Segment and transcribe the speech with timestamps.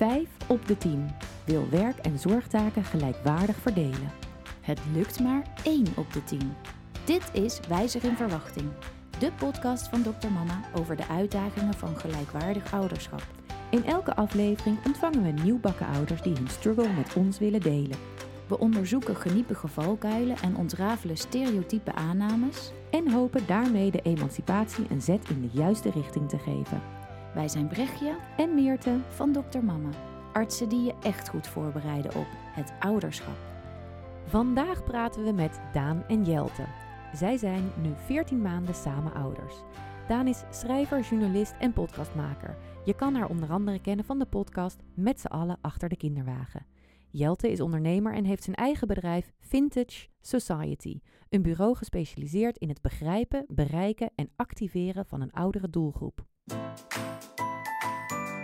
[0.00, 1.10] Vijf op de tien
[1.44, 4.10] wil werk- en zorgtaken gelijkwaardig verdelen.
[4.60, 6.52] Het lukt maar 1 op de 10.
[7.04, 8.68] Dit is Wijzer in Verwachting,
[9.18, 10.28] de podcast van Dr.
[10.28, 13.26] Mama over de uitdagingen van gelijkwaardig ouderschap.
[13.70, 17.98] In elke aflevering ontvangen we nieuwbakken ouders die hun struggle met ons willen delen.
[18.46, 22.72] We onderzoeken geniepige valkuilen en ontrafelen stereotype aannames.
[22.90, 26.99] En hopen daarmee de emancipatie een zet in de juiste richting te geven.
[27.34, 29.58] Wij zijn Brechtje En Meerte, van Dr.
[29.58, 29.90] Mama,
[30.32, 33.36] artsen die je echt goed voorbereiden op het ouderschap.
[34.26, 36.64] vandaag praten we met Daan en Jelte.
[37.12, 39.54] Zij zijn nu 14 maanden samen ouders.
[40.08, 42.56] Daan is schrijver, journalist en podcastmaker.
[42.84, 46.66] Je kan haar onder andere kennen van de podcast Met z'n allen achter de kinderwagen.
[47.10, 52.82] Jelte is ondernemer en heeft zijn eigen bedrijf Vintage Society, een bureau gespecialiseerd in het
[52.82, 56.28] begrijpen, bereiken en activeren van een oudere doelgroep.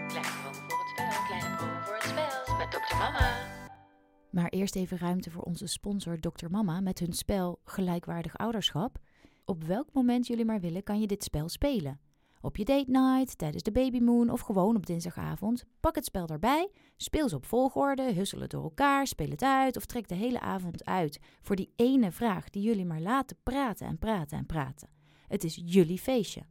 [0.07, 2.57] Kleine proeven voor het spel, kleine proeven voor het spel.
[2.57, 2.97] Met Dr.
[2.97, 3.55] Mama.
[4.31, 6.47] Maar eerst even ruimte voor onze sponsor Dr.
[6.51, 8.99] Mama met hun spel Gelijkwaardig Ouderschap.
[9.45, 12.01] Op welk moment jullie maar willen kan je dit spel spelen.
[12.41, 15.65] Op je date night, tijdens de babymoon of gewoon op dinsdagavond.
[15.81, 19.77] Pak het spel erbij, speel ze op volgorde, hussel het door elkaar, speel het uit
[19.77, 23.87] of trek de hele avond uit voor die ene vraag die jullie maar laten praten
[23.87, 24.89] en praten en praten.
[25.29, 26.43] Het is jullie feestje.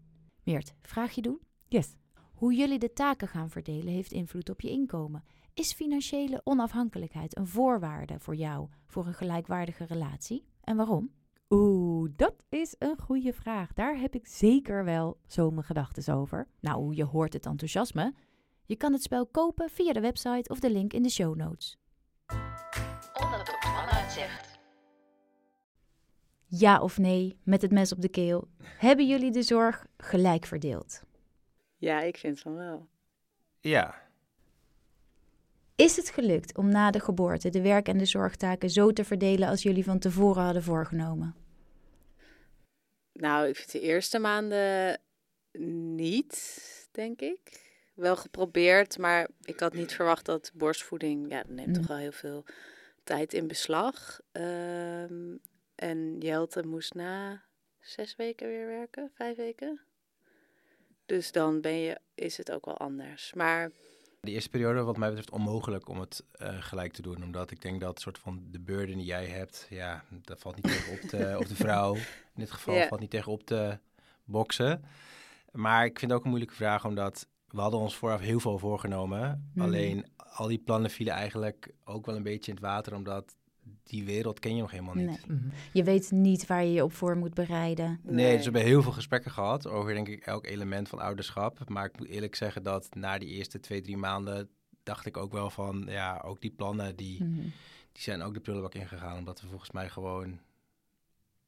[0.45, 1.41] Meert, vraag je doen?
[1.67, 1.95] Yes.
[2.33, 5.23] Hoe jullie de taken gaan verdelen heeft invloed op je inkomen.
[5.53, 10.45] Is financiële onafhankelijkheid een voorwaarde voor jou voor een gelijkwaardige relatie?
[10.61, 11.11] En waarom?
[11.49, 13.73] Oeh, dat is een goede vraag.
[13.73, 16.47] Daar heb ik zeker wel zo mijn gedachten over.
[16.59, 18.13] Nou, je hoort het enthousiasme.
[18.65, 21.77] Je kan het spel kopen via de website of de link in de show notes.
[23.13, 24.54] Mama het zegt.
[26.57, 28.47] Ja of nee, met het mes op de keel.
[28.63, 31.01] Hebben jullie de zorg gelijk verdeeld?
[31.77, 32.87] Ja, ik vind van wel.
[33.59, 34.03] Ja,
[35.75, 39.49] Is het gelukt om na de geboorte de werk- en de zorgtaken zo te verdelen
[39.49, 41.35] als jullie van tevoren hadden voorgenomen?
[43.13, 44.99] Nou, ik vind de eerste maanden
[45.95, 47.63] niet, denk ik.
[47.95, 51.73] Wel geprobeerd, maar ik had niet verwacht dat borstvoeding, ja, dat neemt Mm.
[51.73, 52.43] toch wel heel veel
[53.03, 54.19] tijd in beslag.
[54.31, 55.35] Ehm,
[55.75, 57.43] en Jelte moest na
[57.79, 59.81] zes weken weer werken, vijf weken.
[61.05, 63.33] Dus dan ben je, is het ook wel anders.
[63.33, 63.71] Maar
[64.21, 67.23] de eerste periode wat mij betreft onmogelijk om het eh, gelijk te doen.
[67.23, 70.65] Omdat ik denk dat soort van de burden die jij hebt, ja, dat valt niet
[70.65, 71.95] tegen op de, op de vrouw.
[71.95, 72.01] In
[72.33, 72.87] dit geval Ja.
[72.87, 73.79] valt niet tegen op te
[74.23, 74.83] boksen.
[75.51, 78.59] Maar ik vind het ook een moeilijke vraag, omdat we hadden ons vooraf heel veel
[78.59, 79.51] voorgenomen.
[79.53, 79.65] Mhm.
[79.65, 83.35] Alleen al die plannen vielen eigenlijk ook wel een beetje in het water, omdat
[83.83, 85.27] die wereld ken je nog helemaal niet.
[85.27, 85.39] Nee.
[85.73, 87.99] Je weet niet waar je je op voor moet bereiden.
[88.03, 91.69] Nee, dus we hebben heel veel gesprekken gehad over denk ik elk element van ouderschap.
[91.69, 94.49] Maar ik moet eerlijk zeggen dat na die eerste twee, drie maanden
[94.83, 97.41] dacht ik ook wel van, ja, ook die plannen die, Mhm.
[97.91, 99.17] die zijn ook de prullenbak ingegaan.
[99.17, 100.39] Omdat we volgens mij gewoon,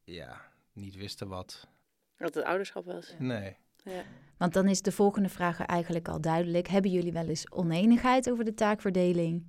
[0.03, 0.41] ja,
[0.73, 1.67] niet wisten wat.
[2.17, 3.15] wat het ouderschap was.
[3.19, 3.55] Nee.
[3.83, 4.03] Ja.
[4.37, 6.67] Want dan is de volgende vraag eigenlijk al duidelijk.
[6.67, 9.45] Hebben jullie wel eens oneenigheid over de taakverdeling?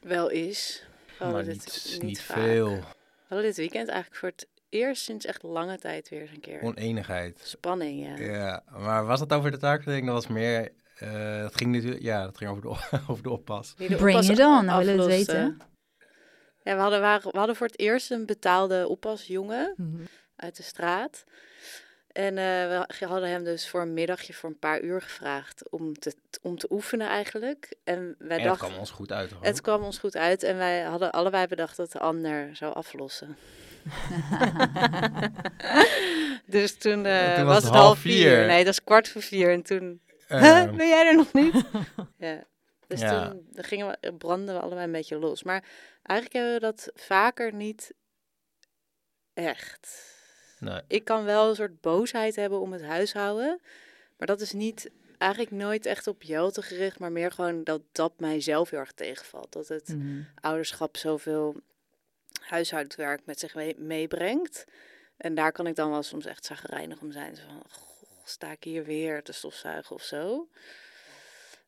[0.00, 0.84] Wel is.
[1.06, 2.36] We hadden maar dit niet, niet, niet vaak.
[2.36, 2.82] veel We
[3.28, 6.60] hadden dit weekend eigenlijk voor het eerst sinds echt lange tijd weer eens een keer.
[6.62, 7.40] oneenigheid.
[7.44, 8.24] Spanning, ja.
[8.24, 10.06] Ja, maar was dat over de taakverdeling?
[10.06, 12.68] Dat was meer, eh, dat ging natuurlijk, ja, dat ging over de,
[13.10, 13.74] over de oppas.
[13.76, 15.58] De Bring oppas it on, nou willen we het weten.
[16.62, 20.02] Ja, we hadden, waren, we hadden voor het eerst een betaalde oppasjongen Mhm.
[20.36, 21.24] uit de straat.
[22.12, 25.98] En eh, we hadden hem dus voor een middagje voor een paar uur gevraagd om
[25.98, 27.74] te, om te oefenen eigenlijk.
[27.84, 29.44] En wij En dachten, kwam ons goed uit, hoor.
[29.44, 33.36] het kwam ons goed uit en wij hadden allebei bedacht dat de ander zou aflossen.
[36.46, 38.46] dus toen, eh, toen was het half vier.
[38.46, 39.52] Nee, dat is kwart voor vier.
[39.52, 41.54] En toen, Ehm, ben jij er nog niet?
[42.18, 42.44] ja.
[42.86, 43.28] Dus Ja.
[43.28, 45.42] toen gingen we, eh, brandden we allebei een beetje los.
[45.42, 45.64] Maar
[46.02, 47.92] eigenlijk hebben we dat vaker niet
[49.34, 50.10] echt.
[50.62, 50.80] Nee.
[50.86, 53.60] Ik kan wel een soort boosheid hebben om het huishouden.
[54.16, 56.98] Maar dat is niet eigenlijk nooit echt op Jelte gericht.
[56.98, 59.52] Maar meer gewoon dat dat mijzelf heel erg tegenvalt.
[59.52, 60.22] Dat het Mhm.
[60.40, 61.56] ouderschap zoveel
[62.40, 64.64] huishoudwerk met zich mee- meebrengt.
[65.16, 67.36] En daar kan ik dan wel soms echt zagrijnig om zijn.
[67.36, 70.48] Zo van, goh, sta ik hier weer te stofzuigen of zo.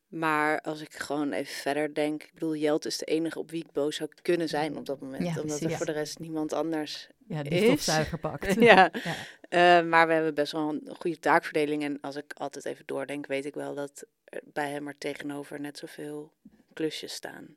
[0.07, 2.23] Maar als ik gewoon even verder denk...
[2.23, 4.99] Ik bedoel, Jelt is de enige op wie ik boos zou kunnen zijn op dat
[4.99, 5.23] moment.
[5.23, 7.63] Ja, omdat er voor de rest niemand anders Ja, die Is.
[7.65, 8.53] stofzuiger pakt.
[8.61, 8.89] ja.
[9.03, 9.15] Ja.
[9.49, 11.83] Eh, maar we hebben best wel een goede taakverdeling.
[11.83, 15.59] En als ik altijd even doordenk, weet ik wel dat er bij hem er tegenover
[15.59, 16.31] net zoveel
[16.73, 17.55] klusjes staan.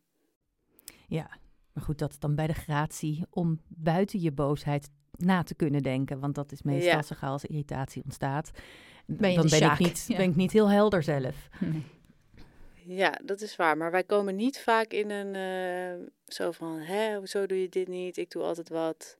[1.07, 1.39] Ja,
[1.73, 6.21] maar goed, dat dan bij de gratie om buiten je boosheid na te kunnen denken.
[6.21, 7.03] Want dat is meestal Ja.
[7.03, 8.51] zo gauw als irritatie ontstaat.
[9.07, 10.17] Ben je dan ben ik, niet, ja.
[10.17, 11.49] ben ik niet heel helder zelf.
[11.61, 11.85] Nee.
[12.89, 13.77] Ja, dat is waar.
[13.77, 17.89] Maar wij komen niet vaak in een eh, zo van, hè, hoezo doe je dit
[17.89, 18.17] niet?
[18.17, 19.19] Ik doe altijd wat.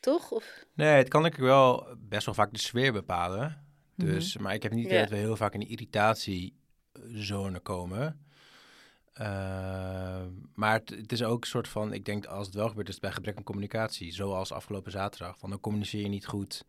[0.00, 0.30] Toch?
[0.30, 3.64] Of, Nee, het kan ik wel best wel vaak de sfeer bepalen.
[3.94, 4.06] Mhm.
[4.06, 5.00] Dus, Maar ik heb niet Ja.
[5.00, 8.26] dat we heel vaak in de irritatiezone komen.
[9.12, 12.86] Eh, maar het, het is ook een soort van, ik denk als het wel gebeurt,
[12.88, 14.12] is het bij gebrek aan communicatie.
[14.12, 15.38] Zoals afgelopen zaterdag.
[15.38, 16.64] Van dan communiceer je niet goed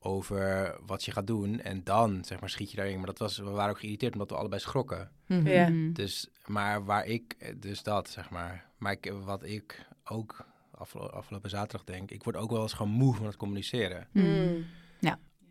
[0.00, 1.60] over wat je gaat doen.
[1.60, 2.96] En dan, zeg maar, schiet je daarin.
[2.96, 5.10] Maar dat was, we waren ook geïrriteerd omdat we allebei schrokken.
[5.26, 5.70] Ja.
[5.92, 8.66] Dus, maar waar ik, dus dat, zeg maar.
[8.76, 12.92] Maar ik, wat ik ook afgelo- afgelopen zaterdag denk, ik word ook wel eens gewoon
[12.92, 14.08] moe van het communiceren.
[14.12, 14.26] Mhm.
[14.26, 14.64] Mm.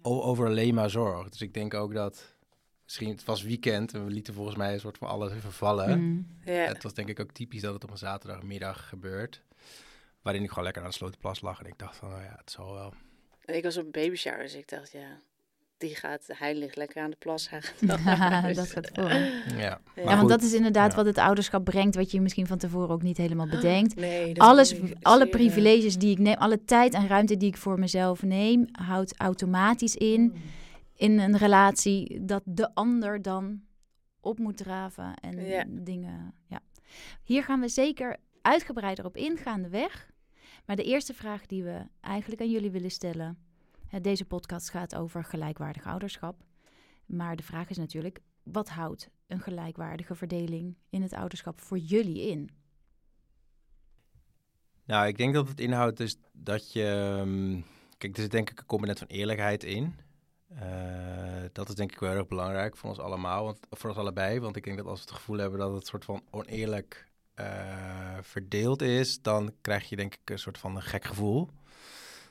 [0.01, 1.29] O- over alleen maar zorg.
[1.29, 2.35] Dus ik denk ook dat,
[2.83, 5.89] misschien, het was weekend en we lieten volgens mij een soort van alles even vallen.
[6.45, 6.53] Ja.
[6.53, 9.43] Het was denk ik ook typisch dat het op een zaterdagmiddag gebeurt.
[10.21, 12.51] Waarin ik gewoon lekker aan de Slotenplas lag en ik dacht van, nou ja, het
[12.51, 12.93] zal wel.
[13.47, 15.19] En ik was op een babyshower, dus ik dacht, ja,
[15.77, 17.49] die gaat, hij ligt lekker aan de plas.
[17.49, 17.99] Hij gaat
[18.41, 18.55] huis.
[18.55, 19.09] dat gaat voor.
[19.09, 19.25] Ja,
[19.57, 20.29] Ja, Ja, want goed.
[20.29, 20.95] dat is inderdaad Ja.
[20.97, 23.95] wat het ouderschap brengt, wat je misschien van tevoren ook niet helemaal bedenkt.
[23.95, 28.23] Nee, Alles, alle privileges die ik neem, alle tijd en ruimte die ik voor mezelf
[28.23, 30.33] neem, houdt automatisch in, Mm.
[30.95, 33.61] in een relatie, dat de ander dan
[34.19, 35.63] op moet draven en Ja.
[35.67, 36.33] dingen.
[36.47, 36.59] Ja.
[37.23, 40.09] Hier gaan we zeker uitgebreider op ingaan de weg.
[40.67, 43.37] Maar de eerste vraag die we eigenlijk aan jullie willen stellen.
[44.01, 46.43] Deze podcast gaat over gelijkwaardig ouderschap.
[47.05, 52.29] Maar de vraag is natuurlijk: wat houdt een gelijkwaardige verdeling in het ouderschap voor jullie
[52.29, 52.49] in?
[54.83, 57.15] Nou, ik denk dat het inhoudt is dat je...
[57.19, 57.61] ehm,
[57.97, 59.95] Kijk, er zit denk ik een component van eerlijkheid in.
[60.47, 63.99] Eh, dat is denk ik wel heel erg belangrijk voor ons allemaal, want, voor ons
[63.99, 64.39] allebei.
[64.39, 67.06] Want ik denk dat als we het gevoel hebben dat het soort van oneerlijk
[67.37, 71.49] eh, verdeeld is, dan krijg je denk ik een soort van een gek gevoel.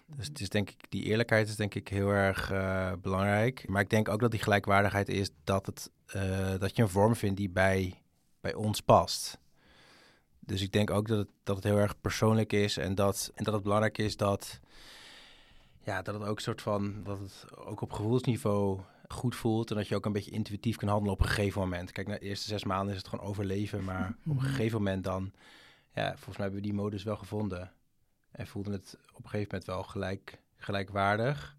[0.07, 3.69] Dus het is denk ik, die eerlijkheid is denk ik heel erg eh, belangrijk.
[3.69, 7.17] Maar ik denk ook dat die gelijkwaardigheid is dat, het, eh, dat je een vorm
[7.17, 8.03] vindt die bij,
[8.41, 9.39] bij ons past.
[10.41, 13.45] Dus ik denk ook dat het, dat het heel erg persoonlijk is en dat, en
[13.45, 14.61] dat het belangrijk is dat,
[15.79, 19.89] ja, dat het ook soort van, dat het ook op gevoelsniveau goed voelt en dat
[19.89, 21.93] je ook een beetje intuïtief kan handelen op een gegeven moment.
[21.93, 25.05] Kijk, na de eerste zes maanden is het gewoon overleven, maar op een gegeven moment
[25.05, 25.33] dan,
[25.95, 27.73] ja, volgens mij hebben we die modus wel gevonden
[28.31, 31.57] en voelden het op een gegeven moment wel gelijk, gelijkwaardig.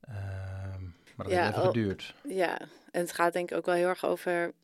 [0.00, 0.82] Ehm,
[1.16, 2.14] maar dat Ja, heeft even geduurd.
[2.24, 4.54] Ja, en het gaat denk ik ook wel heel erg over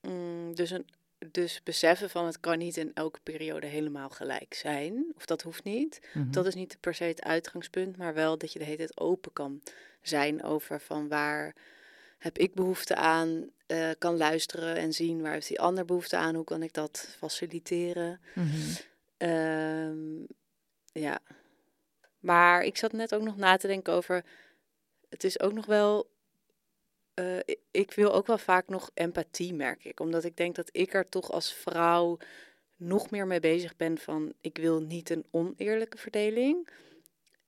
[0.00, 0.86] mm, dus, een,
[1.30, 5.12] dus beseffen van het kan niet in elke periode helemaal gelijk zijn.
[5.16, 6.00] Of dat hoeft niet.
[6.12, 6.30] Mhm.
[6.30, 9.32] Dat is niet per se het uitgangspunt, maar wel dat je de hele tijd open
[9.32, 9.62] kan
[10.02, 11.54] zijn over van waar
[12.18, 16.34] heb ik behoefte aan, eh, kan luisteren en zien waar heeft die ander behoefte aan,
[16.34, 18.20] hoe kan ik dat faciliteren.
[18.34, 18.56] Mhm.
[19.16, 20.22] Ehm,
[20.92, 21.18] ja.
[22.18, 24.24] Maar ik zat net ook nog na te denken over.
[25.08, 26.10] Het is ook nog wel.
[27.14, 27.38] Eh,
[27.70, 30.00] ik, wil ook wel vaak nog empathie, merk ik.
[30.00, 32.18] Omdat ik denk dat ik er toch als vrouw
[32.76, 34.32] nog meer mee bezig ben van.
[34.40, 36.68] Ik wil niet een oneerlijke verdeling.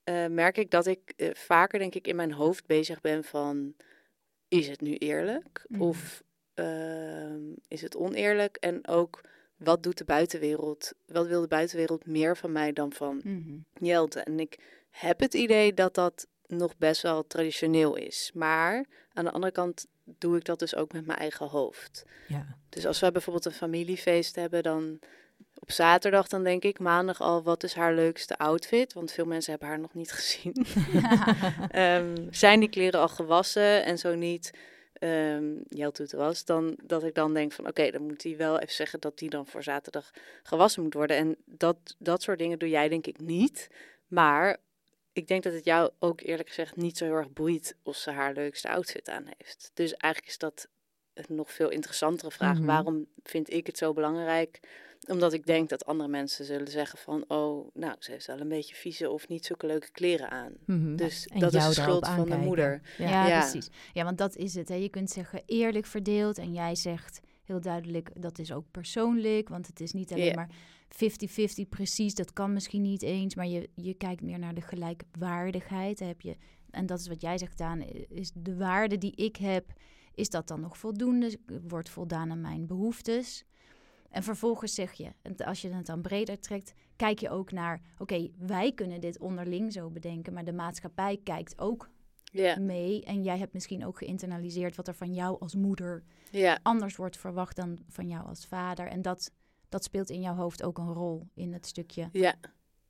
[0.04, 3.74] Eh, merk ik dat ik eh, vaker, denk ik, in mijn hoofd bezig ben van.
[4.48, 5.64] Is het nu eerlijk?
[5.68, 5.82] Mhm.
[5.82, 6.22] Of
[6.54, 8.56] ehm, is het oneerlijk?
[8.56, 9.20] En ook
[9.56, 10.92] wat doet de buitenwereld?
[11.06, 13.58] Wat wil de buitenwereld meer van mij dan van Mhm.
[13.84, 14.20] Jelte?
[14.20, 14.58] En ik
[14.90, 18.30] heb het idee dat dat nog best wel traditioneel is.
[18.34, 22.04] Maar aan de andere kant doe ik dat dus ook met mijn eigen hoofd.
[22.28, 22.46] Ja.
[22.68, 24.98] Dus als we bijvoorbeeld een familiefeest hebben, dan
[25.58, 29.50] op zaterdag dan denk ik maandag al wat is haar leukste outfit, want veel mensen
[29.50, 30.54] hebben haar nog niet gezien.
[31.70, 34.50] Ehm, zijn die kleren al gewassen en zo niet,
[35.68, 38.74] Jelte het was, dan dat ik dan denk van oké, dan moet hij wel even
[38.74, 40.10] zeggen dat die dan voor zaterdag
[40.42, 41.16] gewassen moet worden.
[41.16, 43.68] En dat, dat soort dingen doe jij denk ik niet.
[44.06, 44.58] Maar
[45.12, 48.10] ik denk dat het jou ook eerlijk gezegd niet zo heel erg boeit of ze
[48.10, 49.70] haar leukste outfit aan heeft.
[49.74, 50.68] Dus eigenlijk is dat
[51.14, 52.56] een nog veel interessantere vraag.
[52.56, 52.66] Mhm.
[52.66, 54.60] Waarom vind ik het zo belangrijk?
[55.08, 57.24] Omdat ik denk dat andere mensen zullen zeggen van...
[57.28, 60.52] oh, nou, ze heeft wel een beetje vieze of niet zulke leuke kleren aan.
[60.66, 60.96] Mhm.
[60.96, 62.80] Dus En dat is de schuld van de moeder.
[62.98, 63.38] Ja, Ja.
[63.40, 63.68] precies.
[63.92, 64.68] Ja, want dat is het.
[64.68, 64.74] Hè.
[64.74, 69.66] Je kunt zeggen eerlijk verdeeld en jij zegt heel duidelijk dat is ook persoonlijk, want
[69.66, 70.34] het is niet alleen Ja.
[70.34, 70.50] maar
[70.94, 72.14] 50-50 precies.
[72.14, 75.98] Dat kan misschien niet eens, maar je, je kijkt meer naar de gelijkwaardigheid.
[75.98, 76.36] Heb je,
[76.70, 79.72] en dat is wat jij zegt, Daan, is de waarde die ik heb,
[80.14, 81.38] is dat dan nog voldoende?
[81.68, 83.44] Wordt voldaan aan mijn behoeftes?
[84.10, 87.80] En vervolgens zeg je, en als je het dan breder trekt, kijk je ook naar,
[87.98, 91.90] oké, wij kunnen dit onderling zo bedenken, maar de maatschappij kijkt ook
[92.58, 93.04] mee.
[93.04, 96.04] En jij hebt misschien ook geïnternaliseerd wat er van jou als moeder
[96.62, 98.86] anders wordt verwacht dan van jou als vader.
[98.86, 99.32] En dat,
[99.72, 102.34] dat speelt in jouw hoofd ook een rol in het stukje ja.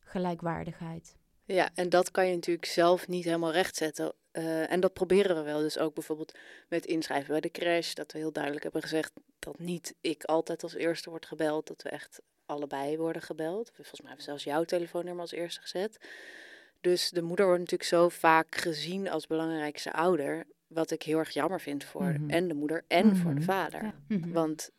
[0.01, 1.15] gelijkwaardigheid.
[1.45, 4.13] Ja, en dat kan je natuurlijk zelf niet helemaal rechtzetten.
[4.33, 5.59] eh, en dat proberen we wel.
[5.61, 7.93] Dus ook bijvoorbeeld met inschrijven bij de crash.
[7.93, 11.67] Dat we heel duidelijk hebben gezegd dat niet ik altijd als eerste wordt gebeld.
[11.67, 13.71] Dat we echt allebei worden gebeld.
[13.75, 15.99] Volgens mij hebben we zelfs jouw telefoonnummer als eerste gezet.
[16.81, 20.47] Dus de moeder wordt natuurlijk zo vaak gezien als belangrijkste ouder.
[20.67, 22.31] Wat ik heel erg jammer vind voor Mhm.
[22.31, 23.51] en de moeder en voor de Mhm.
[23.51, 23.83] vader.
[23.83, 23.95] Ja.
[24.09, 24.33] Mhm.
[24.33, 24.71] Want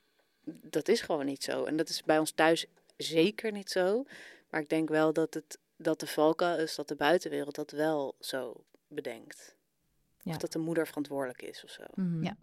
[0.46, 1.64] dat is gewoon niet zo.
[1.64, 2.66] En dat is bij ons thuis
[2.98, 4.06] zeker niet zo.
[4.50, 8.16] Maar ik denk wel dat, het, dat de valkuil is dat de buitenwereld dat wel
[8.20, 9.56] zo bedenkt.
[10.22, 10.32] Ja.
[10.32, 11.84] Of dat de moeder verantwoordelijk is of zo.
[11.96, 12.24] Mhm.
[12.24, 12.38] Ja.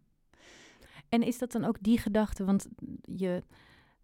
[1.09, 2.45] En is dat dan ook die gedachte?
[2.45, 2.67] Want
[3.05, 3.43] je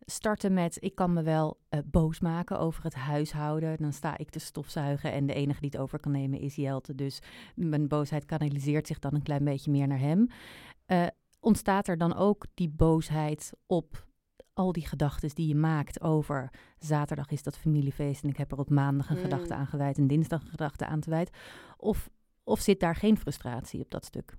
[0.00, 3.76] startte met: ik kan me wel eh, boos maken over het huishouden.
[3.76, 6.94] Dan sta ik te stofzuigen en de enige die het over kan nemen is Jelte.
[6.94, 7.18] Dus
[7.54, 10.28] mijn boosheid kanaliseert zich dan een klein beetje meer naar hem.
[10.86, 11.06] Eh,
[11.46, 14.06] ontstaat er dan ook die boosheid op
[14.52, 18.58] al die gedachten die je maakt over zaterdag is dat familiefeest en ik heb er
[18.58, 19.22] op maandag een Mm.
[19.22, 21.30] gedachte aan gewijd en dinsdag een gedachte aan gewijd?
[21.76, 22.10] Of,
[22.44, 24.36] of zit daar geen frustratie op dat stuk?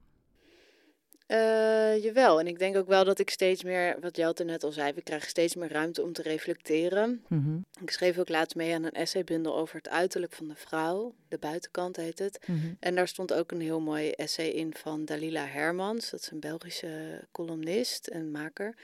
[1.28, 4.72] Eh, jawel, en ik denk ook wel dat ik steeds meer, wat Jelte net al
[4.72, 7.24] zei, we krijgen steeds meer ruimte om te reflecteren.
[7.28, 11.14] Mhm, Ik schreef ook laatst mee aan een essaybundel over het uiterlijk van de vrouw.
[11.28, 12.40] De buitenkant heet het.
[12.46, 12.74] mhm.
[12.80, 16.10] En daar stond ook een heel mooi essay in van Dalila Hermans.
[16.10, 18.76] Dat is een Belgische columnist en maker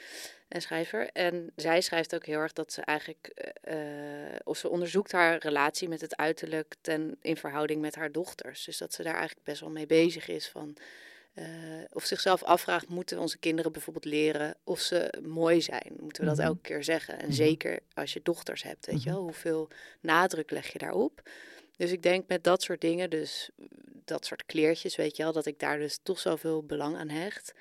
[0.47, 1.09] en schrijver.
[1.13, 3.27] En zij schrijft ook heel erg dat ze eigenlijk,
[3.61, 3.75] eh,
[4.43, 8.65] of ze onderzoekt haar relatie met het uiterlijk ten, in verhouding met haar dochters.
[8.65, 10.77] Dus dat ze daar eigenlijk best wel mee bezig is van...
[11.33, 11.45] eh,
[11.91, 15.93] of zichzelf afvraagt, moeten onze kinderen bijvoorbeeld leren of ze mooi zijn?
[15.99, 16.47] Moeten we dat Mhm.
[16.47, 17.19] elke keer zeggen?
[17.19, 17.33] En Mhm.
[17.33, 19.17] zeker als je dochters hebt, weet je Mhm.
[19.17, 19.67] wel, hoeveel
[20.01, 21.21] nadruk leg je daarop?
[21.77, 23.49] Dus ik denk met dat soort dingen, dus
[24.05, 27.53] dat soort kleertjes, weet je wel, dat ik daar dus toch zoveel belang aan hecht.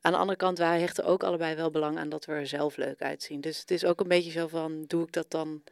[0.00, 2.76] Aan de andere kant, wij hechten ook allebei wel belang aan dat we er zelf
[2.76, 3.40] leuk uitzien.
[3.40, 5.62] Dus het is ook een beetje zo van, doe ik dat dan.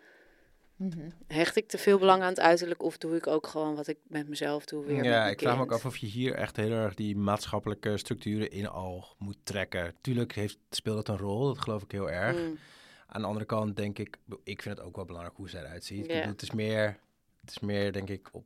[1.27, 3.99] Hecht ik te veel belang aan het uiterlijk of doe ik ook gewoon wat ik
[4.07, 6.71] met mezelf doe weer Ja, ik vraag me ook af of je hier echt heel
[6.71, 9.95] erg die maatschappelijke structuren in al moet trekken.
[10.01, 12.37] Tuurlijk heeft, speelt het een rol, dat geloof ik heel erg.
[12.37, 12.59] Mm,
[13.07, 15.85] Aan de andere kant denk ik, ik vind het ook wel belangrijk hoe zij eruit
[15.85, 16.13] ziet.
[16.13, 16.99] Het, is meer,
[17.41, 18.45] het is meer, denk ik, op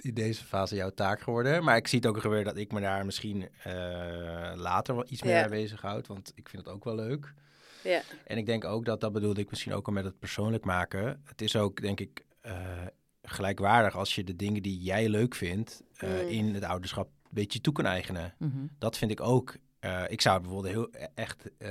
[0.00, 1.64] in deze fase jouw taak geworden.
[1.64, 3.72] Maar ik zie het ook gebeuren dat ik me daar misschien eh,
[4.54, 6.06] later wel iets meer mee bezighoud.
[6.06, 7.34] Want ik vind het ook wel leuk.
[7.82, 10.64] Ja, En ik denk ook dat, dat bedoelde ik misschien ook al met het persoonlijk
[10.64, 11.22] maken.
[11.24, 12.86] Het is ook, denk ik, eh,
[13.22, 16.28] gelijkwaardig als je de dingen die jij leuk vindt eh, Mm.
[16.28, 18.34] in het ouderschap een beetje toe kan eigenen.
[18.38, 18.66] Mhm.
[18.78, 19.56] Dat vind ik ook.
[19.78, 21.68] eh, ik zou het bijvoorbeeld heel, echt eh,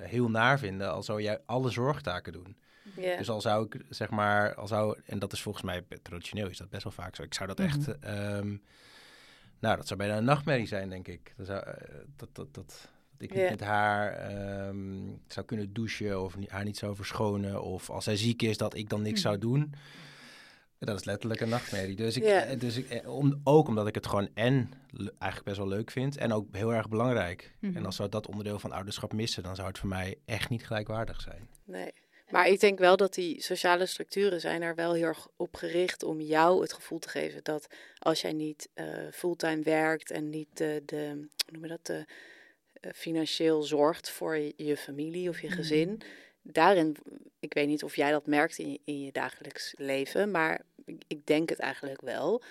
[0.00, 2.56] heel naar vinden als zou jij alle zorgtaken doen.
[3.18, 6.58] Dus al zou ik, zeg maar, al zou, en dat is volgens mij traditioneel is
[6.58, 7.22] dat best wel vaak zo.
[7.22, 7.96] Ik zou dat echt, Mhm.
[8.00, 8.56] ehm,
[9.60, 11.32] nou, dat zou bijna een nachtmerrie zijn, denk ik.
[11.36, 11.64] Dat, zou,
[12.16, 12.90] dat, dat, dat
[13.22, 13.50] ik niet Ja.
[13.50, 17.62] met haar ehm, zou kunnen douchen of haar niet zou verschonen.
[17.62, 19.74] Of als zij ziek is, dat ik dan niks zou doen.
[20.78, 21.96] Dat is letterlijk een nachtmerrie.
[21.96, 22.42] Dus, ik, Ja.
[22.42, 25.90] eh, dus ik, eh, om, ook omdat ik het gewoon en eigenlijk best wel leuk
[25.90, 27.52] vind en ook heel erg belangrijk.
[27.60, 27.76] Mhm.
[27.76, 30.66] En als zou dat onderdeel van ouderschap missen, dan zou het voor mij echt niet
[30.66, 31.48] gelijkwaardig zijn.
[31.64, 31.92] Nee.
[32.30, 36.02] Maar ik denk wel dat die sociale structuren zijn er wel heel erg op gericht
[36.02, 37.66] om jou het gevoel te geven dat
[37.98, 42.04] als jij niet eh, fulltime werkt en niet de, de hoe noem je dat, de,
[42.94, 45.56] financieel zorgt voor je, familie of je Mhm.
[45.56, 46.00] gezin,
[46.42, 46.96] daarin,
[47.40, 51.02] ik weet niet of jij dat merkt in je, in je dagelijks leven, maar ik,
[51.06, 52.42] ik denk het eigenlijk wel.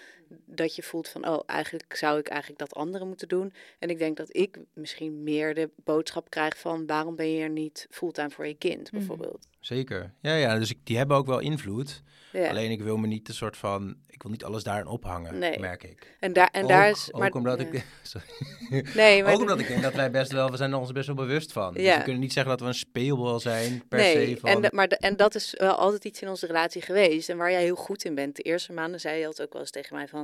[0.45, 3.53] Dat je voelt van, oh, eigenlijk zou ik eigenlijk dat anderen moeten doen.
[3.79, 7.49] En ik denk dat ik misschien meer de boodschap krijg van, waarom ben je er
[7.49, 8.97] niet fulltime voor je kind, Mhm.
[8.97, 9.47] bijvoorbeeld.
[9.59, 10.13] Zeker.
[10.21, 12.01] Ja, ja, dus ik, die hebben ook wel invloed.
[12.31, 12.49] Ja.
[12.49, 15.59] Alleen ik wil me niet een soort van, ik wil niet alles daarin ophangen, Nee.
[15.59, 16.15] merk ik.
[16.19, 17.13] En, daar en ook, daar is.
[17.13, 17.65] ook omdat ja.
[17.67, 18.85] ik, sorry.
[18.95, 21.07] Nee, maar ook omdat ik denk dat wij best wel, we zijn er ons best
[21.07, 21.73] wel bewust van.
[21.73, 24.49] Dus we kunnen niet zeggen dat we een speelbal zijn per nee, se van.
[24.49, 27.29] en, de- maar de- en dat is wel altijd iets in onze relatie geweest.
[27.29, 28.35] En waar jij heel goed in bent.
[28.35, 30.20] De eerste maanden zei je altijd ook wel eens tegen mij van.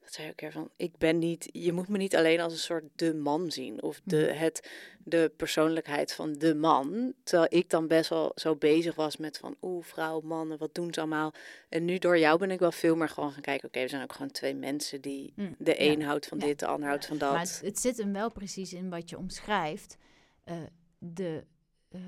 [0.00, 0.70] Wat zei je ook keer van?
[0.76, 1.48] Ik ben niet.
[1.52, 3.82] Je moet me niet alleen als een soort de man zien.
[3.82, 7.12] Of de, het, de persoonlijkheid van de man.
[7.24, 9.56] Terwijl ik dan best wel zo bezig was met van.
[9.62, 11.32] Oeh, vrouw, mannen, wat doen ze allemaal?
[11.68, 13.68] En nu door jou ben ik wel veel meer gewoon gaan kijken.
[13.68, 15.32] Oké, we zijn ook gewoon twee mensen die.
[15.36, 15.76] Mm, De ja.
[15.92, 16.44] een houdt van Ja.
[16.46, 17.32] dit, de ander houdt van dat.
[17.32, 19.96] Maar het, het zit hem wel precies in wat je omschrijft.
[20.44, 20.56] Eh,
[20.98, 21.44] de,
[21.88, 22.00] eh,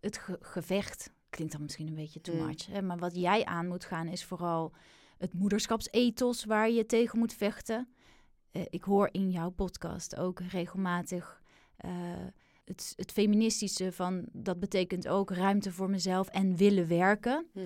[0.00, 2.46] het ge- gevecht klinkt dan misschien een beetje too Mm.
[2.46, 2.66] much.
[2.66, 2.82] Hè?
[2.82, 4.72] Maar wat jij aan moet gaan is vooral
[5.24, 7.88] het moederschapsethos waar je tegen moet vechten.
[8.50, 11.42] Eh, ik hoor in jouw podcast ook regelmatig
[11.76, 11.90] eh,
[12.64, 17.46] het, het feministische van dat betekent ook ruimte voor mezelf en willen werken.
[17.52, 17.64] Mhm.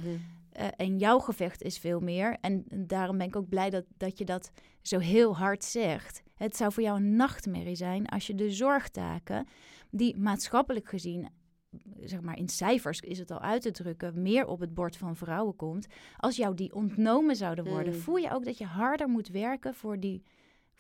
[0.53, 2.37] Eh, en jouw gevecht is veel meer.
[2.41, 4.51] En daarom ben ik ook blij dat, dat je dat
[4.83, 6.23] zo heel hard zegt.
[6.35, 9.47] Het zou voor jou een nachtmerrie zijn als je de zorgtaken,
[9.91, 11.29] die maatschappelijk gezien,
[12.01, 15.17] zeg maar in cijfers is het al uit te drukken, meer op het bord van
[15.17, 15.87] vrouwen komt.
[16.17, 17.99] Als jou die ontnomen zouden worden, Mm.
[18.01, 20.23] voel je ook dat je harder moet werken voor die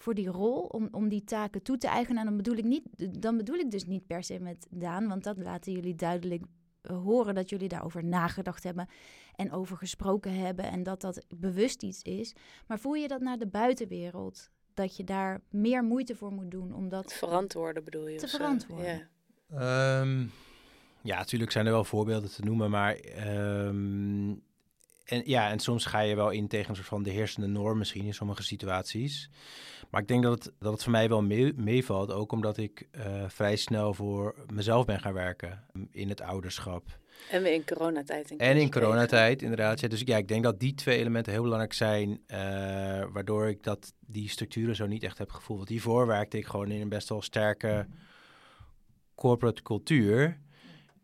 [0.00, 2.20] voor die rol om, om die taken toe te eigenen.
[2.20, 5.24] En dan bedoel ik niet, dan bedoel ik dus niet per se met Daan, want
[5.24, 6.42] dat laten jullie duidelijk
[6.80, 8.88] eh, horen dat jullie daarover nagedacht hebben
[9.34, 12.34] en over gesproken hebben en dat dat bewust iets is.
[12.66, 14.50] Maar voel je dat naar de buitenwereld?
[14.74, 18.18] Dat je daar meer moeite voor moet doen om dat Verantwoorden bedoel je?
[18.18, 19.08] Te verantwoorden.
[19.48, 20.00] Ja.
[20.00, 20.26] Ehm,
[21.02, 24.30] ja, natuurlijk zijn er wel voorbeelden te noemen, maar ehm,
[25.04, 27.78] en, ja, en soms ga je wel in tegen een soort van de heersende norm
[27.78, 29.30] misschien in sommige situaties.
[29.90, 32.88] Maar ik denk dat het, dat het voor mij wel mee- meevalt, ook omdat ik
[32.90, 36.98] eh, vrij snel voor mezelf ben gaan werken in het ouderschap.
[37.30, 38.36] En we in coronatijd.
[38.36, 39.80] En in coronatijd, inderdaad.
[39.80, 42.38] Ja, dus ja, ik denk dat die twee elementen heel belangrijk zijn, eh,
[43.12, 45.58] waardoor ik dat, die structuren zo niet echt heb gevoeld.
[45.58, 47.86] Want hiervoor werkte ik gewoon in een best wel sterke
[49.14, 50.38] corporate cultuur.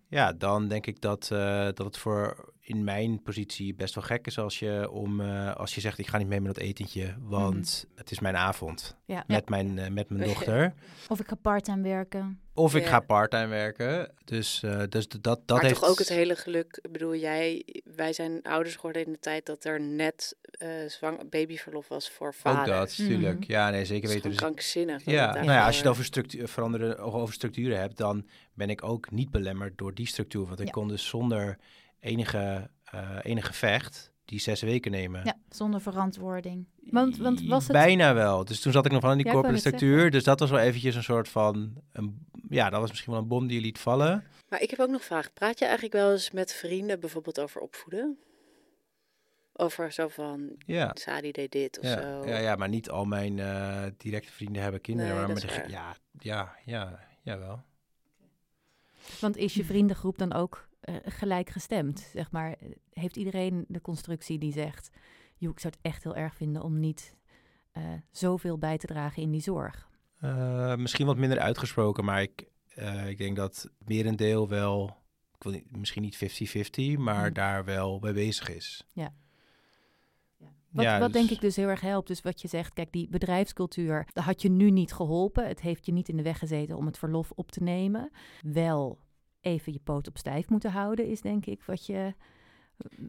[0.08, 4.26] Ja, dan denk ik dat, eh, dat het voor in mijn positie best wel gek
[4.26, 7.14] is als je, om, eh, als je zegt ik ga niet mee met dat etentje,
[7.18, 9.24] want het is mijn avond Ja.
[9.26, 10.74] met, mijn, eh, met mijn dochter.
[11.08, 12.40] Of ik ga parttime werken.
[12.54, 14.14] Of ik ga parttime werken.
[14.24, 15.80] Dus, eh, dus dat, dat maar heeft...
[15.80, 16.78] toch ook het hele geluk.
[16.82, 17.64] Ik bedoel, jij,
[17.96, 22.34] wij zijn ouders geworden in de tijd dat er net eh zwang, babyverlof was voor
[22.34, 22.60] vader.
[22.60, 23.40] Ook dat, natuurlijk.
[23.40, 23.52] Mhm.
[23.52, 24.30] Ja, nee, zeker Dat is weten.
[24.30, 25.02] Dus krankzinnig.
[25.04, 28.70] dat Ja, nou ja, als je het over structuur, veranderen, over structuren hebt, dan ben
[28.70, 30.46] ik ook niet belemmerd door die structuur.
[30.46, 30.72] Want ik Ja.
[30.72, 31.58] kon dus zonder
[32.00, 35.24] enige, eh enige vecht die zes weken nemen.
[35.24, 36.66] Ja, zonder verantwoording.
[36.90, 38.44] Want- want was het- Bijna wel.
[38.44, 40.10] Dus toen zat ik nog wel in die Ja, corporate structuur.
[40.10, 41.82] Dus dat was wel eventjes een soort van...
[41.92, 44.24] Een, ja, dat was misschien wel een bom die je liet vallen.
[44.48, 45.32] Maar ik heb ook nog een vraag.
[45.32, 48.18] Praat je eigenlijk wel eens met vrienden bijvoorbeeld over opvoeden?
[49.52, 50.90] Over zo van, Ja.
[50.94, 52.28] Sadi deed dit of Ja, zo.
[52.28, 55.10] ja, ja, maar niet al mijn eh, directe vrienden hebben kinderen.
[55.10, 55.70] Nee, maar dat met is de, waar.
[55.70, 57.62] ja, ja, ja, jawel.
[59.20, 62.08] Want is je vriendengroep dan ook eh, gelijk gestemd?
[62.12, 64.90] Zeg maar, eh, heeft iedereen de constructie die zegt...
[65.36, 67.14] joh, ik zou het echt heel erg vinden om niet
[67.72, 69.88] eh, zoveel bij te dragen in die zorg?
[70.76, 72.48] Misschien wat minder uitgesproken, maar ik,
[73.06, 74.96] ik denk dat merendeel wel,
[75.36, 77.32] ik wil niet, misschien niet 50-50, maar Hmm.
[77.34, 78.86] daar wel mee bezig is.
[80.74, 82.92] Wat, Ja, wat dus- denk ik dus heel erg helpt, dus wat je zegt, kijk,
[82.92, 85.48] die bedrijfscultuur, dat had je nu niet geholpen.
[85.48, 88.10] Het heeft je niet in de weg gezeten om het verlof op te nemen.
[88.40, 88.98] Wel
[89.40, 92.14] even je poot op stijf moeten houden, is denk ik wat je...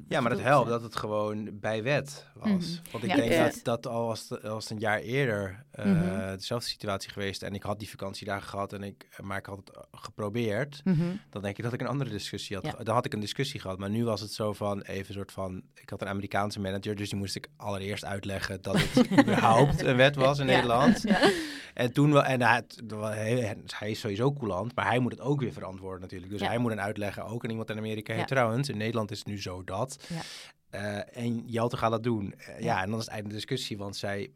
[0.08, 2.47] Ja, maar het helpt dat het gewoon bij wet was.
[2.49, 2.91] Mhm.
[2.91, 3.15] Want ik Ja.
[3.15, 3.43] denk Ja.
[3.43, 6.36] dat, dat al was, het- als een jaar eerder eh, Mhm.
[6.36, 9.78] dezelfde situatie geweest en ik had die vakantiedagen gehad en ik, maar ik had het
[9.91, 11.01] geprobeerd, Mhm.
[11.30, 12.65] dan denk ik dat ik een andere discussie had.
[12.65, 12.84] Ja.
[12.84, 13.78] Dan had ik een discussie gehad.
[13.78, 15.62] Maar nu was het zo van even een soort van.
[15.73, 19.95] Ik had een Amerikaanse manager, dus die moest ik allereerst uitleggen dat het überhaupt een
[19.95, 20.54] wet was in Ja.
[20.54, 21.01] Nederland.
[21.01, 21.30] Ja.
[21.73, 25.54] En toen wel, en hij, hij, is sowieso coulant, maar hij moet het ook weer
[25.54, 26.32] verantwoorden natuurlijk.
[26.32, 26.47] Dus Ja.
[26.47, 27.43] hij moet een uitleggen ook.
[27.43, 28.36] En iemand in Amerika heeft Ja.
[28.36, 30.08] trouwens, in Nederland is het nu zo dat.
[30.08, 30.21] Ja.
[30.69, 32.34] Eh, en Jelte gaat dat doen.
[32.38, 32.65] Eh, ja.
[32.65, 32.82] Ja.
[32.82, 34.32] en dan is het eigenlijk een discussie, want zij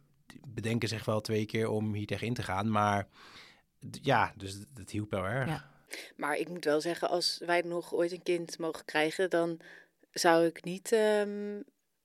[0.48, 2.72] bedenken zich wel twee keer om hier tegen in te gaan.
[2.72, 3.08] Maar
[4.02, 5.48] ja, dus het, het hielp wel erg.
[5.48, 5.70] Ja.
[6.16, 9.60] Maar ik moet wel zeggen, als wij nog ooit een kind mogen krijgen, dan
[10.12, 10.92] zou ik niet.
[10.92, 11.62] ehm,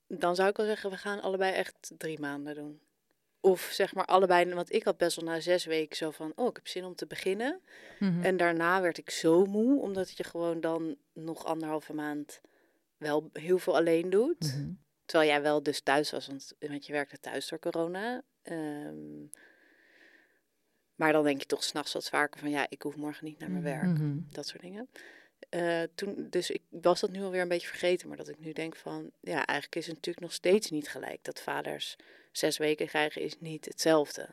[0.08, 2.80] dan zou ik wel zeggen, we gaan allebei echt drie maanden doen.
[3.40, 6.46] Of zeg maar allebei, want ik had best wel na zes weken zo van, oh,
[6.46, 7.60] ik heb zin om te beginnen.
[7.98, 8.22] Mhm.
[8.22, 12.40] En daarna werd ik zo moe, omdat je gewoon dan nog anderhalve maand
[13.04, 14.54] wel heel veel alleen doet.
[14.54, 14.72] Mhm.
[15.04, 18.22] Terwijl jij wel dus thuis was, want, want je werkte thuis door corona.
[18.42, 19.20] Ehm,
[20.94, 23.50] maar dan denk je toch s'nachts wat vaker van, ja, ik hoef morgen niet naar
[23.50, 24.18] mijn werk Mhm.
[24.30, 24.88] dat soort dingen.
[25.48, 28.52] Eh, toen, dus ik was dat nu alweer een beetje vergeten, maar dat ik nu
[28.52, 31.24] denk van, ja, eigenlijk is het natuurlijk nog steeds niet gelijk.
[31.24, 31.96] Dat vaders
[32.32, 34.28] zes weken krijgen is niet hetzelfde.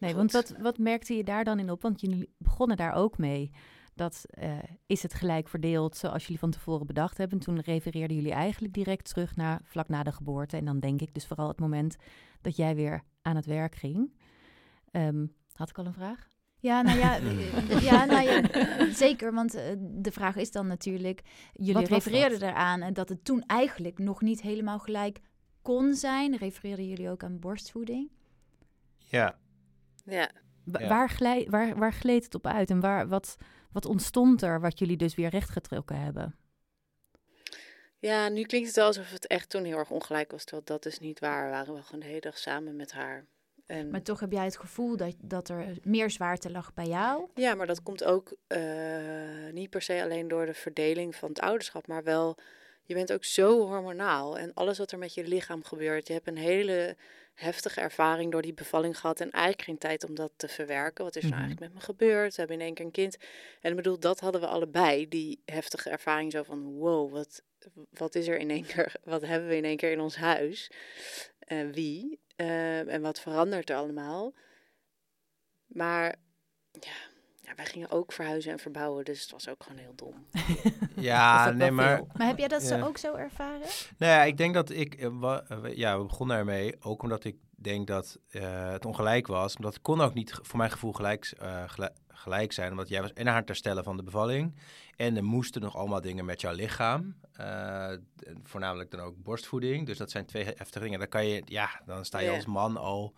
[0.00, 0.18] Nee, Goed.
[0.18, 1.82] want wat, wat merkte je daar dan in op?
[1.82, 3.50] Want jullie begonnen daar ook mee.
[3.94, 7.38] Dat eh, is het gelijk verdeeld zoals jullie van tevoren bedacht hebben.
[7.38, 10.56] Toen refereerden jullie eigenlijk direct terug naar vlak na de geboorte.
[10.56, 11.96] En dan denk ik dus vooral het moment
[12.40, 14.12] dat jij weer aan het werk ging.
[14.90, 16.28] Ehm, had ik al een vraag?
[16.58, 17.14] Ja, nou ja,
[17.90, 19.34] ja, nou ja zeker.
[19.34, 21.22] Want eh, de vraag is dan natuurlijk...
[21.52, 25.20] Jullie Wat refereerden eraan en dat het toen eigenlijk nog niet helemaal gelijk
[25.62, 26.36] kon zijn.
[26.36, 28.10] Refereerden jullie ook aan borstvoeding?
[28.98, 29.38] Ja.
[30.04, 30.30] Ja,
[30.78, 30.88] Ja.
[30.88, 32.70] Waar, glij, waar, waar gleed het op uit?
[32.70, 33.36] En waar, wat,
[33.72, 36.34] wat ontstond er wat jullie dus weer rechtgetrokken hebben?
[38.00, 40.86] ja, nu klinkt het wel alsof het echt toen heel erg ongelijk was, terwijl dat
[40.86, 41.44] is niet waar.
[41.44, 43.24] We waren wel gewoon de hele dag samen met haar.
[43.66, 47.28] En Maar toch heb jij het gevoel dat, dat er meer zwaarte lag bij jou?
[47.34, 48.60] Ja, maar dat komt ook eh,
[49.52, 52.36] niet per se alleen door de verdeling van het ouderschap, maar wel,
[52.82, 56.06] je bent ook zo hormonaal en alles wat er met je lichaam gebeurt.
[56.06, 56.96] Je hebt een hele
[57.34, 61.04] heftige ervaring door die bevalling gehad en eigenlijk geen tijd om dat te verwerken.
[61.04, 61.48] Wat is er nou Mhm.
[61.50, 62.30] eigenlijk met me gebeurd?
[62.34, 63.16] We hebben in één keer een kind.
[63.60, 67.42] En ik bedoel, dat hadden we allebei, die heftige ervaring zo van, wow, wat,
[67.90, 70.70] wat is er in één keer, wat hebben we in één keer in ons huis?
[71.38, 72.20] Eh, wie?
[72.36, 74.34] Ehm, en wat verandert er allemaal?
[75.66, 76.14] Maar
[76.80, 76.92] ja,
[77.50, 80.14] ja, wij gingen ook verhuizen en verbouwen, dus het was ook gewoon heel dom.
[80.94, 81.96] Ja, nee, maar...
[81.96, 82.08] veel.
[82.16, 82.84] Maar heb jij dat zo Ja.
[82.84, 83.66] ook zo ervaren?
[83.98, 84.94] Nou ja, ik denk dat ik...
[84.94, 85.06] eh,
[85.48, 86.74] eh, ja, we begonnen ermee.
[86.80, 89.56] Ook omdat ik denk dat eh, het ongelijk was.
[89.56, 92.70] Omdat het kon ook niet voor mijn gevoel gelijk, eh, gelijk, gelijk zijn.
[92.70, 94.54] Omdat jij was en aan het herstellen van de bevalling.
[94.96, 97.14] En er moesten nog allemaal dingen met jouw lichaam.
[97.32, 97.92] Eh,
[98.42, 99.86] voornamelijk dan ook borstvoeding.
[99.86, 100.98] Dus dat zijn twee heftige dingen.
[100.98, 101.42] Dan kan je...
[101.44, 103.14] Ja, dan sta je als man al...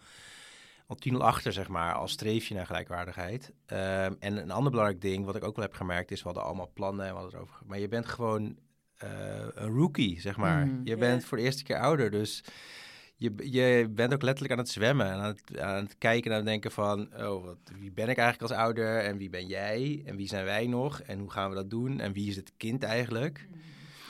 [0.93, 3.53] Al 10 achter, zeg maar, als streef je naar gelijkwaardigheid.
[3.67, 6.45] Ehm, en een ander belangrijk ding, wat ik ook wel heb gemerkt, is we hadden
[6.45, 7.67] allemaal plannen en we hadden het over.
[7.67, 8.57] Maar je bent gewoon
[8.97, 9.09] eh,
[9.55, 10.67] een rookie, zeg maar.
[10.67, 10.81] Mhm.
[10.85, 12.45] Je bent voor de eerste keer ouder, dus
[13.17, 16.37] je, je bent ook letterlijk aan het zwemmen en aan het, aan het kijken en
[16.37, 19.47] aan het denken van, oh, wat, wie ben ik eigenlijk als ouder en wie ben
[19.47, 22.37] jij en wie zijn wij nog en hoe gaan we dat doen en wie is
[22.37, 23.49] het kind eigenlijk?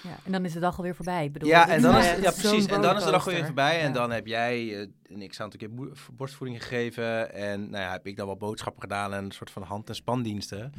[0.03, 1.31] Ja, en dan is de dag alweer voorbij.
[1.31, 2.67] Bedoel, Ja, en dan is, ja, precies.
[2.67, 3.45] En dan is de dag weer rollercoaster.
[3.45, 3.81] voorbij.
[3.81, 3.93] En Ja.
[3.93, 5.71] dan heb jij eh, en ik aantal keer
[6.13, 7.33] borstvoeding gegeven.
[7.35, 9.95] En nou ja, heb ik dan wel boodschappen gedaan en een soort van hand- en
[9.95, 10.73] spandiensten.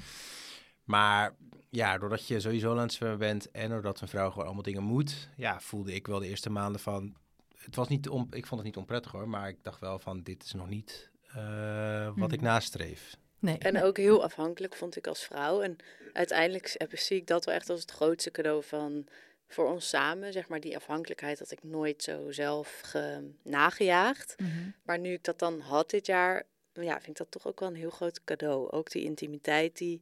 [0.84, 1.36] Maar
[1.70, 4.84] ja, doordat je sowieso aan het zwemmen bent en doordat een vrouw gewoon allemaal dingen
[4.84, 7.16] moet, ja, voelde ik wel de eerste maanden van.
[7.58, 10.22] Het was niet on, ik vond het niet onprettig hoor, maar ik dacht wel van
[10.22, 12.50] dit is nog niet eh, wat ik Mhm.
[12.50, 13.16] nastreef.
[13.44, 15.62] Nee, En ook heel afhankelijk vond ik als vrouw.
[15.62, 15.78] En
[16.14, 19.08] uiteindelijk zie ik dat wel echt als het grootste cadeau van
[19.48, 20.34] voor ons samen.
[20.34, 24.36] Zeg maar die afhankelijkheid had ik nooit zo zelf ge, nagejaagd.
[24.38, 24.50] Mhm.
[24.84, 27.70] Maar nu ik dat dan had dit jaar, ja, vind ik dat toch ook wel
[27.70, 28.72] een heel groot cadeau.
[28.72, 30.02] Ook die intimiteit die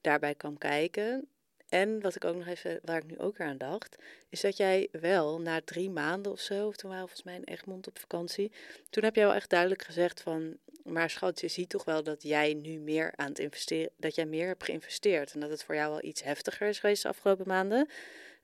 [0.00, 1.28] daarbij kwam kijken.
[1.74, 3.96] En wat ik ook nog even, waar ik nu ook aan dacht,
[4.28, 7.36] is dat jij wel na drie maanden of zo, of toen waren we volgens mij
[7.36, 8.52] in Egmond op vakantie,
[8.90, 12.22] toen heb jij wel echt duidelijk gezegd van, maar schat, je ziet toch wel dat
[12.22, 15.74] jij nu meer aan het investeren, dat jij meer hebt geïnvesteerd en dat het voor
[15.74, 17.88] jou wel iets heftiger is geweest de afgelopen maanden.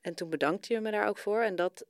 [0.00, 1.84] En toen bedankte je me daar ook voor en dat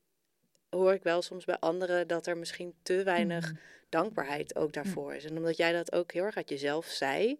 [0.70, 3.60] hoor ik wel soms bij anderen, dat er misschien te weinig Mhm.
[3.88, 5.24] dankbaarheid ook daarvoor is.
[5.24, 7.38] En omdat jij dat ook heel erg uit jezelf zei,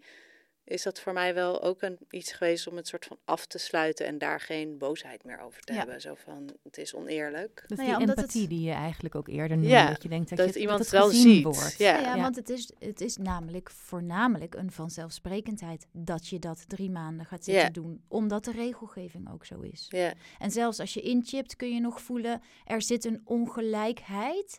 [0.71, 3.59] is dat voor mij wel ook een, iets geweest om het soort van af te
[3.59, 5.79] sluiten en daar geen boosheid meer over te Ja.
[5.79, 6.01] hebben.
[6.01, 7.65] Zo van, het is oneerlijk.
[7.67, 9.73] Dus Nou die ja, omdat empathie het- die je eigenlijk ook eerder noemde.
[9.73, 11.45] Ja, dat je denkt dat, dat je, iemand dat het wel gezien ziet.
[11.45, 11.75] wordt.
[11.79, 11.99] Ja.
[12.01, 12.23] Ja, Ja.
[12.23, 17.45] want het is, het is namelijk voornamelijk een vanzelfsprekendheid dat je dat drie maanden gaat
[17.45, 17.71] zitten Ja.
[17.71, 19.87] doen, omdat de regelgeving ook zo is.
[19.89, 24.59] Ja, En zelfs als je inchipt kun je nog voelen, er zit een ongelijkheid.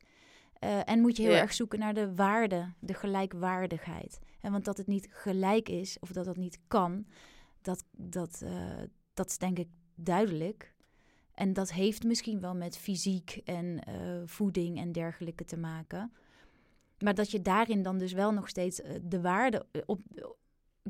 [0.59, 1.39] Eh, en moet je heel Ja.
[1.39, 4.19] erg zoeken naar de waarde, de gelijkwaardigheid.
[4.41, 7.05] En want dat het niet gelijk is, of dat dat niet kan,
[7.61, 8.81] dat, dat, eh,
[9.13, 10.73] dat is denk ik duidelijk.
[11.33, 16.13] En dat heeft misschien wel met fysiek en eh, voeding en dergelijke te maken.
[16.99, 20.01] Maar dat je daarin dan dus wel nog steeds eh, de waarde op,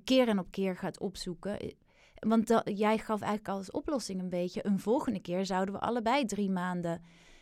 [0.04, 1.76] keer en op keer gaat opzoeken.
[2.20, 4.66] Want da- jij gaf eigenlijk als oplossing een beetje...
[4.66, 7.02] een volgende keer zouden we allebei drie maanden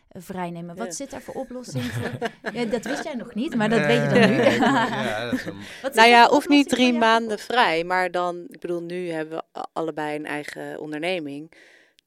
[0.09, 0.75] vrijnemen.
[0.75, 0.91] Wat Ja.
[0.93, 2.11] zit daar voor oplossing voor?
[2.53, 4.37] ja, dat wist jij nog niet, maar dat weet je dan nu.
[4.65, 8.11] Ja, dat is een- Wat zit nou er ja, of niet drie maanden vrij, maar
[8.11, 11.51] dan, ik bedoel, nu hebben we allebei een eigen onderneming.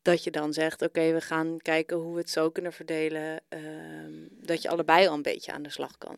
[0.03, 3.41] Dat je dan zegt, oké, we gaan kijken hoe we het zo kunnen verdelen.
[3.49, 6.17] ehm, dat je allebei al een beetje aan de slag kan.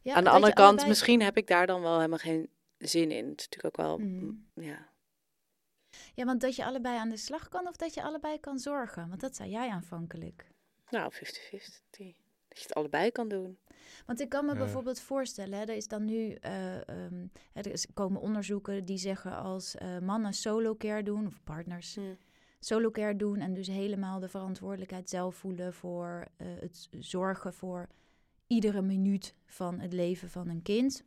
[0.00, 2.48] Ja, aan de andere kant, allebei- misschien heb ik daar dan wel helemaal geen
[2.78, 3.28] zin in.
[3.28, 4.24] Het is natuurlijk ook wel, Mhm.
[4.24, 4.86] mm, ja.
[6.14, 9.08] Ja, want dat je allebei aan de slag kan of dat je allebei kan zorgen.
[9.08, 10.46] Want dat zei jij aanvankelijk.
[10.94, 11.18] Nou, 50-50.
[12.48, 13.58] Dat je het allebei kan doen.
[14.06, 14.58] Want ik kan me Ja.
[14.58, 18.98] bijvoorbeeld voorstellen, hè, er is dan nu, eh, ehm, hè, er is, komen onderzoeken die
[18.98, 22.00] zeggen als eh, mannen solo care doen, of partners Hm.
[22.60, 27.88] solo care doen en dus helemaal de verantwoordelijkheid zelf voelen voor eh, het zorgen voor
[28.46, 31.04] iedere minuut van het leven van een kind.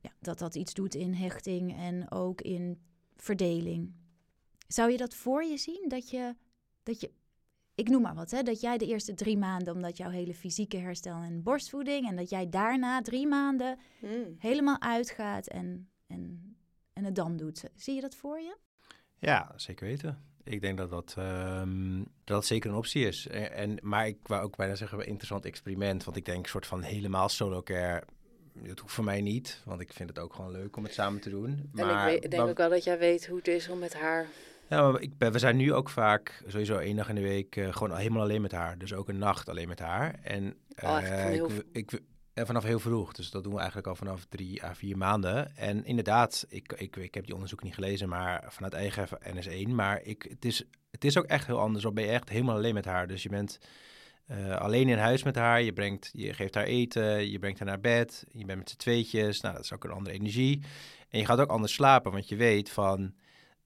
[0.00, 2.80] Ja, dat dat iets doet in hechting en ook in
[3.16, 3.94] verdeling.
[4.66, 5.84] Zou je dat voor je zien?
[5.88, 6.34] Dat je,
[6.82, 7.10] dat je
[7.78, 10.76] ik noem maar wat, hè, dat jij de eerste drie maanden, omdat jouw hele fysieke
[10.76, 14.06] herstel en borstvoeding, en dat jij daarna drie maanden Hm.
[14.38, 16.56] helemaal uitgaat en, en,
[16.92, 17.64] en het dan doet.
[17.74, 18.56] Zie je dat voor je?
[19.18, 20.22] Ja, zeker weten.
[20.44, 23.26] Ik denk dat dat, ehm, dat dat zeker een optie is.
[23.26, 26.04] En, en, maar ik wou ook bijna zeggen, een interessant experiment.
[26.04, 28.02] Want ik denk een soort van helemaal solo care,
[28.52, 29.62] dat hoeft voor mij niet.
[29.64, 31.70] Want ik vind het ook gewoon leuk om het samen te doen.
[31.74, 33.78] En Maar, ik weet- denk maar- ook wel dat jij weet hoe het is om
[33.78, 34.26] met haar...
[34.68, 37.72] Ja, maar ik we zijn nu ook vaak sowieso één dag in de week eh,
[37.72, 38.78] gewoon helemaal alleen met haar.
[38.78, 40.18] Dus ook een nacht alleen met haar.
[40.22, 42.00] En Oh, eh, ik, ik,
[42.34, 43.12] vanaf heel vroeg.
[43.12, 45.56] Dus dat doen we eigenlijk al vanaf drie à vier maanden.
[45.56, 49.70] En inderdaad, ik, ik, ik heb die onderzoeken niet gelezen, maar vanuit eigen NS1.
[49.70, 51.84] Maar ik, het, is, het is ook echt heel anders.
[51.84, 53.06] Dan ben je echt helemaal alleen met haar.
[53.06, 53.58] Dus je bent
[54.26, 55.62] eh, alleen in huis met haar.
[55.62, 58.24] Je, brengt, je geeft haar eten, je brengt haar naar bed.
[58.32, 59.40] Je bent met z'n tweetjes.
[59.40, 60.62] Nou, dat is ook een andere energie.
[61.08, 63.14] En je gaat ook anders slapen, want je weet van...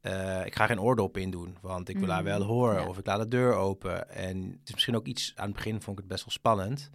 [0.03, 2.89] eh, ik ga geen oordop in doen, want ik wil haar wel Mm, horen ja.
[2.89, 4.11] of ik laat de deur open.
[4.11, 6.91] En het is misschien ook iets, aan het begin vond ik het best wel spannend.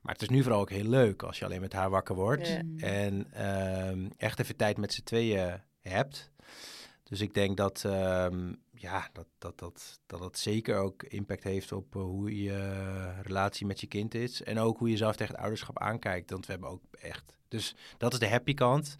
[0.00, 2.48] Maar het is nu vooral ook heel leuk als je alleen met haar wakker wordt.
[2.48, 2.62] Ja.
[2.62, 2.78] Mm.
[2.78, 6.30] En ehm, echt even tijd met z'n tweeën hebt.
[7.04, 11.72] Dus ik denk dat, ehm, ja, dat, dat, dat, dat het zeker ook impact heeft
[11.72, 14.42] op eh, hoe je relatie met je kind is.
[14.42, 16.30] En ook hoe je zelf tegen het ouderschap aankijkt.
[16.30, 17.36] Want we hebben ook echt...
[17.48, 18.96] Dus dat is de happy kant.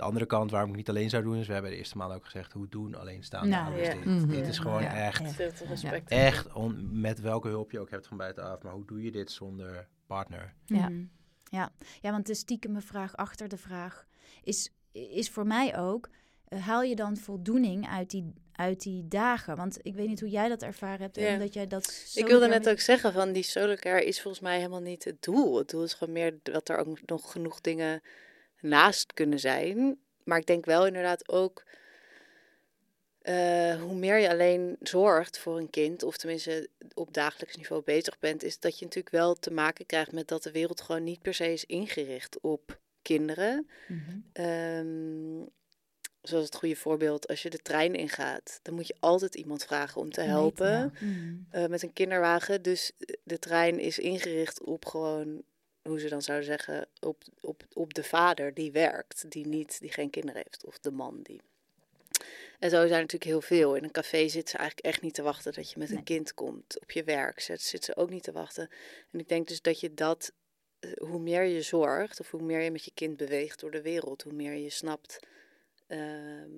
[0.00, 1.36] De andere kant waarom ik niet alleen zou doen...
[1.36, 2.52] is we hebben de eerste maal ook gezegd...
[2.52, 3.94] hoe doen alleenstaande Nou, ouders ja.
[3.94, 4.04] dit?
[4.04, 4.28] Mhm.
[4.28, 5.36] Dit is gewoon Ja, echt...
[5.68, 6.10] respect.
[6.10, 8.62] Echt, on- met welke hulp je ook hebt van buitenaf.
[8.62, 10.54] Maar hoe doe je dit zonder partner?
[10.64, 10.88] Ja.
[10.88, 11.02] Mhm.
[11.44, 11.72] Ja.
[12.00, 14.06] ja, want de stiekeme vraag achter de vraag
[14.42, 16.08] is, is voor mij ook...
[16.48, 19.56] eh, haal je dan voldoening uit die, uit die dagen?
[19.56, 21.16] Want ik weet niet hoe jij dat ervaren hebt.
[21.16, 21.32] Ja.
[21.32, 24.56] Omdat jij dat Ik wilde net ook zeggen van die solo care is volgens mij
[24.56, 25.58] helemaal niet het doel.
[25.58, 28.00] Het doel is gewoon meer dat er ook nog genoeg dingen
[28.60, 29.98] naast kunnen zijn.
[30.24, 31.64] Maar ik denk wel inderdaad ook
[33.20, 38.18] eh, hoe meer je alleen zorgt voor een kind, of tenminste op dagelijks niveau bezig
[38.18, 41.22] bent, is dat je natuurlijk wel te maken krijgt met dat de wereld gewoon niet
[41.22, 43.68] per se is ingericht op kinderen.
[43.88, 44.18] Mhm.
[44.32, 45.46] Ehm,
[46.22, 50.00] zoals het goede voorbeeld, als je de trein ingaat, dan moet je altijd iemand vragen
[50.00, 50.94] om te helpen.
[51.00, 51.34] Mhm.
[51.50, 52.62] eh, met een kinderwagen.
[52.62, 52.92] Dus
[53.22, 55.42] de trein is ingericht op gewoon,
[55.82, 59.92] hoe ze dan zouden zeggen, op, op, op de vader die werkt, die, niet, die
[59.92, 61.40] geen kinderen heeft, of de man die.
[62.58, 63.74] En zo zijn er natuurlijk heel veel.
[63.74, 65.98] In een café zit ze eigenlijk echt niet te wachten dat je met Nee.
[65.98, 66.80] een kind komt.
[66.80, 68.68] Op je werk zit, zit ze ook niet te wachten.
[69.12, 70.32] En ik denk dus dat je dat,
[70.80, 73.82] eh, hoe meer je zorgt, of hoe meer je met je kind beweegt door de
[73.82, 75.18] wereld, hoe meer je snapt
[75.86, 76.50] ehm,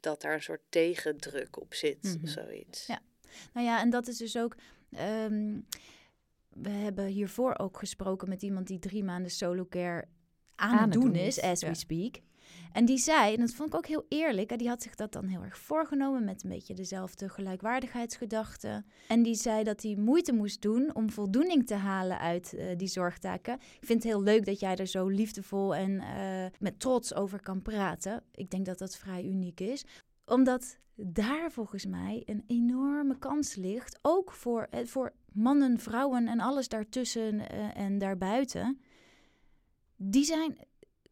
[0.00, 2.24] dat daar een soort tegendruk op zit, Mhm.
[2.24, 2.86] of zoiets.
[2.86, 3.00] Ja.
[3.52, 4.54] Nou ja, en dat is dus ook.
[4.92, 5.58] ehm,
[6.62, 10.08] we hebben hiervoor ook gesproken met iemand die drie maanden solo care
[10.54, 11.68] aan, het doen is, as ja.
[11.68, 12.20] we speak.
[12.72, 15.26] En die zei, en dat vond ik ook heel eerlijk, die had zich dat dan
[15.26, 18.84] heel erg voorgenomen met een beetje dezelfde gelijkwaardigheidsgedachte.
[19.08, 22.88] En die zei dat hij moeite moest doen om voldoening te halen uit eh, die
[22.88, 23.54] zorgtaken.
[23.54, 27.40] Ik vind het heel leuk dat jij er zo liefdevol en eh, met trots over
[27.40, 28.22] kan praten.
[28.32, 29.84] Ik denk dat dat vrij uniek is
[30.26, 33.98] omdat daar volgens mij een enorme kans ligt.
[34.02, 38.80] Ook voor, eh, voor mannen, vrouwen en alles daartussen eh, en daarbuiten.
[39.96, 40.58] Die zijn,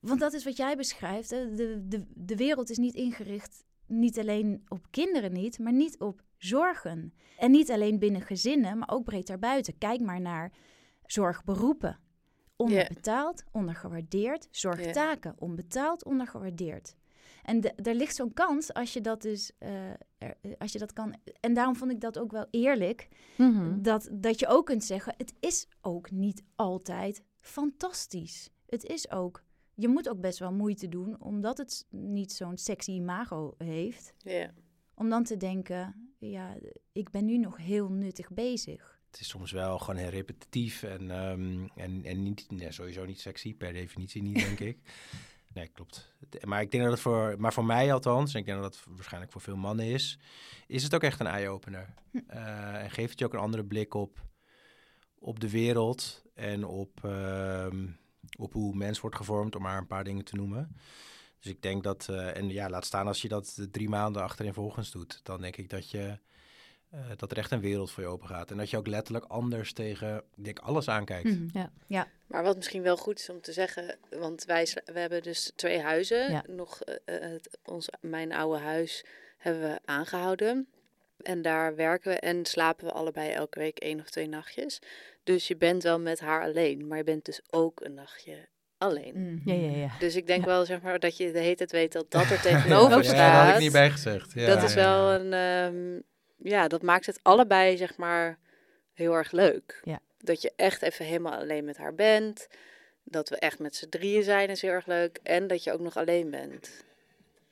[0.00, 1.30] want dat is wat jij beschrijft.
[1.30, 1.54] Hè?
[1.54, 6.22] De, de, de wereld is niet ingericht, niet alleen op kinderen niet, maar niet op
[6.37, 7.14] zorgen.
[7.38, 9.78] En niet alleen binnen gezinnen, maar ook breed daarbuiten.
[9.78, 10.52] Kijk maar naar
[11.06, 11.98] zorgberoepen.
[12.56, 14.48] Onderbetaald, ondergewaardeerd.
[14.50, 16.96] Zorgtaken, onbetaald, ondergewaardeerd.
[17.44, 20.78] En de- er ligt zo'n kans als je dat dus, eh, er- eh, als je
[20.78, 21.14] dat kan.
[21.40, 23.09] En daarom vond ik dat ook wel eerlijk.
[23.37, 23.83] Mhm.
[23.83, 28.50] Dat, dat je ook kunt zeggen, het is ook niet altijd fantastisch.
[28.66, 29.42] Het is ook,
[29.74, 34.14] je moet ook best wel moeite doen, omdat het niet zo'n sexy imago heeft.
[34.18, 34.50] Ja.
[34.94, 36.54] Om dan te denken, ja,
[36.92, 38.92] ik ben nu nog heel nuttig bezig.
[39.11, 43.20] Het is soms wel gewoon heel repetitief en, ehm, en, en niet, nee, sowieso niet
[43.20, 44.78] sexy, per definitie niet, denk ik.
[45.55, 46.12] Nee, klopt.
[46.45, 48.85] Maar ik denk dat het voor, maar voor mij althans, en ik denk dat het
[48.88, 50.19] waarschijnlijk voor veel mannen is,
[50.67, 51.95] is het ook echt een eye-opener.
[52.27, 54.23] Eh, en geeft het je ook een andere blik op,
[55.19, 57.87] op de wereld en op, ehm,
[58.38, 60.77] op hoe mens wordt gevormd, om maar een paar dingen te noemen.
[61.40, 64.90] Dus ik denk dat, eh, en ja, laat staan als je dat drie maanden achtereenvolgens
[64.90, 66.19] doet, dan denk ik dat je
[66.94, 68.50] eh, dat er echt een wereld voor je open gaat.
[68.50, 71.24] En dat je ook letterlijk anders tegen, ik denk, alles aankijkt.
[71.24, 71.66] Mhm.
[71.87, 72.09] Ja.
[72.26, 75.80] Maar wat misschien wel goed is om te zeggen, want wij we hebben dus twee
[75.80, 76.30] huizen.
[76.30, 76.44] Ja.
[76.48, 79.04] Nog eh, eh, het, ons, mijn oude huis
[79.38, 80.68] hebben we aangehouden.
[81.22, 84.78] En daar werken we en slapen we allebei elke week één of twee nachtjes.
[85.24, 89.12] Dus je bent wel met haar alleen, maar je bent dus ook een nachtje alleen.
[89.14, 89.50] Mhm.
[89.50, 89.90] Ja, ja, ja.
[89.98, 90.46] Dus ik denk Ja.
[90.46, 93.16] wel zeg maar dat je de hele tijd weet dat dat er tegenover Ja, staat.
[93.16, 94.33] daar had ik niet bij gezegd.
[94.33, 95.18] Ja, dat is ja, wel ja.
[95.18, 96.00] een, ehm,
[96.44, 98.38] ja, dat maakt het allebei zeg maar
[98.92, 99.80] heel erg leuk.
[99.85, 99.98] Ja.
[100.18, 102.48] Dat je echt even helemaal alleen met haar bent.
[103.04, 105.20] Dat we echt met z'n drieën zijn is heel erg leuk.
[105.22, 106.85] En dat je ook nog alleen bent.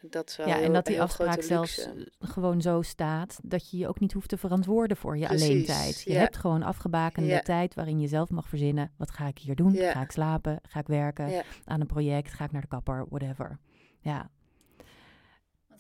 [0.00, 3.70] Dat is wel Ja, heel, en dat die afspraak zelfs eh, gewoon zo staat dat
[3.70, 6.02] je je ook niet hoeft te verantwoorden voor je Precies, alleen tijd.
[6.02, 6.18] Je ja.
[6.18, 7.40] hebt gewoon afgebakende Ja.
[7.40, 8.92] tijd waarin je zelf mag verzinnen.
[8.96, 9.72] Wat ga ik hier doen?
[9.72, 9.92] Ja.
[9.92, 10.60] Ga ik slapen?
[10.68, 11.44] Ga ik werken?
[11.64, 12.32] Aan een project?
[12.32, 13.06] Ga ik naar de kapper?
[13.08, 13.58] Whatever.
[14.00, 14.30] Ja.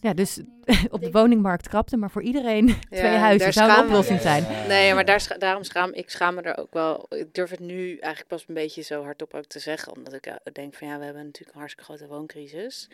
[0.02, 0.40] Ja, dus
[0.90, 4.68] op de woningmarkt krapte, maar voor iedereen twee huizen zou een oplossing zijn.
[4.68, 7.06] Nee, maar daar, daarom schaam ik schaam me er ook wel.
[7.08, 9.96] Ik durf het nu eigenlijk pas een beetje zo hardop ook te zeggen.
[9.96, 12.88] Omdat ik eh, denk van ja, we hebben natuurlijk een hartstikke grote wooncrisis.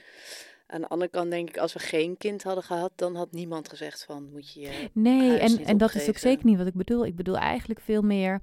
[0.66, 3.68] Aan de andere kant denk ik, als we geen kind hadden gehad, dan had niemand
[3.68, 6.74] gezegd van moet je je Nee, en, en dat is ook zeker niet wat ik
[6.74, 7.06] bedoel.
[7.06, 8.40] Ik bedoel eigenlijk veel meer.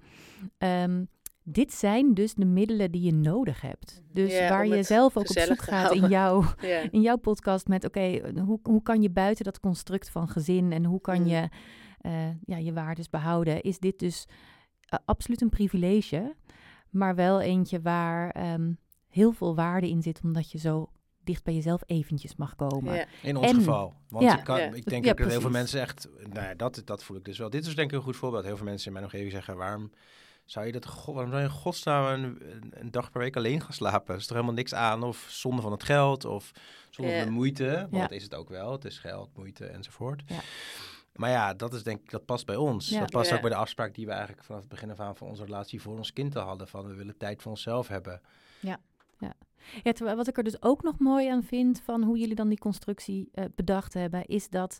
[0.57, 1.03] ehm,
[1.47, 4.01] dit zijn dus de middelen die je nodig hebt.
[4.13, 6.91] Dus Ja, waar je zelf ook op zoek gaat in jouw, Ja.
[6.91, 7.85] in jouw podcast met...
[7.85, 10.71] oké, hoe, hoe kan je buiten dat construct van gezin...
[10.71, 11.25] en hoe kan Mm.
[11.27, 11.49] je
[12.01, 13.61] eh, ja, je waardes behouden...
[13.61, 14.25] is dit dus
[14.81, 16.35] eh, absoluut een privilege.
[16.89, 18.73] maar wel eentje waar ehm,
[19.09, 20.89] heel veel waarde in zit, omdat je zo
[21.23, 22.93] dicht bij jezelf eventjes mag komen.
[22.95, 23.05] Ja.
[23.21, 23.93] In ons En- geval.
[24.09, 24.37] Want ja.
[24.37, 24.73] ik, kan, Ja.
[24.73, 26.09] ik denk Ja, ook dat heel veel mensen echt...
[26.33, 27.49] Nou ja, dat, dat voel ik dus wel.
[27.49, 28.43] Dit is denk ik een goed voorbeeld.
[28.45, 29.57] Heel veel mensen in mijn omgeving zeggen...
[29.57, 29.91] waarom
[30.45, 30.85] zou je dat...
[30.85, 32.37] God, waarom zou je in godsnaam
[32.71, 34.13] een, dag per week alleen gaan slapen?
[34.13, 35.03] Er is toch helemaal niks aan?
[35.03, 36.25] Of zonde van het geld?
[36.25, 36.51] Of
[36.89, 37.17] zonde Ja.
[37.17, 37.65] van de moeite?
[37.79, 38.01] Want Ja.
[38.01, 38.71] dat is het ook wel.
[38.71, 40.23] Het is geld, moeite enzovoort.
[40.25, 40.39] Ja.
[41.13, 42.09] Maar ja, dat is denk ik...
[42.09, 42.89] Dat past bij ons.
[42.89, 42.99] Ja.
[42.99, 43.35] Dat past Ja.
[43.35, 44.43] ook bij de afspraak die we eigenlijk...
[44.43, 46.67] vanaf het begin af aan van onze relatie voor ons kind al hadden.
[46.67, 48.21] Van we willen tijd voor onszelf hebben.
[49.83, 52.49] Ja, terwijl wat ik er dus ook nog mooi aan vind van hoe jullie dan
[52.49, 54.79] die constructie eh, bedacht hebben, is dat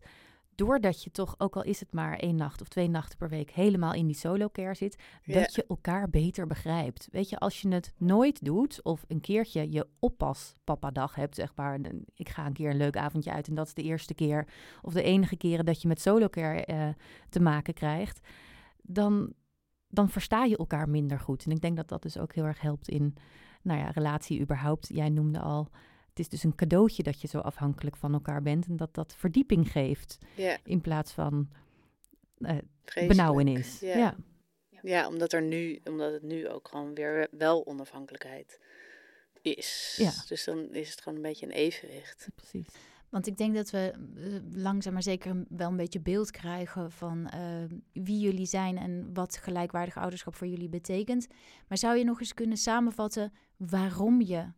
[0.55, 3.51] doordat je toch, ook al is het maar één nacht of twee nachten per week,
[3.51, 7.07] helemaal in die solo care zit, dat je elkaar beter begrijpt.
[7.11, 11.35] Weet je, als je het nooit doet of een keertje je oppas papa dag hebt,
[11.35, 13.83] zeg maar, en ik ga een keer een leuk avondje uit en dat is de
[13.83, 14.47] eerste keer
[14.81, 16.87] of de enige keren dat je met solo care eh,
[17.29, 18.27] te maken krijgt,
[18.81, 19.33] dan,
[19.87, 21.45] dan versta je elkaar minder goed.
[21.45, 23.15] En ik denk dat dat dus ook heel erg helpt in
[23.61, 24.87] nou ja, relatie überhaupt.
[24.87, 25.69] Jij noemde al,
[26.15, 28.67] het is dus een cadeautje dat je zo afhankelijk van elkaar bent.
[28.67, 31.49] En dat dat verdieping geeft Ja, in plaats van
[32.37, 33.07] eh vreselijk.
[33.17, 33.79] benauwenis.
[33.79, 33.97] Ja.
[33.97, 34.15] Ja.
[34.81, 38.59] Ja, omdat, er nu, omdat het nu ook gewoon weer wel onafhankelijkheid
[39.41, 39.95] is.
[39.97, 40.11] Ja.
[40.27, 42.27] Dus dan is het gewoon een beetje een evenwicht.
[42.35, 42.67] precies.
[43.09, 47.27] Want ik denk dat we eh, langzaam maar zeker wel een beetje beeld krijgen van
[47.27, 51.27] eh, wie jullie zijn en wat gelijkwaardig ouderschap voor jullie betekent.
[51.67, 54.51] Maar zou je nog eens kunnen samenvatten waarom je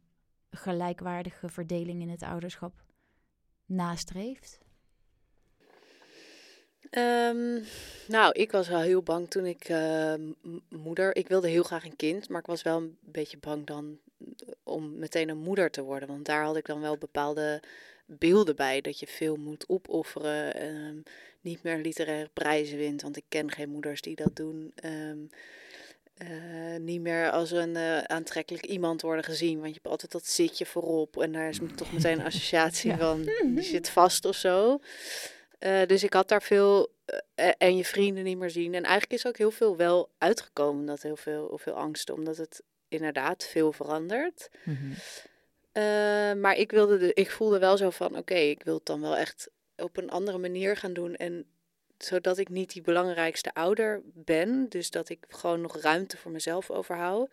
[0.58, 2.74] gelijkwaardige verdeling in het ouderschap
[3.65, 4.60] nastreeft?
[6.89, 7.60] Ehm,
[8.08, 11.15] nou, ik was wel heel bang toen ik eh, m- moeder...
[11.15, 14.00] Ik wilde heel graag een kind, maar ik was wel een beetje bang dan
[14.63, 16.08] om meteen een moeder te worden.
[16.08, 17.62] Want daar had ik dan wel bepaalde
[18.06, 18.82] beelden bij.
[18.82, 20.96] Dat je veel moet opofferen, ehm,
[21.41, 23.02] niet meer literaire prijzen wint.
[23.02, 24.72] Want ik ken geen moeders die dat doen.
[24.76, 25.17] Ehm,
[26.17, 26.27] eh,
[26.80, 29.56] niet meer als een eh, aantrekkelijk iemand worden gezien.
[29.56, 31.21] Want je hebt altijd dat zitje voorop.
[31.21, 32.97] En daar is toch meteen een associatie Ja.
[32.97, 34.80] van, die zit vast of zo.
[35.60, 36.95] Eh, dus ik had daar veel
[37.58, 38.73] en je vrienden niet meer zien.
[38.73, 42.38] En eigenlijk is ook heel veel wel uitgekomen, dat heel veel, heel veel angsten, omdat
[42.38, 44.49] het inderdaad veel verandert.
[44.63, 44.91] Mhm.
[45.71, 45.84] Eh,
[46.34, 49.17] maar ik, wilde de, ik voelde wel zo van, oké, ik wil het dan wel
[49.17, 51.15] echt op een andere manier gaan doen.
[51.15, 51.45] En
[51.98, 54.70] zodat ik niet die belangrijkste ouder ben.
[54.70, 57.30] Dus dat ik gewoon nog ruimte voor mezelf overhoud.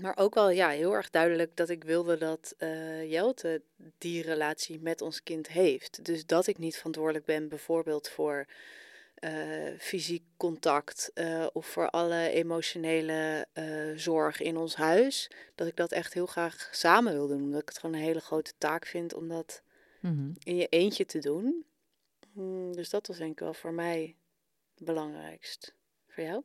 [0.00, 3.62] Maar ook wel ja, heel erg duidelijk dat ik wilde dat eh, Jelte
[3.98, 6.04] die relatie met ons kind heeft.
[6.04, 8.46] Dus dat ik niet verantwoordelijk ben bijvoorbeeld voor
[9.14, 9.32] eh,
[9.78, 13.46] fysiek contact eh, of voor alle emotionele
[13.96, 15.30] zorg in ons huis.
[15.54, 17.42] Dat ik dat echt heel graag samen wil doen.
[17.42, 19.62] Omdat ik het gewoon een hele grote taak vind om dat
[20.00, 20.30] Mhm.
[20.42, 21.64] in je eentje te doen.
[22.36, 24.16] Mm, dus dat was denk ik wel voor mij
[24.74, 25.74] het belangrijkst.
[26.06, 26.42] Voor jou?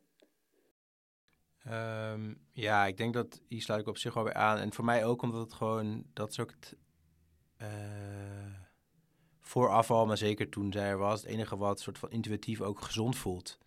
[1.64, 4.58] Ehm, ja, ik denk dat hier sluit ik op zich wel weer aan.
[4.58, 6.38] En voor mij ook, omdat het gewoon, dat is
[7.56, 7.68] eh,
[9.40, 12.80] vooraf al, maar zeker toen zij er was, het enige wat soort van intuïtief ook
[12.80, 13.58] gezond voelt.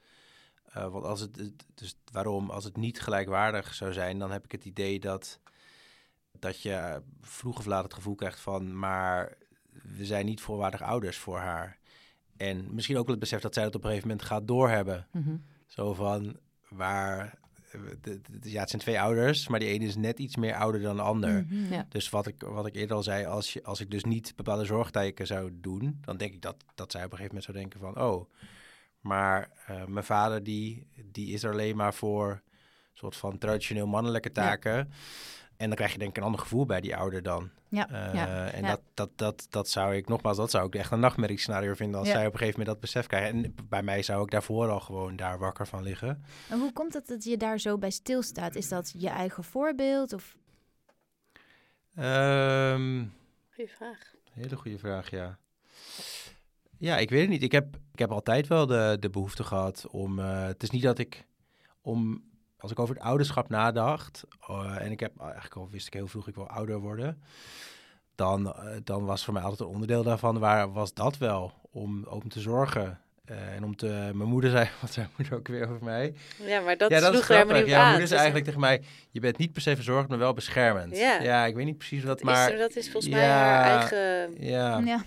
[0.65, 4.51] Eh, want als het, dus waarom, als het niet gelijkwaardig zou zijn, dan heb ik
[4.51, 5.39] het idee dat,
[6.31, 9.37] dat je vroeg of laat het gevoel krijgt van, maar
[9.71, 11.79] we zijn niet volwaardig ouders voor haar.
[12.37, 15.07] En misschien ook wel het besef dat zij dat op een gegeven moment gaat doorhebben.
[15.11, 15.35] Mhm.
[15.67, 16.37] Zo van
[16.69, 17.37] waar.
[18.01, 20.81] de- de- Ja, het zijn twee ouders, maar die ene is net iets meer ouder
[20.81, 21.45] dan de ander.
[21.49, 21.73] Mhm.
[21.73, 21.85] Ja.
[21.89, 24.65] Dus wat ik, wat ik eerder al zei, als, je, als ik dus niet bepaalde
[24.65, 27.79] zorgtijken zou doen, dan denk ik dat, dat zij op een gegeven moment zou denken
[27.79, 28.29] van, oh,
[28.99, 32.41] maar eh, mijn vader die, die is er alleen maar voor een
[32.93, 34.91] soort van traditioneel mannelijke taken.
[35.57, 37.49] En dan krijg je denk ik een ander gevoel bij die ouder dan.
[37.75, 38.67] Ja, Eh, ja, en ja.
[38.69, 42.07] Dat, dat, dat, dat zou ik, nogmaals, dat zou ik echt een nachtmerriescenario vinden als
[42.07, 42.13] Ja.
[42.13, 43.43] zij op een gegeven moment dat besef krijgen.
[43.43, 46.23] En bij mij zou ik daarvoor al gewoon daar wakker van liggen.
[46.49, 48.55] En hoe komt het dat je daar zo bij stilstaat?
[48.55, 50.13] Is dat je eigen voorbeeld?
[50.13, 50.35] Of
[51.95, 53.05] Ehm,
[53.53, 54.13] Goeie vraag.
[54.31, 55.37] hele goede vraag, ja.
[56.77, 57.43] Ja, ik weet het niet.
[57.43, 60.19] Ik heb, ik heb altijd wel de, de behoefte gehad om...
[60.19, 61.25] eh, het is niet dat ik
[61.81, 62.23] om...
[62.57, 64.23] Als ik over het ouderschap nadacht...
[64.47, 67.21] eh, en ik heb eigenlijk al wist ik heel vroeg ik wil ouder worden...
[68.15, 70.39] Dan, eh, dan was voor mij altijd een onderdeel daarvan...
[70.39, 71.51] waar was dat wel?
[71.71, 72.99] Om, om te zorgen...
[73.25, 73.87] eh, en om te...
[74.13, 74.69] Mijn moeder zei...
[74.81, 76.13] Wat zei mijn moeder ook weer over mij?
[76.45, 77.67] Ja, maar dat ja, dat is sloeg er grappig.
[77.67, 77.89] Ja, aan.
[77.89, 78.81] moeder zei is eigenlijk tegen mij...
[79.09, 80.97] Je bent niet per se verzorgd, maar wel beschermend.
[80.97, 81.45] Ja.
[81.45, 82.53] ik weet niet precies wat, een- maar...
[82.53, 84.43] is, dat is volgens mij Ja, haar eigen...
[84.45, 85.03] Ja, ja,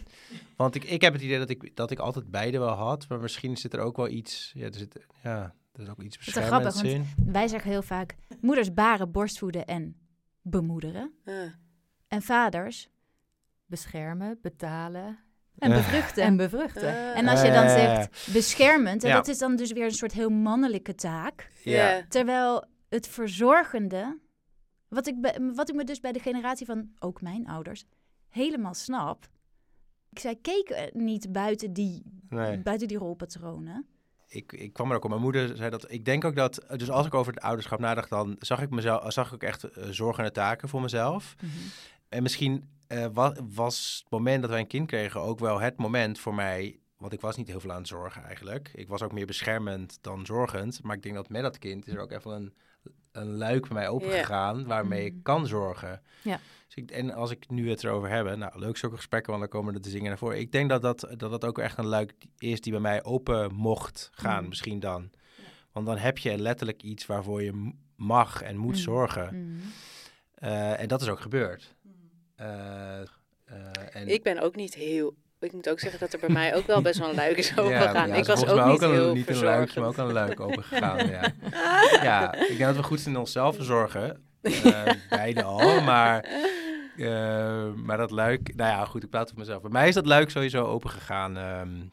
[0.56, 3.18] want ik, ik heb het idee dat ik, dat ik altijd beide wel had, maar
[3.20, 6.34] misschien zit er ook wel iets, ja, er zit, ja, er is ook iets is
[6.34, 7.32] wel grappig, beschermends in.
[7.32, 9.96] wij zeggen heel vaak moeders baren, borstvoeden en
[10.42, 11.12] bemoederen.
[12.08, 12.88] En vaders.
[13.68, 15.18] Beschermen, betalen
[15.58, 15.76] En Eh.
[15.76, 16.22] bevruchten.
[16.22, 16.88] en bevruchten.
[16.88, 17.18] Ah.
[17.18, 17.74] En als je dan Eh.
[17.74, 19.14] zegt beschermend, en Ja.
[19.14, 21.50] dat is dan dus weer een soort heel mannelijke taak.
[21.64, 22.02] Ja.
[22.08, 24.18] Terwijl het verzorgende,
[24.88, 27.84] wat ik, be- wat ik me dus bij de generatie van ook mijn ouders
[28.28, 29.26] helemaal snap.
[30.10, 32.58] Ik zij keken niet buiten die, Nee.
[32.58, 33.86] buiten die rolpatronen.
[34.30, 35.10] ik, ik kwam er ook op.
[35.10, 35.90] Mijn moeder zei dat.
[35.92, 36.64] Ik denk ook dat.
[36.76, 39.12] Dus als ik over het ouderschap nadacht, dan zag ik mezelf.
[39.12, 41.34] Zag ik ook echt eh, zorgende taken voor mezelf.
[42.08, 45.76] En misschien eh, wa- was het moment dat wij een kind kregen ook wel het
[45.76, 46.78] moment voor mij.
[46.96, 48.70] Want ik was niet heel veel aan het zorgen eigenlijk.
[48.74, 50.82] Ik was ook meer beschermend dan zorgend.
[50.82, 52.52] Maar ik denk dat met dat kind is er ook even een,
[53.12, 54.66] een luik bij mij opengegaan.
[54.66, 55.22] Waarmee ik Mhm.
[55.22, 56.02] kan zorgen.
[56.22, 56.40] Ja.
[56.66, 59.60] Dus ik, en als ik nu het erover heb, nou leuk zulke gesprekken, want dan
[59.60, 60.38] komen er de zingen naar voren.
[60.38, 63.54] Ik denk dat dat, dat dat ook echt een luik is die bij mij open
[63.54, 64.48] mocht gaan, Mhm.
[64.48, 65.10] misschien dan.
[65.72, 68.82] Want dan heb je letterlijk iets waarvoor je mag en moet Mhm.
[68.82, 69.60] zorgen.
[70.34, 71.74] Eh, en dat is ook gebeurd.
[72.38, 73.06] Eh, eh,
[73.92, 75.14] en, Ik ben ook niet heel...
[75.40, 77.48] Ik moet ook zeggen dat er bij mij ook wel best wel een luik is
[77.56, 78.08] Ja, overgegaan.
[78.08, 80.40] ja, ik is was ook niet een, heel niet een luik, maar ook een luik
[80.40, 81.08] open gegaan.
[81.08, 81.32] ja.
[82.08, 84.24] ja, ik denk dat we goed zijn in onszelf verzorgen.
[84.42, 86.28] Eh, beide al, maar,
[87.84, 88.54] maar dat luik...
[88.54, 89.62] Nou ja, goed, ik praat voor mezelf.
[89.62, 91.36] Bij mij is dat luik sowieso open gegaan.
[91.36, 91.86] ehm,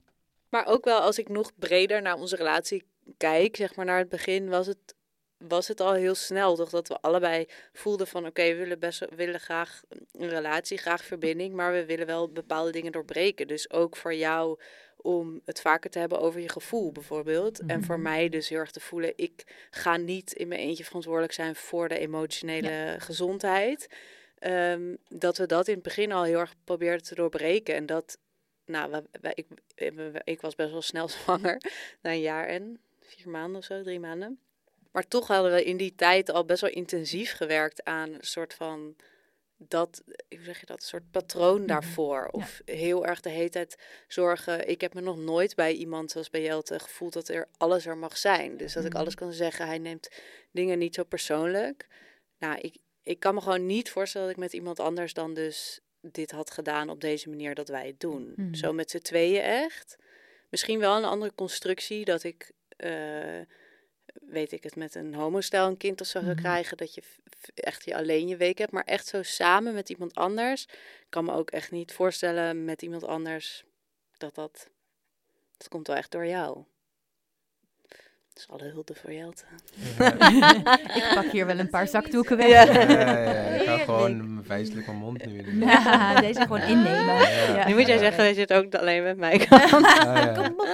[0.49, 2.83] Maar ook wel als ik nog breder naar onze relatie
[3.17, 4.94] kijk, zeg maar naar het begin, was het,
[5.37, 6.55] was het al heel snel.
[6.55, 9.81] Toch dat we allebei voelden van oké, we willen best willen graag
[10.11, 13.47] een relatie, graag verbinding, maar we willen wel bepaalde dingen doorbreken.
[13.47, 14.59] Dus ook voor jou
[14.97, 17.59] om het vaker te hebben over je gevoel bijvoorbeeld.
[17.65, 21.33] En voor mij dus heel erg te voelen, ik ga niet in mijn eentje verantwoordelijk
[21.33, 23.87] zijn voor de emotionele gezondheid.
[24.39, 27.75] Ehm, dat we dat in het begin al heel erg probeerden te doorbreken.
[27.75, 28.17] En dat,
[28.65, 29.47] nou, we, we- ik,
[29.95, 31.61] we- ik was best wel snel zwanger,
[32.01, 34.39] na een jaar en vier maanden of zo, drie maanden.
[34.95, 38.53] Maar toch hadden we in die tijd al best wel intensief gewerkt aan een soort
[38.53, 38.95] van
[39.57, 42.27] dat, hoe zeg je dat, een soort patroon daarvoor.
[42.31, 43.77] Of heel erg de hele tijd
[44.07, 44.69] zorgen.
[44.69, 47.97] Ik heb me nog nooit bij iemand zoals bij Jelte gevoeld dat er alles er
[47.97, 48.57] mag zijn.
[48.57, 49.67] Dus dat ik alles kan zeggen.
[49.67, 50.09] Hij neemt
[50.51, 51.87] dingen niet zo persoonlijk.
[52.39, 55.79] Nou, ik, ik kan me gewoon niet voorstellen dat ik met iemand anders dan dus
[56.01, 58.33] dit had gedaan op deze manier dat wij het doen.
[58.35, 58.53] Mhm.
[58.53, 59.97] Zo met z'n tweeën echt.
[60.49, 63.39] Misschien wel een andere constructie dat ik, eh,
[64.21, 66.41] weet ik het, met een homostijl een kind of zo zou Mhm.
[66.41, 66.77] krijgen.
[66.77, 67.01] Dat je
[67.53, 68.71] echt je alleen je week hebt.
[68.71, 70.63] Maar echt zo samen met iemand anders.
[70.63, 73.63] Ik kan me ook echt niet voorstellen met iemand anders
[74.17, 74.69] dat dat...
[75.57, 76.63] Dat komt wel echt door jou.
[78.33, 79.43] Dus alle hulde voor Jelte.
[80.95, 82.47] Ik pak hier wel een paar zakdoeken weg.
[82.47, 82.63] Ja.
[82.63, 85.59] ja, ja, ik ga gewoon mijn vijselijk mijn mond nu.
[85.65, 87.15] Ja, deze gewoon innemen.
[87.55, 87.67] Ja.
[87.67, 89.59] Nu moet jij zeggen dat je het ook alleen met mij kan.
[89.59, 89.81] Ah,
[90.15, 90.33] ja.
[90.41, 90.67] Kom op.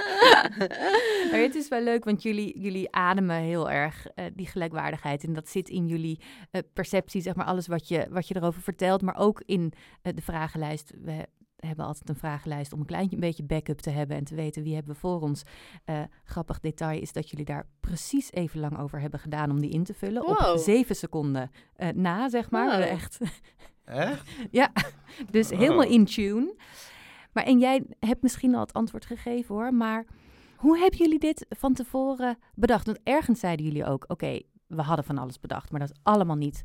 [1.31, 5.23] Maar het is wel leuk, want jullie, jullie ademen heel erg eh, die gelijkwaardigheid.
[5.23, 6.21] En dat zit in jullie
[6.51, 9.01] eh, perceptie, zeg maar, alles wat je, wat je erover vertelt.
[9.01, 10.93] Maar ook in eh, de vragenlijst.
[11.01, 11.27] We
[11.67, 14.73] hebben altijd een vragenlijst om een klein beetje backup te hebben en te weten wie
[14.73, 15.43] hebben we voor ons.
[15.85, 19.71] Eh, grappig detail is dat jullie daar precies even lang over hebben gedaan om die
[19.71, 20.27] in te vullen.
[20.27, 22.79] Op zeven seconden eh, na, zeg maar.
[22.79, 22.87] Wow.
[22.87, 23.17] Echt
[23.85, 24.29] Echt?
[25.31, 25.57] dus Oh.
[25.57, 26.55] helemaal in tune.
[27.33, 29.73] Maar en jij hebt misschien al het antwoord gegeven hoor.
[29.73, 30.05] Maar
[30.61, 32.85] hoe hebben jullie dit van tevoren bedacht?
[32.85, 36.35] Want ergens zeiden jullie ook: oké, we hadden van alles bedacht, maar dat is allemaal
[36.35, 36.63] niet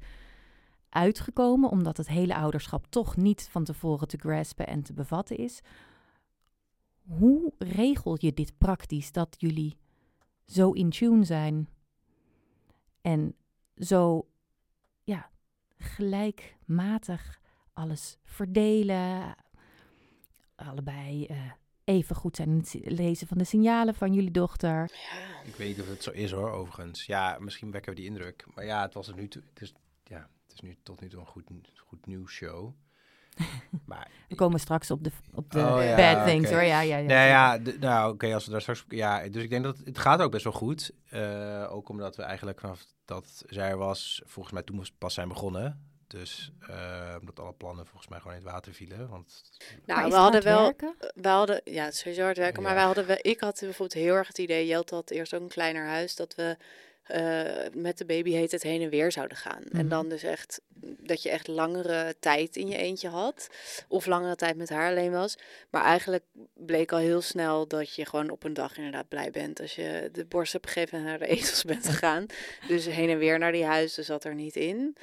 [0.88, 5.60] uitgekomen, omdat het hele ouderschap toch niet van tevoren te graspen en te bevatten is.
[7.00, 9.78] Hoe regel je dit praktisch dat jullie
[10.44, 11.68] zo in tune zijn
[13.00, 13.34] en
[13.76, 14.28] zo
[15.04, 15.30] ja,
[15.76, 17.40] gelijkmatig
[17.72, 19.34] alles verdelen.
[20.54, 21.52] Allebei eh,
[21.86, 24.90] even goed zijn in het lezen van de signalen van jullie dochter.
[25.44, 27.06] Ik weet niet of het zo is hoor, overigens.
[27.06, 28.44] Ja, misschien wekken we die indruk.
[28.54, 29.42] Maar ja, het was er nu toe.
[29.52, 29.74] Het is,
[30.04, 31.44] ja, het is nu tot nu toe een goed,
[31.76, 32.72] goed nieuwsshow.
[33.84, 36.62] Maar We komen straks op de, op de Oh, ja, bad things hoor.
[36.62, 37.06] Ja, ja, ja.
[37.06, 38.84] Nou ja, nou oké, als we daar straks...
[38.88, 40.90] Ja, dus ik denk dat het gaat ook best wel goed.
[41.08, 45.28] Eh, ook omdat we eigenlijk vanaf dat zij er was, volgens mij toen pas zijn
[45.28, 45.95] begonnen.
[46.06, 49.08] Dus eh, omdat alle plannen volgens mij gewoon in het water vielen.
[49.08, 49.42] Want
[49.84, 50.62] Nou, we hadden hard wel...
[50.62, 50.94] werken?
[51.14, 53.92] We hadden, ja, het is sowieso hard werken, maar wij hadden, we, ik had bijvoorbeeld
[54.04, 56.56] heel erg het idee, Jelte had eerst ook een kleiner huis, dat we
[57.02, 59.62] eh, met de baby heet het heen en weer zouden gaan.
[59.62, 59.88] En Mhm.
[59.88, 63.48] dan dus echt, dat je echt langere tijd in je eentje had,
[63.88, 65.38] of langere tijd met haar alleen was.
[65.70, 69.60] Maar eigenlijk bleek al heel snel dat je gewoon op een dag inderdaad blij bent
[69.60, 72.26] als je de borst hebt gegeven en naar de etels bent gegaan.
[72.68, 74.96] dus heen en weer naar die huizen zat er niet in.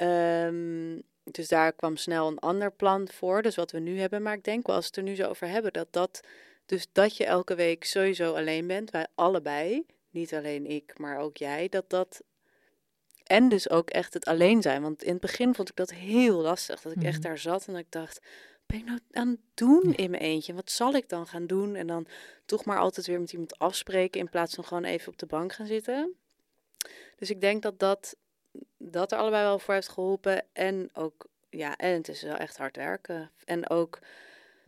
[0.00, 4.22] Ehm, dus daar kwam snel een ander plan voor, dus wat we nu hebben.
[4.22, 6.20] Maar ik denk wel, als we het er nu zo over hebben, dat dat...
[6.66, 11.36] Dus dat je elke week sowieso alleen bent, wij allebei, niet alleen ik, maar ook
[11.36, 12.22] jij, dat dat...
[13.24, 14.82] En dus ook echt het alleen zijn.
[14.82, 16.80] Want in het begin vond ik dat heel lastig.
[16.80, 17.26] Dat ik echt Mhm.
[17.28, 18.20] daar zat en dat ik dacht,
[18.66, 20.54] ben ik nou aan het doen in mijn eentje?
[20.54, 21.74] Wat zal ik dan gaan doen?
[21.74, 22.06] En dan
[22.44, 25.52] toch maar altijd weer met iemand afspreken in plaats van gewoon even op de bank
[25.52, 26.14] gaan zitten.
[27.16, 28.16] Dus ik denk dat dat,
[28.76, 30.44] dat er allebei wel voor heeft geholpen.
[30.52, 33.30] En ook, ja, en het is wel echt hard werken.
[33.44, 33.98] En ook,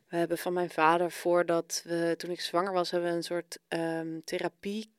[0.09, 3.59] we hebben van mijn vader, voordat we, toen ik zwanger was, hebben we een soort
[3.68, 4.91] ehm therapie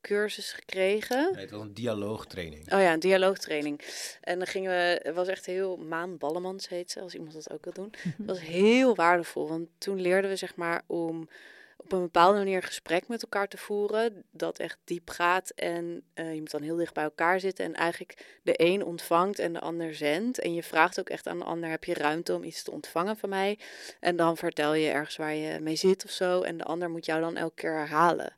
[0.00, 1.32] cursus gekregen.
[1.32, 2.72] Nee, het was een dialoogtraining.
[2.72, 3.80] Oh ja, een dialoogtraining.
[4.20, 7.50] En dan gingen we, het was echt heel, Maan Ballemans heet ze, als iemand dat
[7.50, 7.92] ook wil doen.
[8.16, 11.28] Het was heel waardevol, want toen leerden we zeg maar om
[11.92, 16.02] op een bepaalde manier een gesprek met elkaar te voeren, dat echt diep gaat en
[16.14, 19.52] eh, je moet dan heel dicht bij elkaar zitten en eigenlijk de een ontvangt en
[19.52, 20.38] de ander zendt.
[20.38, 23.16] En je vraagt ook echt aan de ander, heb je ruimte om iets te ontvangen
[23.16, 23.58] van mij?
[24.00, 27.06] En dan vertel je ergens waar je mee zit of zo en de ander moet
[27.06, 28.34] jou dan elke keer herhalen.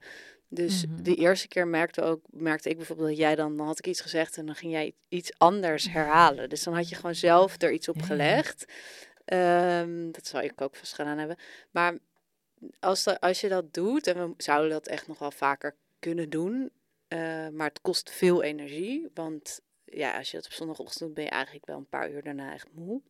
[0.49, 1.03] Dus Mhm.
[1.03, 4.01] de eerste keer merkte, ook, merkte ik bijvoorbeeld dat jij dan, dan had ik iets
[4.01, 6.49] gezegd en dan ging jij iets anders herhalen.
[6.49, 8.05] Dus dan had je gewoon zelf er iets op Ja.
[8.05, 8.65] gelegd.
[9.25, 11.37] Ehm, dat zou ik ook vast gedaan hebben.
[11.71, 11.99] Maar
[12.81, 16.71] als, als je dat doet, en we zouden dat echt nog wel vaker kunnen doen,
[17.09, 19.11] eh, maar het kost veel energie.
[19.15, 22.23] Want ja, als je dat op zondagochtend doet, ben je eigenlijk wel een paar uur
[22.23, 23.01] daarna echt moe.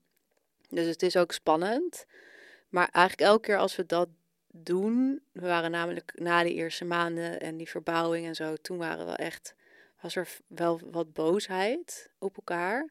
[0.68, 2.07] Dus het is ook spannend.
[2.68, 4.09] Maar eigenlijk elke keer als we dat
[4.53, 9.07] doen, we waren namelijk na de eerste maanden en die verbouwing en zo, toen waren
[9.07, 9.55] we echt,
[10.00, 12.90] was er wel wat boosheid op elkaar.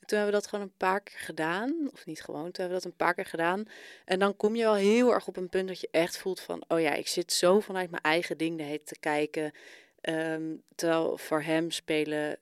[0.00, 2.76] En toen hebben we dat gewoon een paar keer gedaan, of niet gewoon, toen hebben
[2.76, 3.64] we dat een paar keer gedaan.
[4.04, 6.64] En dan kom je wel heel erg op een punt dat je echt voelt van,
[6.68, 9.52] oh ja, ik zit zo vanuit mijn eigen ding de hele tijd te kijken.
[10.00, 12.38] Ehm, terwijl voor hem spelen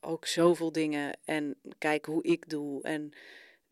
[0.00, 2.82] ook zoveel dingen en kijken hoe ik doe.
[2.82, 3.12] En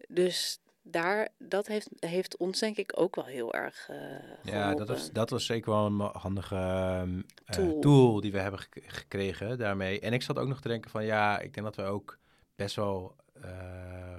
[0.08, 3.98] dus daar, dat heeft, heeft ons denk ik ook wel heel erg eh
[4.42, 7.80] Ja, dat was, dat was zeker wel een handige eh, Tool.
[7.80, 10.00] tool die we hebben gek- gekregen daarmee.
[10.00, 12.18] En ik zat ook nog te denken van ja, ik denk dat we ook
[12.62, 13.50] best wel eh,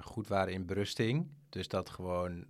[0.00, 1.26] goed waren in berusting.
[1.48, 2.44] Dus dat gewoon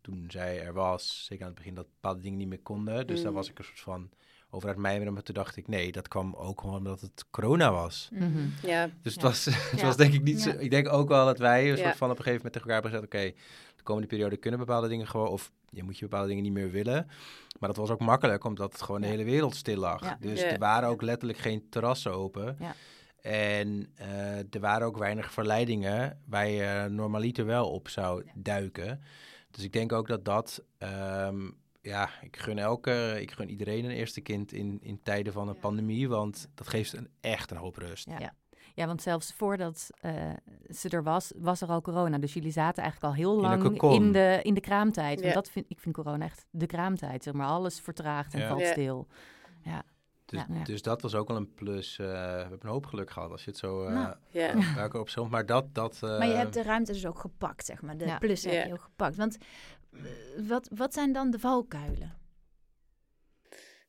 [0.00, 3.06] toen zij er was, zeker aan het begin, dat bepaalde dingen niet meer konden.
[3.06, 3.36] Dus daar Mm.
[3.36, 4.10] was ik een soort van
[4.50, 5.12] over uit mijmeren.
[5.12, 8.08] Maar toen dacht ik nee, dat kwam ook gewoon omdat het corona was.
[8.12, 8.38] Mhm.
[8.62, 9.28] Ja, Dus het, Ja.
[9.28, 9.86] was, het Ja.
[9.86, 10.50] was denk ik niet Ja.
[10.52, 10.58] zo...
[10.58, 11.82] Ik denk ook wel dat wij een Ja.
[11.84, 13.32] soort van op een gegeven moment tegen elkaar hebben gezegd...
[13.34, 13.42] oké,
[13.76, 15.28] de komende periode kunnen bepaalde dingen gewoon...
[15.28, 17.06] of je moet je bepaalde dingen niet meer willen.
[17.58, 20.02] Maar dat was ook makkelijk, omdat het gewoon de hele wereld stil lag.
[20.02, 20.16] Ja.
[20.20, 20.46] Dus Ja.
[20.46, 22.56] er waren ook letterlijk geen terrassen open.
[22.60, 22.74] Ja.
[23.26, 29.00] En eh, er waren ook weinig verleidingen waar je normaliter wel op zou duiken.
[29.50, 30.62] Dus ik denk ook dat dat...
[30.78, 31.50] ehm,
[31.80, 35.58] ja, ik gun elke, ik gun iedereen een eerste kind in, in tijden van een
[35.58, 38.06] pandemie, want dat geeft een, echt een hoop rust.
[38.08, 38.18] Ja.
[38.18, 38.34] Ja.
[38.74, 40.12] Ja, want zelfs voordat eh,
[40.68, 42.18] ze er was, was er al corona.
[42.18, 45.20] Dus jullie zaten eigenlijk al heel lang in de, in de kraamtijd.
[45.20, 47.22] Want dat vind, ik vind corona echt de kraamtijd.
[47.22, 48.48] Zeg maar, alles vertraagt en Ja.
[48.48, 48.74] valt
[49.62, 49.84] Ja.
[50.26, 50.64] Dus, Ja.
[50.64, 51.98] dus dat was ook wel een plus.
[51.98, 54.16] eh, we hebben een hoop geluk gehad als je het zo uh, Nou.
[55.30, 55.74] Maar dat...
[55.74, 57.96] dat eh, Maar je hebt de ruimte dus ook gepakt, zeg maar.
[57.96, 58.18] De Ja.
[58.18, 59.16] plussen heb je ook gepakt.
[59.16, 59.36] Want
[60.36, 62.18] wat, wat zijn dan de valkuilen?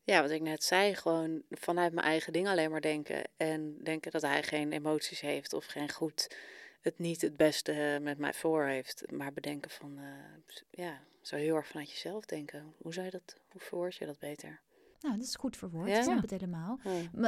[0.03, 3.23] ja, wat ik net zei, gewoon vanuit mijn eigen ding alleen maar denken.
[3.37, 6.35] En denken dat hij geen emoties heeft of geen goed,
[6.81, 9.11] het niet het beste met mij voor heeft.
[9.11, 12.73] Maar bedenken van, eh, ja, zo heel erg vanuit jezelf denken.
[12.77, 14.61] Hoe zou je dat, hoe verwoord je dat beter?
[14.99, 15.89] Nou, dat is goed verwoord.
[15.89, 15.97] Ja?
[15.97, 16.79] Ik snap het helemaal.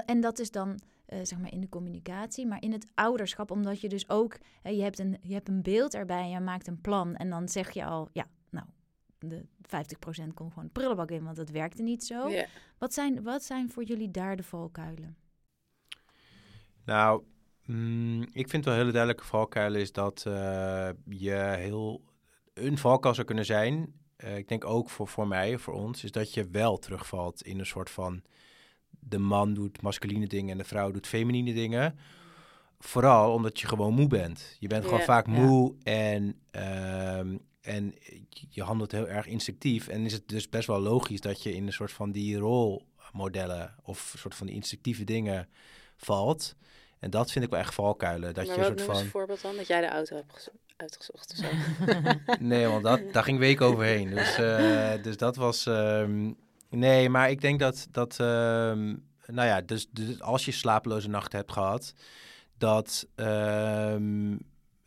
[0.05, 3.81] En dat is dan eh, zeg maar in de communicatie, maar in het ouderschap, omdat
[3.81, 6.67] je dus ook, hè, je, hebt een, je hebt een beeld erbij en je maakt
[6.67, 7.15] een plan.
[7.15, 8.65] En dan zeg je al, ja, nou,
[9.19, 12.27] de 50% komt gewoon de prullenbak in, want dat werkte niet zo.
[12.27, 12.45] Ja.
[12.77, 15.17] Wat, zijn, wat zijn voor jullie daar de valkuilen?
[16.85, 17.23] Nou,
[17.65, 22.07] mm, ik vind wel een hele duidelijke valkuil is dat eh, je heel...
[22.53, 26.11] Een valkuil zou kunnen zijn, eh, ik denk ook voor, voor mij, voor ons, is
[26.11, 28.21] dat je wel terugvalt in een soort van...
[29.01, 31.99] De man doet masculine dingen en de vrouw doet feminine dingen.
[32.79, 34.57] Vooral omdat je gewoon moe bent.
[34.59, 37.93] Je bent gewoon vaak moe en, ehm, en
[38.49, 39.87] je handelt heel erg instinctief.
[39.87, 43.75] En is het dus best wel logisch dat je in een soort van die rolmodellen
[43.83, 45.49] of soort van die instinctieve dingen
[45.95, 46.55] valt.
[46.99, 48.33] En dat vind ik wel echt valkuilen.
[48.33, 49.03] Dat maar je een wat soort van.
[49.05, 49.55] een voorbeeld dan?
[49.55, 51.47] Dat jij de auto hebt gezo- uitgezocht of zo.
[52.39, 54.09] Nee, want dat, daar ging week overheen.
[54.09, 55.65] Dus, eh, dus dat was.
[55.65, 56.31] ehm,
[56.69, 57.87] nee, maar ik denk dat.
[57.91, 58.85] dat ehm,
[59.25, 61.93] nou ja, dus, dus als je slapeloze nachten hebt gehad,
[62.57, 63.07] dat.
[63.15, 64.37] ehm,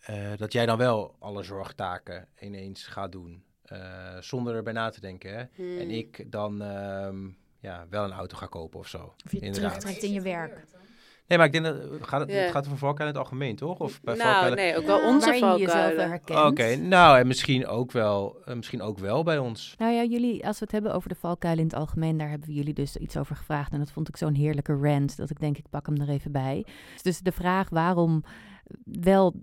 [0.00, 3.44] eh, dat jij dan wel alle zorgtaken ineens gaat doen.
[3.62, 5.30] eh, zonder erbij na te denken.
[5.32, 5.38] Hè?
[5.40, 5.48] En
[5.80, 5.90] Hmm.
[5.90, 9.14] ik dan ehm, ja, wel een auto ga kopen of zo.
[9.24, 9.70] Of je Inderdaad.
[9.70, 10.64] terugtrekt in je werk?
[11.32, 13.78] Nee, maar ik denk dat gaat het, gaat over valkuil in het algemeen, toch?
[13.78, 16.08] Of bij nou, valkuilen- nee, ook wel Ja, onze Waarin je jezelf wel valkuilen.
[16.08, 16.38] herkent.
[16.50, 19.74] Oké, nou en misschien ook wel, eh, misschien ook wel bij ons.
[19.78, 22.48] Nou ja, jullie, als we het hebben over de valkuilen in het algemeen, daar hebben
[22.48, 23.72] we jullie dus iets over gevraagd.
[23.72, 26.32] En dat vond ik zo'n heerlijke rant, dat ik denk, ik pak hem er even
[26.32, 26.66] bij.
[27.02, 28.24] Dus de vraag waarom
[28.84, 29.34] wel,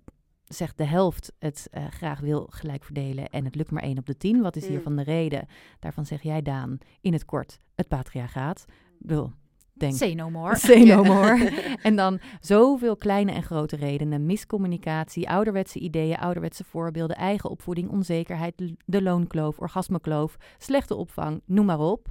[0.46, 4.06] zegt de helft, het eh, graag wil gelijk verdelen en het lukt maar 1 op
[4.06, 4.42] de 10.
[4.42, 4.70] Wat is Mm.
[4.70, 5.48] hiervan de reden?
[5.80, 8.66] Daarvan zeg jij, Daan, in het kort, het patriarchaat.
[9.00, 9.32] Ik bedoel,
[9.80, 9.94] Denk.
[9.94, 10.56] Say no more.
[10.56, 11.52] Say no more.
[11.82, 14.26] en dan zoveel kleine en grote redenen.
[14.26, 21.80] Miscommunicatie, ouderwetse ideeën, ouderwetse voorbeelden, eigen opvoeding, onzekerheid, de loonkloof, orgasmekloof, slechte opvang, noem maar
[21.80, 22.08] op.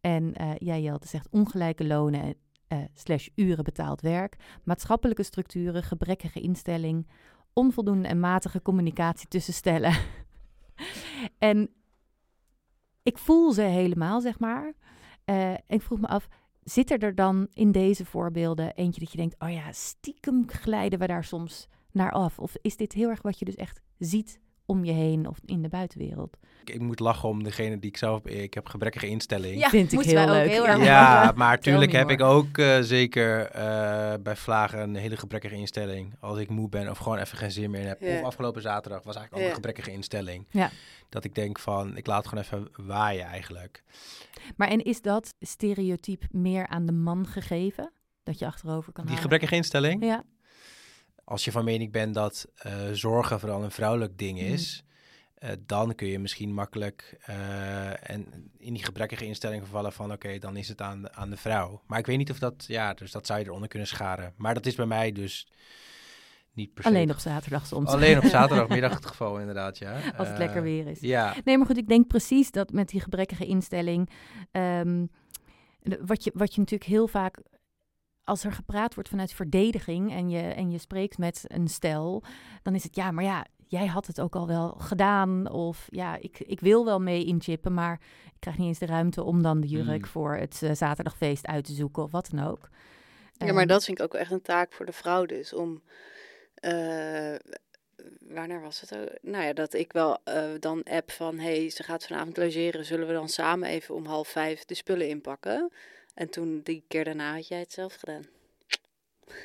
[0.00, 2.34] En eh jij, Jelte, zegt ongelijke lonen en
[2.72, 7.08] eh, slash uren betaald werk, maatschappelijke structuren, gebrekkige instelling,
[7.52, 9.94] onvoldoende en matige communicatie tussen stellen.
[11.38, 11.70] en
[13.02, 14.72] ik voel ze helemaal, zeg maar.
[15.24, 16.28] Eh, ik vroeg me af,
[16.64, 20.98] zit er er dan in deze voorbeelden eentje dat je denkt, oh ja, stiekem glijden
[20.98, 22.38] we daar soms naar af?
[22.38, 25.62] Of is dit heel erg wat je dus echt ziet om je heen of in
[25.62, 26.36] de buitenwereld?
[26.64, 28.26] Ik, ik moet lachen om degene die ik zelf...
[28.26, 29.58] Ik heb gebrekkige instelling.
[29.60, 30.50] Ja, Vind ik heel leuk.
[30.50, 35.16] heel Ja, maar tuurlijk me heb ik ook eh, zeker eh, bij vlagen een hele
[35.16, 36.14] gebrekkige instelling.
[36.20, 38.00] Als ik moe ben of gewoon even geen zin meer in heb.
[38.00, 38.18] Ja.
[38.18, 39.48] Of afgelopen zaterdag was eigenlijk ook Ja.
[39.48, 40.46] een gebrekkige instelling.
[40.50, 40.70] Ja.
[41.08, 43.82] Dat ik denk van, ik laat gewoon even waaien eigenlijk.
[44.56, 47.92] Maar en is dat stereotype meer aan de man gegeven?
[48.22, 49.22] Dat je achterover kan Die halen?
[49.22, 50.24] gebrekkige instelling, Ja.
[51.24, 54.52] als je van mening bent dat eh, zorgen vooral een vrouwelijk ding Mhm.
[54.52, 54.84] is...
[55.34, 60.12] eh, dan kun je misschien makkelijk eh, en in die gebrekkige instelling vervallen van...
[60.12, 61.82] oké, dan is het aan, de- aan de vrouw.
[61.86, 62.64] Maar ik weet niet of dat...
[62.66, 64.34] Ja, dus dat zou je eronder kunnen scharen.
[64.36, 65.46] Maar dat is bij mij dus
[66.54, 66.88] niet per se...
[66.88, 67.88] Alleen op zaterdag soms.
[67.90, 69.92] Alleen op zaterdagmiddag het geval, inderdaad, ja.
[69.94, 71.00] Als het Eh, lekker weer is.
[71.00, 74.10] Ja, Nee, maar goed, ik denk precies dat met die gebrekkige instelling.
[74.50, 75.06] ehm,
[76.00, 77.38] wat, je, wat je natuurlijk heel vaak.
[78.24, 82.22] Als er gepraat wordt vanuit verdediging en je, en je spreekt met een stel,
[82.62, 85.50] dan is het ja, maar ja, jij had het ook al wel gedaan.
[85.50, 89.22] Of ja, ik, ik wil wel mee inchippen, maar ik krijg niet eens de ruimte
[89.22, 90.06] om dan de jurk Mm.
[90.06, 92.68] voor het eh, zaterdagfeest uit te zoeken of wat dan ook.
[93.32, 95.54] Ja, maar Ehm, dat vind ik ook echt een taak voor de vrouw dus.
[95.54, 95.82] Om,
[96.62, 97.34] eh,
[98.20, 98.96] wanneer was het?
[98.96, 99.08] ook?
[99.22, 102.84] Nou ja, dat ik wel eh, dan app van, hey, ze gaat vanavond logeren.
[102.84, 105.72] Zullen we dan samen even om half vijf de spullen inpakken?
[106.14, 108.26] En toen die keer daarna had jij het zelf gedaan.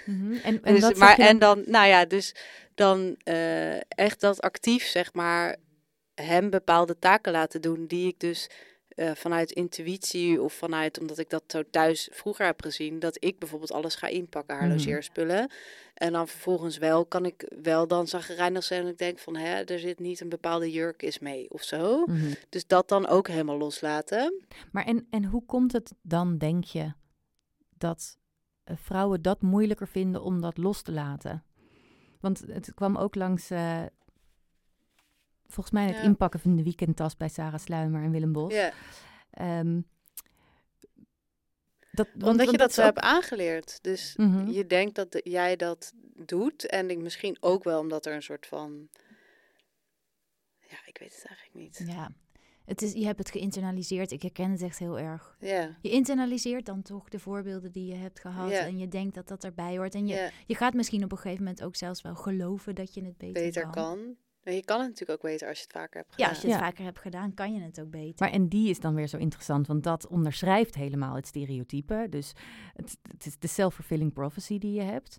[0.05, 0.33] mhm.
[0.33, 2.35] En, en Dus, dat maar je en dan, nou ja, dus
[2.75, 5.55] dan eh, echt dat actief, zeg maar,
[6.15, 8.49] hem bepaalde taken laten doen die ik dus
[8.97, 13.39] eh, vanuit intuïtie of vanuit, omdat ik dat zo thuis vroeger heb gezien, dat ik
[13.39, 14.77] bijvoorbeeld alles ga inpakken, haar Mhm.
[14.77, 15.49] logeerspullen.
[15.93, 19.61] En dan vervolgens wel, kan ik wel dan zagrijnig zijn en ik denk van, hè,
[19.63, 22.05] er zit niet een bepaalde jurk is mee of zo.
[22.05, 22.33] Mhm.
[22.49, 24.45] Dus dat dan ook helemaal loslaten.
[24.71, 26.93] Maar en, en hoe komt het dan, denk je,
[27.77, 28.17] dat
[28.63, 31.43] eh, vrouwen dat moeilijker vinden om dat los te laten?
[32.19, 33.83] Want het kwam ook langs, eh,
[35.47, 38.53] volgens mij, het inpakken van de weekendtas bij Sarah Sluimer en Willem Bos.
[38.53, 38.71] Ja,
[39.31, 39.81] Ehm,
[41.91, 43.79] dat, want- omdat je dat zo ook- hebt aangeleerd.
[43.83, 44.47] Dus Mhm.
[44.49, 45.93] je denkt dat de- jij dat
[46.25, 46.65] doet.
[46.65, 48.87] En ik misschien ook wel omdat er een soort van.
[50.69, 51.83] Ja, ik weet het eigenlijk niet.
[51.87, 52.11] Ja,
[52.65, 54.11] het is, je hebt het geïnternaliseerd.
[54.11, 55.37] Ik herken het echt heel erg.
[55.39, 58.51] Ja, Je internaliseert dan toch de voorbeelden die je hebt gehad.
[58.51, 59.95] En je denkt dat dat erbij hoort.
[59.95, 63.03] En je, je gaat misschien op een gegeven moment ook zelfs wel geloven dat je
[63.05, 64.15] het beter, beter kan.
[64.53, 66.29] Je kan het natuurlijk ook beter als je het vaker hebt Ja, gedaan.
[66.29, 66.65] als je het Ja.
[66.65, 68.15] vaker hebt gedaan, kan je het ook beter.
[68.25, 72.07] Maar en die is dan weer zo interessant, want dat onderschrijft helemaal het stereotype.
[72.09, 72.33] Dus
[72.73, 75.17] het, het is de self-fulfilling prophecy die je hebt.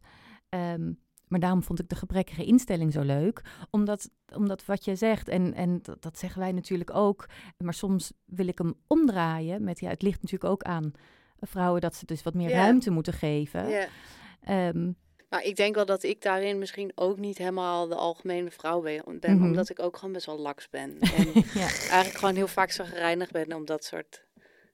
[0.48, 0.92] Ehm,
[1.28, 3.42] maar daarom vond ik de gebrekkige instelling zo leuk.
[3.70, 7.26] Omdat, omdat wat je zegt, en, en dat, dat zeggen wij natuurlijk ook.
[7.58, 9.64] Maar soms wil ik hem omdraaien.
[9.64, 10.92] Met, ja, het ligt natuurlijk ook aan
[11.40, 12.56] vrouwen dat ze dus wat meer Ja.
[12.56, 13.68] ruimte moeten geven.
[13.68, 13.86] Ja.
[14.40, 14.92] Ehm,
[15.28, 19.02] Maar ik denk wel dat ik daarin misschien ook niet helemaal de algemene vrouw ben.
[19.20, 19.42] Mhm.
[19.42, 20.98] Omdat ik ook gewoon best wel laks ben.
[21.16, 21.60] En ja.
[21.90, 24.26] eigenlijk gewoon heel vaak zagrijnig ben om dat soort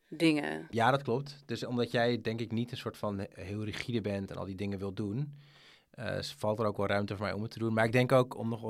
[0.08, 0.66] dingen.
[0.70, 1.42] ja, dat klopt.
[1.46, 4.54] Dus omdat jij denk ik niet een soort van heel rigide bent en al die
[4.54, 5.38] dingen wilt doen...
[5.90, 7.72] eh, valt er ook wel ruimte voor mij om het te doen.
[7.74, 8.62] Maar ik denk ook om nog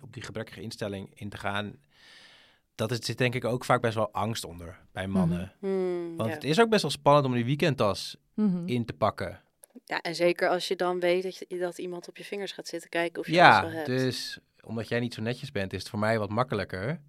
[0.00, 1.74] op die gebrekkige instelling in te gaan...
[2.74, 5.52] Dat is, zit denk ik ook vaak best wel angst onder bij mannen.
[5.58, 6.34] Hmm, Want ja.
[6.34, 8.66] het is ook best wel spannend om die weekendtas Mhm.
[8.68, 9.40] in te pakken.
[9.90, 12.68] Ja, en zeker als je dan weet dat, je, dat iemand op je vingers gaat
[12.68, 13.86] zitten kijken of je Ja, alles wel hebt.
[13.86, 17.00] dus omdat jij niet zo netjes bent, is het voor mij wat makkelijker,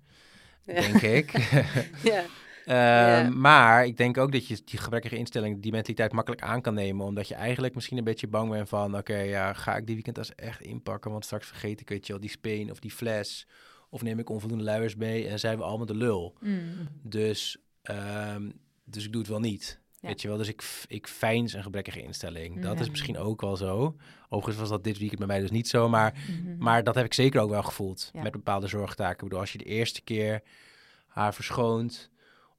[0.64, 0.74] Ja.
[0.74, 1.32] denk ik.
[2.04, 2.24] ja.
[2.66, 3.30] Ehm, Ja.
[3.30, 7.06] Maar ik denk ook dat je die gebrekkige instelling, die mentaliteit makkelijk aan kan nemen.
[7.06, 8.98] Omdat je eigenlijk misschien een beetje bang bent van...
[8.98, 11.12] oké, ja, ga ik die weekendtas echt inpakken?
[11.12, 13.48] Want straks vergeet ik, weet je wel, die speen of die fles.
[13.90, 16.36] Of neem ik onvoldoende luiers mee en zijn we allemaal de lul.
[16.40, 16.88] Mm.
[17.04, 18.50] Dus, ehm,
[18.84, 19.80] dus ik doe het wel niet.
[20.02, 20.08] Ja.
[20.08, 22.62] Weet je wel, dus ik, ik feins een gebrekkige instelling.
[22.62, 22.82] Dat Ja.
[22.82, 23.96] is misschien ook wel zo.
[24.30, 26.58] Overigens was dat dit weekend bij mij dus niet zo, maar Mhm.
[26.64, 28.22] maar dat heb ik zeker ook wel gevoeld Ja.
[28.22, 29.14] met bepaalde zorgtaken.
[29.18, 30.42] Ik bedoel, als je de eerste keer
[31.08, 32.10] haar verschoont,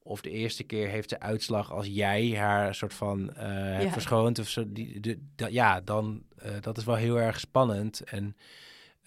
[0.02, 3.90] of de eerste keer heeft ze uitslag als jij haar soort van eh hebt Ja.
[3.92, 5.18] verschoond, of zo, die, de,
[5.50, 8.36] ja, dan uh, dat is wel heel erg spannend en,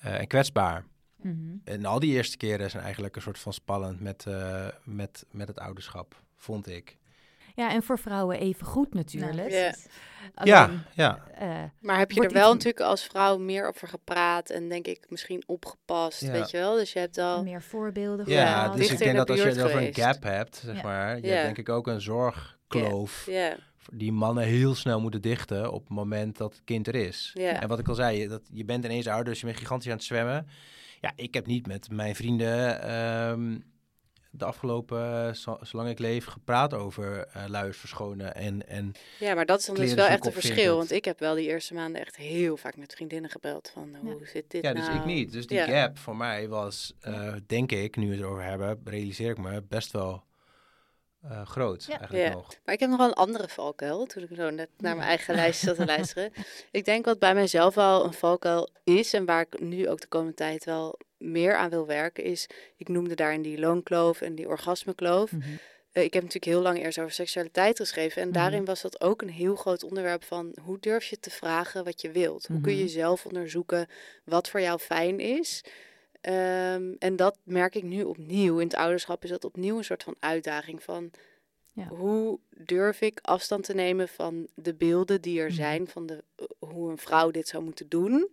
[0.05, 0.85] uh, en kwetsbaar.
[1.21, 1.55] Mhm.
[1.63, 5.47] En al die eerste keren zijn eigenlijk een soort van spannend met, uh, met, met
[5.47, 6.97] het ouderschap, vond ik.
[7.55, 9.49] Ja, en voor vrouwen even goed natuurlijk.
[9.51, 9.73] Ja.
[10.43, 11.19] Ja, Alleen, ja.
[11.33, 14.87] eh, Maar heb je er wel iets- natuurlijk als vrouw meer over gepraat en denk
[14.87, 16.31] ik misschien opgepast, Ja.
[16.31, 16.75] weet je wel?
[16.75, 17.43] Dus je hebt al...
[17.43, 18.77] meer voorbeelden Ja, gehad.
[18.77, 20.81] dus ik denk dat als je het over een gap hebt, zeg Ja.
[20.83, 21.29] maar, je Ja.
[21.33, 23.55] hebt denk ik ook een zorgkloof Ja,
[23.93, 27.31] die mannen heel snel moeten dichten op het moment dat het kind er is.
[27.33, 27.61] ja.
[27.61, 29.89] En wat ik al zei, je- dat, je bent ineens ouder, dus je bent gigantisch
[29.91, 30.47] aan het zwemmen.
[31.01, 33.57] Ja, ik heb niet met mijn vrienden ehm,
[34.39, 39.45] de afgelopen, zo- zolang ik leef, gepraat over eh luiers verschonen en, en ja, maar
[39.45, 40.77] dat is dan dus wel echt een verschil.
[40.77, 43.99] Want ik heb wel die eerste maanden echt heel vaak met vriendinnen gebeld van Ja.
[44.11, 44.99] hoe zit dit Ja, dus nou?
[44.99, 45.31] ik niet.
[45.31, 45.65] Dus die Ja.
[45.65, 49.61] gap voor mij was, eh, denk ik, nu we het erover hebben, realiseer ik me,
[49.69, 50.23] best wel
[51.29, 51.97] eh, groot Ja.
[51.99, 52.33] eigenlijk Ja.
[52.33, 52.47] nog.
[52.65, 55.35] Maar ik heb nog wel een andere valkuil, toen ik zo net naar mijn eigen
[55.35, 56.31] lijstje zat te luisteren.
[56.71, 60.07] Ik denk wat bij mijzelf wel een valkuil is en waar ik nu ook de
[60.07, 62.47] komende tijd wel meer aan wil werken is,
[62.77, 65.31] ik noemde daarin die loonkloof en die orgasmekloof.
[65.91, 68.21] Eh, ik heb natuurlijk heel lang eerst over seksualiteit geschreven.
[68.21, 68.37] En Mhm.
[68.37, 72.01] daarin was dat ook een heel groot onderwerp van hoe durf je te vragen wat
[72.01, 72.47] je wilt?
[72.47, 72.91] Hoe kun je Mhm.
[72.91, 73.87] zelf onderzoeken
[74.23, 75.63] wat voor jou fijn is?
[76.25, 78.59] Ehm, en dat merk ik nu opnieuw.
[78.59, 81.11] In het ouderschap is dat opnieuw een soort van uitdaging van
[81.73, 81.87] Ja.
[81.87, 85.55] hoe durf ik afstand te nemen van de beelden die er Mhm.
[85.55, 88.31] zijn van de, eh, hoe een vrouw dit zou moeten doen.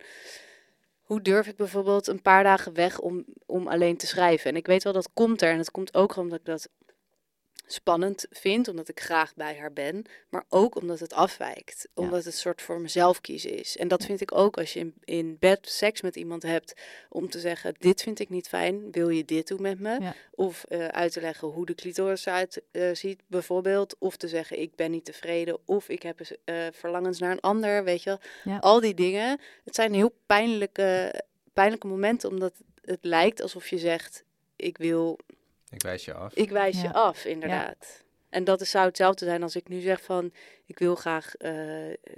[1.01, 4.49] Hoe durf ik bijvoorbeeld een paar dagen weg om, om alleen te schrijven?
[4.49, 5.51] En ik weet wel dat komt er.
[5.51, 6.69] En het komt ook omdat ik dat
[7.73, 12.03] spannend vind, omdat ik graag bij haar ben, maar ook omdat het afwijkt, Ja.
[12.03, 13.77] omdat het een soort voor mezelf kiezen is.
[13.77, 16.73] En dat vind ik ook als je in, in bed seks met iemand hebt,
[17.09, 19.99] om te zeggen, dit vind ik niet fijn, wil je dit doen met me?
[20.01, 20.15] Ja.
[20.31, 23.95] Of eh, uit te leggen hoe de clitoris eruit eh, ziet, bijvoorbeeld.
[23.99, 27.83] Of te zeggen, ik ben niet tevreden, of ik heb eh, verlangens naar een ander,
[27.83, 28.59] weet je wel.
[28.59, 31.21] Al die dingen, het zijn heel pijnlijke,
[31.53, 34.23] pijnlijke momenten, omdat het lijkt alsof je zegt,
[34.55, 35.19] ik wil
[35.73, 36.33] Ik wijs je af.
[36.33, 36.81] ik wijs Ja.
[36.81, 38.03] je af, inderdaad.
[38.29, 40.31] En dat zou hetzelfde zijn als ik nu zeg van...
[40.65, 41.53] ik wil graag eh,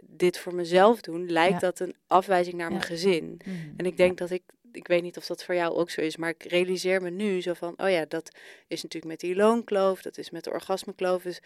[0.03, 1.31] dit voor mezelf doen.
[1.31, 1.59] Lijkt Ja.
[1.59, 2.75] dat een afwijzing naar Ja.
[2.77, 3.39] mijn gezin.
[3.45, 3.55] Mhm.
[3.77, 4.43] En ik denk dat ik...
[4.71, 7.41] Ik weet niet of dat voor jou ook zo is, maar ik realiseer me nu
[7.41, 7.73] zo van...
[7.77, 8.31] oh ja, dat
[8.67, 11.23] is natuurlijk met die loonkloof, dat is met de orgasmekloof.
[11.23, 11.39] Dus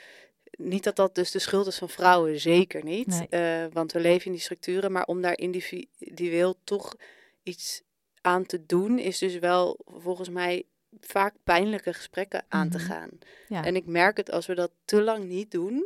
[0.52, 3.08] niet dat dat dus de schuld is van vrouwen, zeker niet.
[3.08, 3.28] Nee.
[3.30, 6.96] Eh, want we leven in die structuren, maar om daar individueel toch
[7.44, 7.82] iets
[8.22, 9.00] aan te doen...
[9.00, 10.64] is dus wel volgens mij
[11.02, 12.86] vaak pijnlijke gesprekken aan te Mhm.
[12.88, 13.10] gaan.
[13.48, 13.64] Ja.
[13.66, 15.86] En ik merk het als we dat te lang niet doen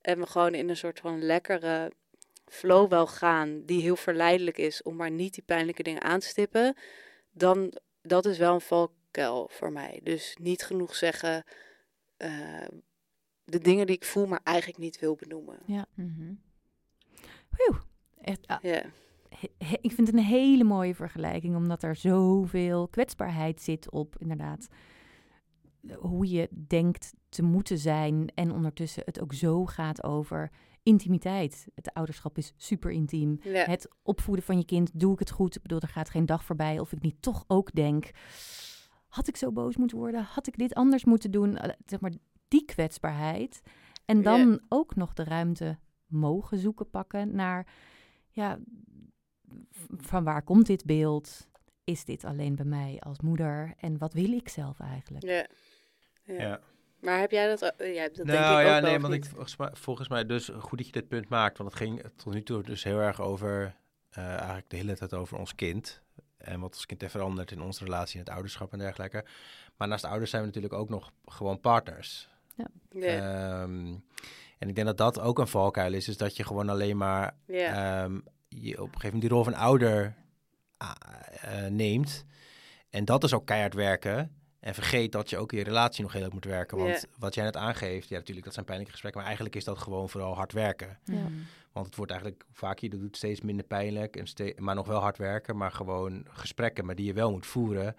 [0.00, 1.92] en we gewoon in een soort van lekkere
[2.46, 6.26] flow wel gaan, die heel verleidelijk is om maar niet die pijnlijke dingen aan te
[6.26, 6.76] stippen,
[7.30, 7.72] dan
[8.02, 10.00] dat is wel een valkuil voor mij.
[10.02, 11.44] Dus niet genoeg zeggen
[12.16, 12.66] eh,
[13.44, 15.58] de dingen die ik voel, maar eigenlijk niet wil benoemen.
[15.66, 15.86] Ja.
[15.94, 16.32] Mhm.
[18.20, 18.82] Echt, ah, Ja,
[19.58, 24.68] he- ik vind het een hele mooie vergelijking, omdat er zoveel kwetsbaarheid zit op inderdaad
[25.98, 30.50] hoe je denkt te moeten zijn en ondertussen het ook zo gaat over
[30.82, 31.66] intimiteit.
[31.74, 33.38] Het ouderschap is super intiem.
[33.42, 33.64] ja.
[33.64, 35.56] Het opvoeden van je kind, doe ik het goed?
[35.56, 38.10] Ik bedoel, er gaat geen dag voorbij of ik niet toch ook denk,
[39.06, 40.22] had ik zo boos moeten worden?
[40.22, 41.56] Had ik dit anders moeten doen?
[41.56, 42.12] Eh, Zeg maar,
[42.48, 43.60] die kwetsbaarheid.
[44.04, 47.66] En dan ook nog de ruimte mogen zoeken pakken naar,
[48.30, 48.58] ja,
[49.96, 51.48] van waar komt dit beeld?
[51.84, 53.74] Is dit alleen bij mij als moeder?
[53.78, 55.24] En wat wil ik zelf eigenlijk?
[55.24, 55.46] ja.
[56.24, 56.42] ja.
[56.42, 56.60] Ja.
[57.00, 57.74] Maar heb jij dat?
[57.78, 60.08] Jij hebt dat denk nou ik ja, ook wel, nee, want ik volgens mij, volgens
[60.08, 62.84] mij dus goed dat je dit punt maakt, want het ging tot nu toe dus
[62.84, 63.76] heel erg over
[64.10, 66.02] eh, eigenlijk de hele tijd over ons kind
[66.36, 69.24] en wat ons kind heeft veranderd in onze relatie in het ouderschap en dergelijke.
[69.76, 72.28] Maar naast ouders zijn we natuurlijk ook nog gewoon partners.
[72.56, 72.66] Ja,
[73.00, 73.94] Ehm,
[74.58, 77.36] en ik denk dat dat ook een valkuil is, is dat je gewoon alleen maar
[77.46, 78.02] ja.
[78.02, 78.18] ehm,
[78.60, 80.14] je op een gegeven moment die rol van ouder
[80.76, 80.92] ah,
[81.40, 82.24] eh, neemt.
[82.90, 84.36] En dat is ook keihard werken.
[84.60, 86.78] En vergeet dat je ook in je relatie nog heel erg moet werken.
[86.78, 89.20] Want wat jij net aangeeft, ja natuurlijk, dat zijn pijnlijke gesprekken.
[89.20, 90.98] Maar eigenlijk is dat gewoon vooral hard werken.
[91.04, 91.28] Ja.
[91.72, 94.16] Want het wordt eigenlijk, hoe vaak je dat doet, steeds minder pijnlijk.
[94.16, 97.46] En ste- maar nog wel hard werken, maar gewoon gesprekken, maar die je wel moet
[97.46, 97.96] voeren.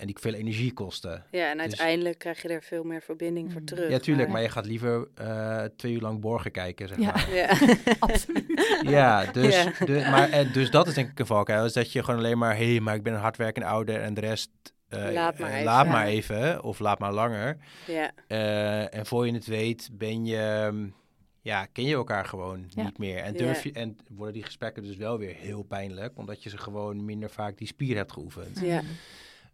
[0.00, 1.24] En die veel energie kosten.
[1.30, 3.66] ja, en dus- uiteindelijk krijg je er veel meer verbinding voor Mm.
[3.66, 3.90] terug.
[3.90, 7.04] Ja, tuurlijk, maar- maar je gaat liever eh, twee uur lang borgen kijken, zeg Ja.
[7.12, 7.34] maar.
[7.34, 7.48] Ja.
[7.98, 8.78] Absoluut.
[8.82, 9.72] Ja, dus, Ja.
[9.84, 11.64] De, maar, eh, dus dat is denk ik een valkuil.
[11.64, 14.14] Is dat je gewoon alleen maar, hé, hey, maar ik ben een hardwerkende ouder en
[14.14, 14.50] de rest...
[14.88, 15.64] eh, Laat maar even.
[15.64, 17.56] laat maar even, of laat maar langer.
[17.86, 18.10] ja.
[18.26, 20.94] Eh, en voor je het weet, ben je, mm,
[21.42, 22.82] ja, ken je elkaar gewoon Ja.
[22.84, 23.16] niet meer.
[23.18, 23.38] En, Ja.
[23.38, 27.04] durf je, en worden die gesprekken dus wel weer heel pijnlijk, omdat je ze gewoon
[27.04, 28.60] minder vaak die spier hebt geoefend.
[28.60, 28.80] Ja.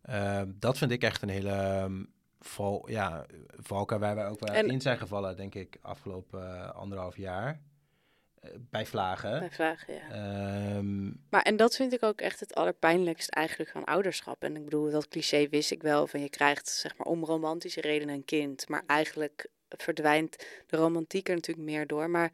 [0.07, 3.27] Eh, dat vind ik echt een hele um, val, ja,
[3.57, 7.61] valkuil waar wij ook wel En- in zijn gevallen, denk ik, afgelopen eh, anderhalf jaar.
[8.41, 9.39] Eh, bij vlagen.
[9.39, 10.09] Bij vragen, ja.
[10.11, 14.43] Ehm, Maar en dat vind ik ook echt het allerpijnlijkst eigenlijk van ouderschap.
[14.43, 17.81] En ik bedoel, dat cliché wist ik wel van je krijgt zeg maar om romantische
[17.81, 18.69] redenen een kind.
[18.69, 20.37] Maar eigenlijk verdwijnt
[20.67, 22.11] de romantiek er natuurlijk meer door.
[22.11, 22.33] Maar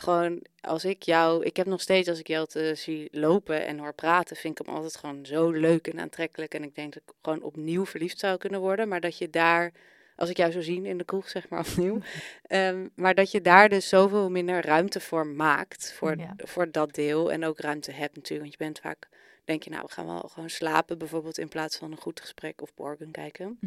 [0.00, 3.78] gewoon als ik jou, ik heb nog steeds als ik jou te zie lopen en
[3.78, 6.54] hoor praten, vind ik hem altijd gewoon zo leuk en aantrekkelijk.
[6.54, 8.88] En ik denk dat ik gewoon opnieuw verliefd zou kunnen worden.
[8.88, 9.72] Maar dat je daar,
[10.16, 11.98] als ik jou zou zien in de kroeg, zeg maar opnieuw.
[12.46, 16.34] ehm, maar dat je daar dus zoveel minder ruimte voor maakt, voor, Ja.
[16.36, 17.32] voor dat deel.
[17.32, 19.08] En ook ruimte hebt natuurlijk, want je bent vaak,
[19.44, 22.62] denk je nou, we gaan wel gewoon slapen bijvoorbeeld in plaats van een goed gesprek
[22.62, 23.58] of Borgen kijken.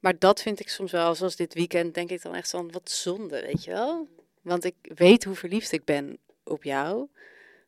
[0.00, 2.90] Maar dat vind ik soms wel, zoals dit weekend, denk ik dan echt van, wat
[2.90, 4.08] zonde, weet je wel?
[4.40, 7.08] Want ik weet hoe verliefd ik ben op jou.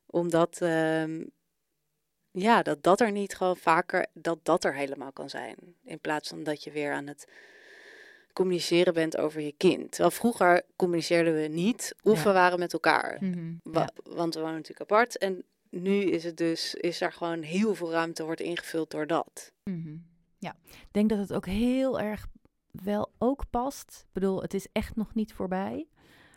[0.06, 1.24] Omdat, ehm,
[2.30, 5.56] ja, dat dat er niet gewoon vaker, dat dat er helemaal kan zijn.
[5.84, 7.28] In plaats van dat je weer aan het
[8.32, 9.90] communiceren bent over je kind.
[9.90, 12.24] Terwijl vroeger communiceerden we niet of Ja.
[12.24, 13.16] we waren met elkaar.
[13.20, 13.54] Mhm.
[13.62, 13.88] Wa- Ja.
[14.14, 15.18] Want we wonen natuurlijk apart.
[15.18, 19.52] En nu is het dus, is er gewoon heel veel ruimte wordt ingevuld door dat.
[19.64, 19.96] Mhm.
[20.40, 22.26] Ik denk dat het ook heel erg
[22.70, 24.00] wel ook past.
[24.06, 25.86] Ik bedoel, het is echt nog niet voorbij.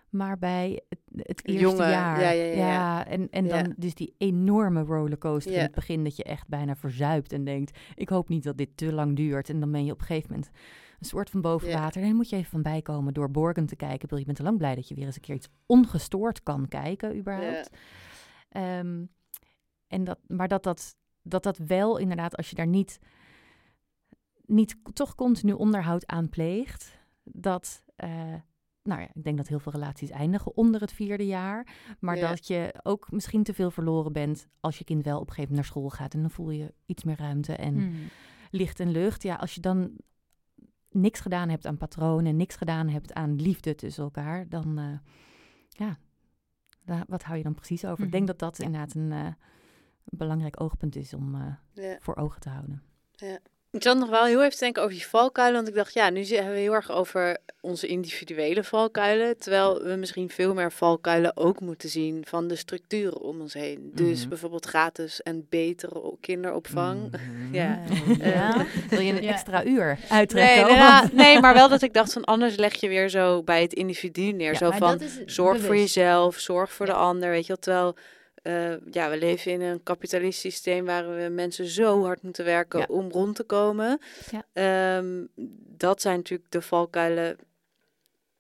[0.10, 2.22] Maar bij het, het eerste Jonge, jaar.
[2.22, 3.08] ja, ja, ja, ja.
[3.08, 7.34] en, en dan dus die enorme rollercoaster in het begin dat je echt bijna verzuipt
[7.34, 9.49] en denkt, ik hoop niet dat dit te lang duurt.
[9.49, 10.49] En dan ben je op een gegeven moment
[10.99, 12.01] een soort van boven water.
[12.01, 13.99] En dan moet je even van bijkomen door Borgen te kijken.
[13.99, 16.68] Bedoel, Je bent al lang blij dat je weer eens een keer iets ongestoord kan
[16.68, 17.70] kijken überhaupt.
[18.49, 19.06] Ehm,
[19.88, 22.99] en dat, maar dat dat, dat dat wel inderdaad, als je daar niet,
[24.45, 28.34] niet toch continu onderhoud aan pleegt, dat, eh,
[28.86, 31.67] nou ja, ik denk dat heel veel relaties eindigen onder het vierde jaar,
[31.99, 32.29] maar Ja.
[32.29, 35.55] dat je ook misschien te veel verloren bent als je kind wel op een gegeven
[35.55, 37.95] moment naar school gaat en dan voel je iets meer ruimte en Mhm.
[38.51, 39.23] licht en lucht.
[39.23, 39.91] Ja, als je dan
[40.89, 44.97] niks gedaan hebt aan patronen, niks gedaan hebt aan liefde tussen elkaar, dan, eh,
[45.69, 45.97] ja,
[47.07, 48.05] wat hou je dan precies over?
[48.05, 48.38] Ik denk Mhm.
[48.38, 51.97] dat dat inderdaad een, eh, een belangrijk oogpunt is om eh, Ja.
[51.99, 52.81] voor ogen te houden.
[53.76, 55.55] Ik zat nog wel heel even te denken over die valkuilen.
[55.55, 59.38] Want ik dacht, ja, nu hebben we heel erg over onze individuele valkuilen.
[59.38, 63.91] Terwijl we misschien veel meer valkuilen ook moeten zien van de structuren om ons heen.
[63.93, 64.30] Dus Mhm.
[64.30, 67.11] bijvoorbeeld gratis en betere kinderopvang.
[67.11, 67.53] Mhm.
[67.55, 67.80] Ja.
[68.19, 68.65] Ja.
[68.89, 69.32] Wil je een Ja.
[69.32, 70.61] extra uur Nee, uittrekken?
[70.65, 73.61] nou ja, nee, maar wel dat ik dacht van anders leg je weer zo bij
[73.61, 74.51] het individu neer.
[74.51, 76.93] Ja, zo van zorg voor jezelf, zorg voor Ja.
[76.93, 77.57] de ander, weet je wel.
[77.59, 77.95] Terwijl
[78.45, 82.79] eh, ja, we leven in een kapitalistisch systeem waar we mensen zo hard moeten werken
[82.79, 82.85] Ja.
[82.89, 83.99] om rond te komen.
[84.31, 84.45] Ja.
[84.53, 85.25] Ehm,
[85.77, 87.37] dat zijn natuurlijk de valkuilen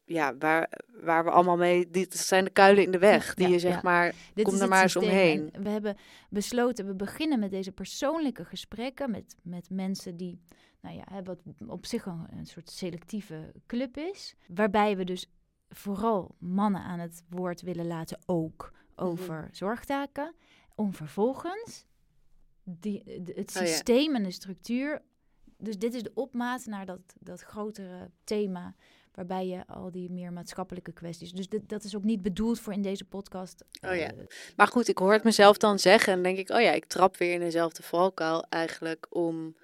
[0.03, 0.69] ja, waar,
[1.01, 1.89] waar we allemaal mee...
[1.89, 3.79] Dit zijn de kuilen in de weg die Ja, je zeg ja.
[3.83, 4.13] maar...
[4.33, 5.49] Dit Kom is er maar eens omheen.
[5.53, 5.97] En we hebben
[6.29, 10.41] besloten, we beginnen met deze persoonlijke gesprekken met, met mensen die,
[10.81, 14.35] nou ja, wat op zich een, een soort selectieve club is.
[14.47, 15.29] Waarbij we dus
[15.69, 20.35] vooral mannen aan het woord willen laten ook over zorgtaken.
[20.75, 21.85] Om vervolgens
[22.63, 23.67] die, de- het Oh ja.
[23.67, 25.01] systeem en de structuur.
[25.57, 28.75] Dus dit is de opmaat naar dat, dat grotere thema.
[29.13, 31.31] Waarbij je al die meer maatschappelijke kwesties.
[31.31, 33.63] Dus dit, dat is ook niet bedoeld voor in deze podcast.
[33.81, 34.11] Oh ja.
[34.11, 34.25] eh,
[34.55, 36.49] Maar goed, ik hoor het mezelf dan zeggen en denk ik...
[36.49, 39.55] oh ja, ik trap weer in dezelfde valkuil eigenlijk om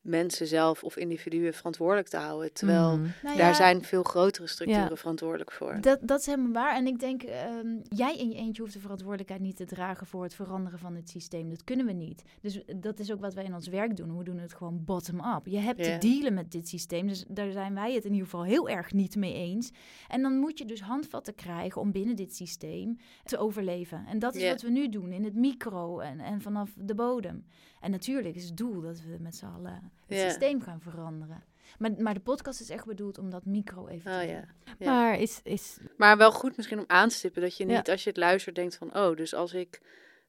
[0.00, 2.52] mensen zelf of individuen verantwoordelijk te houden.
[2.52, 3.08] Terwijl Mhm.
[3.22, 4.96] nou daar zijn veel grotere structuren Ja.
[4.96, 5.78] verantwoordelijk voor.
[5.80, 6.74] Dat, dat is helemaal waar.
[6.76, 10.22] En ik denk, ehm, jij in je eentje hoeft de verantwoordelijkheid niet te dragen voor
[10.22, 11.50] het veranderen van het systeem.
[11.50, 12.22] Dat kunnen we niet.
[12.40, 14.18] Dus dat is ook wat wij in ons werk doen.
[14.18, 15.40] We doen het gewoon bottom-up.
[15.46, 17.06] Je hebt te dealen met dit systeem.
[17.06, 19.70] Dus daar zijn wij het in ieder geval heel erg niet mee eens.
[20.08, 24.04] En dan moet je dus handvatten krijgen om binnen dit systeem te overleven.
[24.06, 27.44] En dat is wat we nu doen in het micro en, en vanaf de bodem.
[27.80, 30.28] En natuurlijk is het doel dat we met z'n allen het Ja.
[30.28, 31.42] systeem gaan veranderen.
[31.78, 34.40] Maar, maar de podcast is echt bedoeld om dat micro even Oh te ja.
[34.40, 34.74] doen.
[34.78, 34.92] Ja.
[34.92, 37.76] Maar is, is Maar wel goed misschien om aan te stippen dat je Ja.
[37.76, 38.96] niet als je het luistert denkt van...
[38.96, 39.80] oh, dus als ik...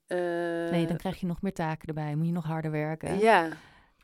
[0.07, 0.17] eh,
[0.71, 2.15] nee, dan krijg je nog meer taken erbij.
[2.15, 3.19] Moet je nog harder werken.
[3.19, 3.47] Ja,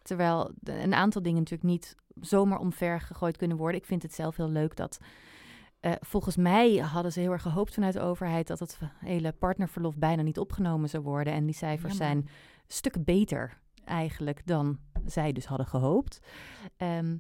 [0.01, 3.79] Terwijl een aantal dingen natuurlijk niet zomaar omver gegooid kunnen worden.
[3.79, 4.97] Ik vind het zelf heel leuk dat.
[5.79, 9.97] eh, volgens mij hadden ze heel erg gehoopt vanuit de overheid dat het hele partnerverlof
[9.97, 11.33] bijna niet opgenomen zou worden.
[11.33, 12.27] En die cijfers zijn
[12.67, 16.19] stukken beter eigenlijk dan zij dus hadden gehoopt.
[16.77, 17.17] Ehm,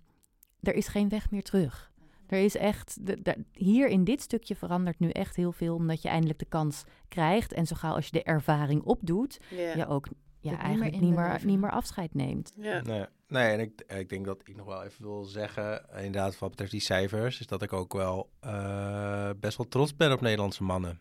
[0.61, 1.91] er is geen weg meer terug.
[2.27, 6.01] Er is echt, de, de- hier in dit stukje verandert nu echt heel veel, omdat
[6.01, 7.53] je eindelijk de kans krijgt.
[7.53, 10.07] En zo gauw als je de ervaring opdoet, je ook
[10.39, 12.53] ja, niet meer eigenlijk niet meer, niet meer afscheid neemt.
[12.57, 12.81] ja.
[12.81, 16.49] Nee, nee en ik, ik denk dat ik nog wel even wil zeggen, inderdaad, wat
[16.49, 20.63] betreft die cijfers, is dat ik ook wel eh, best wel trots ben op Nederlandse
[20.63, 20.99] mannen.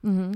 [0.00, 0.32] Mhm.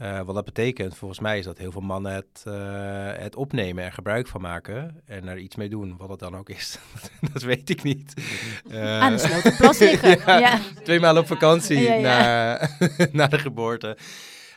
[0.00, 3.84] Eh, wat dat betekent, volgens mij, is dat heel veel mannen het, eh, het opnemen
[3.84, 6.78] en gebruik van maken en er iets mee doen, wat het dan ook is.
[7.32, 8.14] dat weet ik niet.
[8.70, 10.18] Eh, Aan de Sloterplas liggen.
[10.26, 10.58] ja, ja.
[10.82, 12.68] Twee maanden op vakantie Ja, ja.
[12.78, 13.96] Na, na de geboorte.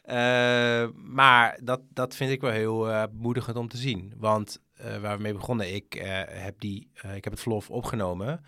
[0.04, 4.14] Eh, maar dat, dat vind ik wel heel eh bemoedigend om te zien.
[4.18, 8.44] Want eh, waar we mee begonnen, ik, eh, heb die, ik heb het verlof opgenomen.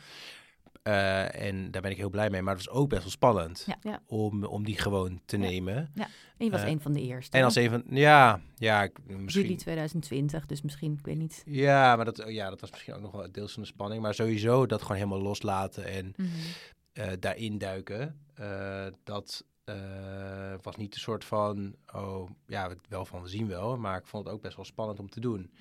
[0.90, 2.42] Eh, en daar ben ik heel blij mee.
[2.42, 3.78] Maar het was ook best wel spannend Ja.
[3.82, 4.00] Ja.
[4.08, 5.44] om, om die gewoon te Ja.
[5.44, 5.92] nemen.
[6.38, 7.38] En je was Eh, een van de eerste.
[7.38, 9.44] En als een van, ja, ja, misschien.
[9.44, 11.44] Juli 2020, dus misschien, ik weet niet.
[11.46, 14.02] Ja, maar dat, ja, dat was misschien ook nog wel deels van de spanning.
[14.02, 16.28] Maar sowieso dat gewoon helemaal loslaten en Mhm.
[16.94, 18.20] eh, daarin duiken.
[18.36, 19.44] eh, dat
[20.62, 23.78] was niet een soort van, oh ja, wel van we zien wel.
[23.78, 25.52] Maar ik vond het ook best wel spannend om te doen.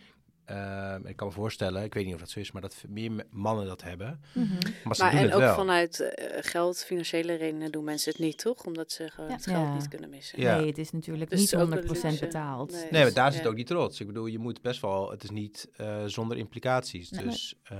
[0.44, 3.12] Eh, ik kan me voorstellen, ik weet niet of dat zo is, maar dat meer
[3.12, 4.20] me- mannen dat hebben.
[4.34, 4.52] Mhm.
[4.84, 5.54] Maar ze Maar doen en het ook wel.
[5.54, 8.64] vanuit eh, geld, financiële redenen doen mensen het niet, toch?
[8.66, 9.36] Omdat ze gewoon Ja.
[9.36, 9.74] het geld Ja.
[9.74, 10.40] niet kunnen missen.
[10.40, 10.56] Ja.
[10.56, 12.24] Nee, het is natuurlijk Dus niet het is ook een 100% luxe.
[12.24, 12.70] betaald.
[12.70, 12.80] Nee.
[12.80, 13.36] Nee, maar Dus, daar ja.
[13.36, 14.00] zit ook die trots.
[14.00, 17.10] Ik bedoel, je moet best wel, het is niet eh, zonder implicaties.
[17.10, 17.24] Nee.
[17.24, 17.78] dus eh,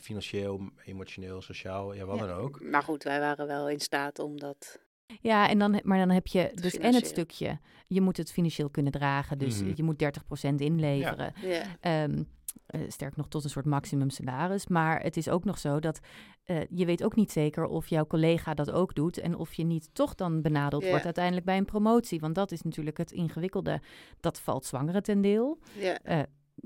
[0.00, 2.26] financieel, emotioneel, sociaal, ja, wat Ja.
[2.26, 2.60] dan ook.
[2.62, 4.78] Maar goed, wij waren wel in staat om dat...
[5.20, 8.70] Ja, en dan, maar dan heb je dus en het stukje, je moet het financieel
[8.70, 9.72] kunnen dragen, dus Mhm.
[9.74, 11.32] je moet 30% inleveren.
[11.42, 11.62] Ja.
[11.80, 12.22] Ehm,
[12.66, 14.66] eh, sterk nog tot een soort maximum salaris.
[14.66, 16.00] Maar het is ook nog zo dat
[16.44, 19.18] eh, je weet ook niet zeker of jouw collega dat ook doet.
[19.18, 20.88] En of je niet toch dan benadeld Ja.
[20.88, 22.20] wordt uiteindelijk bij een promotie.
[22.20, 23.80] Want dat is natuurlijk het ingewikkelde.
[24.20, 25.58] Dat valt zwangeren ten deel.
[25.74, 25.98] ja.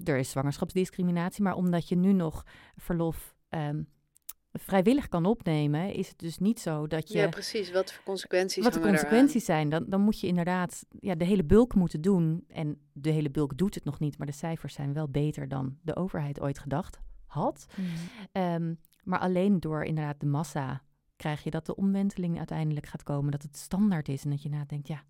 [0.05, 1.43] Er is zwangerschapsdiscriminatie.
[1.43, 2.45] Maar omdat je nu nog
[2.77, 3.83] verlof ehm,
[4.53, 7.19] vrijwillig kan opnemen, is het dus niet zo dat je.
[7.19, 7.71] ja, precies.
[7.71, 11.45] Wat voor consequenties wat de consequenties zijn, dan, dan moet je inderdaad ja, de hele
[11.45, 12.45] bulk moeten doen.
[12.49, 15.79] En de hele bulk doet het nog niet, maar de cijfers zijn wel beter dan
[15.83, 17.67] de overheid ooit gedacht had.
[17.77, 17.89] Mhm.
[18.33, 18.75] Ehm,
[19.05, 20.83] maar alleen door inderdaad de massa
[21.17, 24.49] krijg je dat de omwenteling uiteindelijk gaat komen, dat het standaard is en dat je
[24.49, 25.05] nadenkt, ja,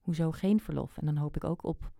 [0.00, 0.98] hoezo geen verlof?
[0.98, 1.92] En dan hoop ik ook op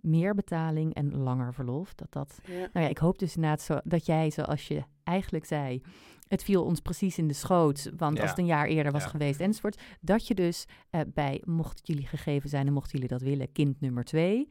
[0.00, 1.94] meer betaling en langer verlof.
[1.94, 2.52] Dat dat Ja.
[2.72, 5.82] nou ja, ik hoop dus inderdaad zo, dat jij, zoals je eigenlijk zei,
[6.28, 8.20] het viel ons precies in de schoot, want Ja.
[8.22, 9.08] als het een jaar eerder was Ja.
[9.08, 13.08] geweest enzovoort, dat je dus eh, bij, mocht het jullie gegeven zijn en mochten jullie
[13.08, 14.48] dat willen, kind nummer twee,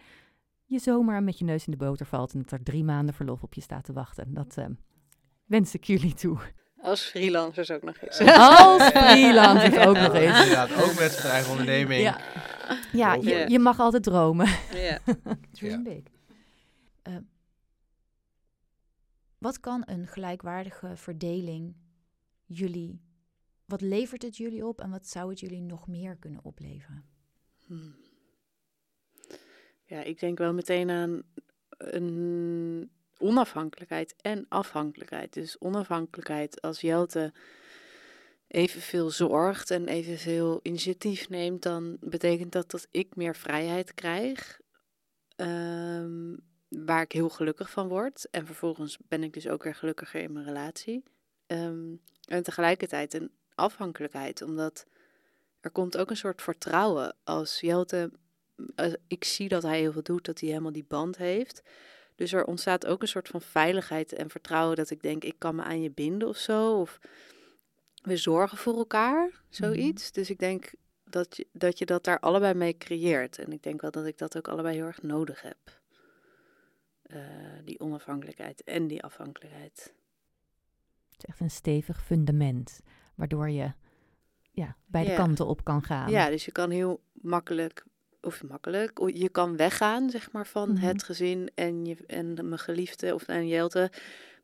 [0.66, 3.44] je zomaar met je neus in de boter valt en dat er drie maanden verlof
[3.44, 4.34] op je staat te wachten.
[4.34, 4.66] Dat eh,
[5.46, 6.38] wens ik jullie toe.
[6.82, 8.20] Als freelancers ook nog eens.
[8.20, 10.40] Als freelancer ook nog eens.
[10.44, 12.02] Inderdaad, ook met zijn eigen onderneming.
[12.02, 12.18] Ja,
[13.02, 14.48] ja je, je mag altijd dromen.
[14.88, 15.00] ja.
[15.52, 16.04] Dream big.
[17.02, 17.16] Eh,
[19.38, 21.76] wat kan een gelijkwaardige verdeling
[22.46, 23.04] jullie...
[23.66, 27.06] Wat levert het jullie op en wat zou het jullie nog meer kunnen opleveren?
[27.66, 27.96] Hmm.
[29.84, 31.22] Ja, ik denk wel meteen aan
[31.78, 35.34] een onafhankelijkheid en afhankelijkheid.
[35.34, 37.34] Dus onafhankelijkheid als Jelte
[38.48, 44.64] evenveel zorgt en evenveel initiatief neemt, dan betekent dat dat ik meer vrijheid krijg.
[45.36, 46.36] ehm,
[46.70, 48.28] waar ik heel gelukkig van word.
[48.32, 51.04] En vervolgens ben ik dus ook weer gelukkiger in mijn relatie.
[51.46, 51.96] Ehm,
[52.28, 54.86] en tegelijkertijd een afhankelijkheid, omdat
[55.60, 58.12] er komt ook een soort vertrouwen als Jelte.
[58.76, 61.62] als ik zie dat hij heel veel doet, dat hij helemaal die band heeft.
[62.16, 65.56] Dus er ontstaat ook een soort van veiligheid en vertrouwen dat ik denk, ik kan
[65.56, 66.80] me aan je binden of zo.
[66.80, 67.00] Of
[68.06, 70.12] we zorgen voor elkaar, zoiets.
[70.12, 70.72] Dus ik denk
[71.04, 73.38] dat je, dat je dat daar allebei mee creëert.
[73.40, 75.58] En ik denk wel dat ik dat ook allebei heel erg nodig heb.
[77.02, 77.20] Eh,
[77.64, 79.94] die onafhankelijkheid en die afhankelijkheid.
[81.10, 82.80] Het is echt een stevig fundament,
[83.16, 83.72] waardoor je
[84.52, 85.16] ja, beide Ja.
[85.16, 86.12] kanten op kan gaan.
[86.12, 87.84] Ja, dus je kan heel makkelijk,
[88.22, 90.82] of makkelijk, je kan weggaan, zeg maar, van Mhm.
[90.86, 93.92] het gezin en, je, en mijn geliefde of en Jelte,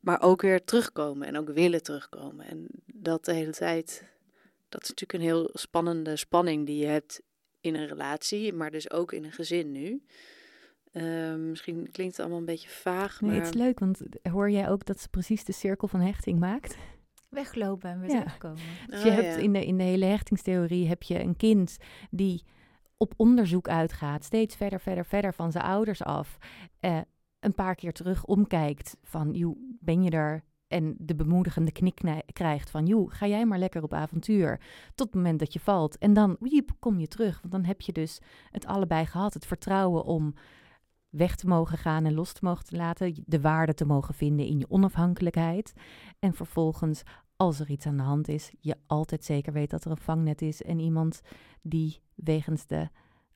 [0.02, 2.46] maar ook weer terugkomen en ook willen terugkomen.
[2.46, 4.06] En dat de hele tijd,
[4.70, 7.22] dat is natuurlijk een heel spannende spanning die je hebt
[7.62, 10.04] in een relatie, maar dus ook in een gezin nu.
[10.92, 13.40] Eh, misschien klinkt het allemaal een beetje vaag, Nee, maar...
[13.40, 16.78] het is leuk, want hoor jij ook dat ze precies de cirkel van hechting maakt?
[17.30, 18.20] Weglopen en weer Ja.
[18.22, 18.62] terugkomen.
[18.88, 19.42] Dus je Oh, hebt ja.
[19.42, 21.78] in, de, in de hele hechtingstheorie heb je een kind
[22.10, 22.44] die
[22.98, 26.38] op onderzoek uitgaat, steeds verder, verder, verder van zijn ouders af.
[26.80, 27.00] eh,
[27.42, 30.44] een paar keer terug omkijkt van, joh, ben je er?
[30.68, 32.02] En de bemoedigende knik
[32.34, 34.62] krijgt van, joh, ga jij maar lekker op avontuur.
[34.96, 35.98] Tot het moment dat je valt.
[35.98, 37.40] En dan, wiep, kom je terug.
[37.42, 38.20] Want dan heb je dus
[38.50, 39.34] het allebei gehad.
[39.34, 40.34] Het vertrouwen om
[41.10, 43.24] weg te mogen gaan en los te mogen te laten.
[43.26, 45.74] De waarde te mogen vinden in je onafhankelijkheid.
[46.20, 47.04] En vervolgens
[47.36, 50.42] als er iets aan de hand is, je altijd zeker weet dat er een vangnet
[50.42, 51.22] is en iemand
[51.62, 52.90] die wegens de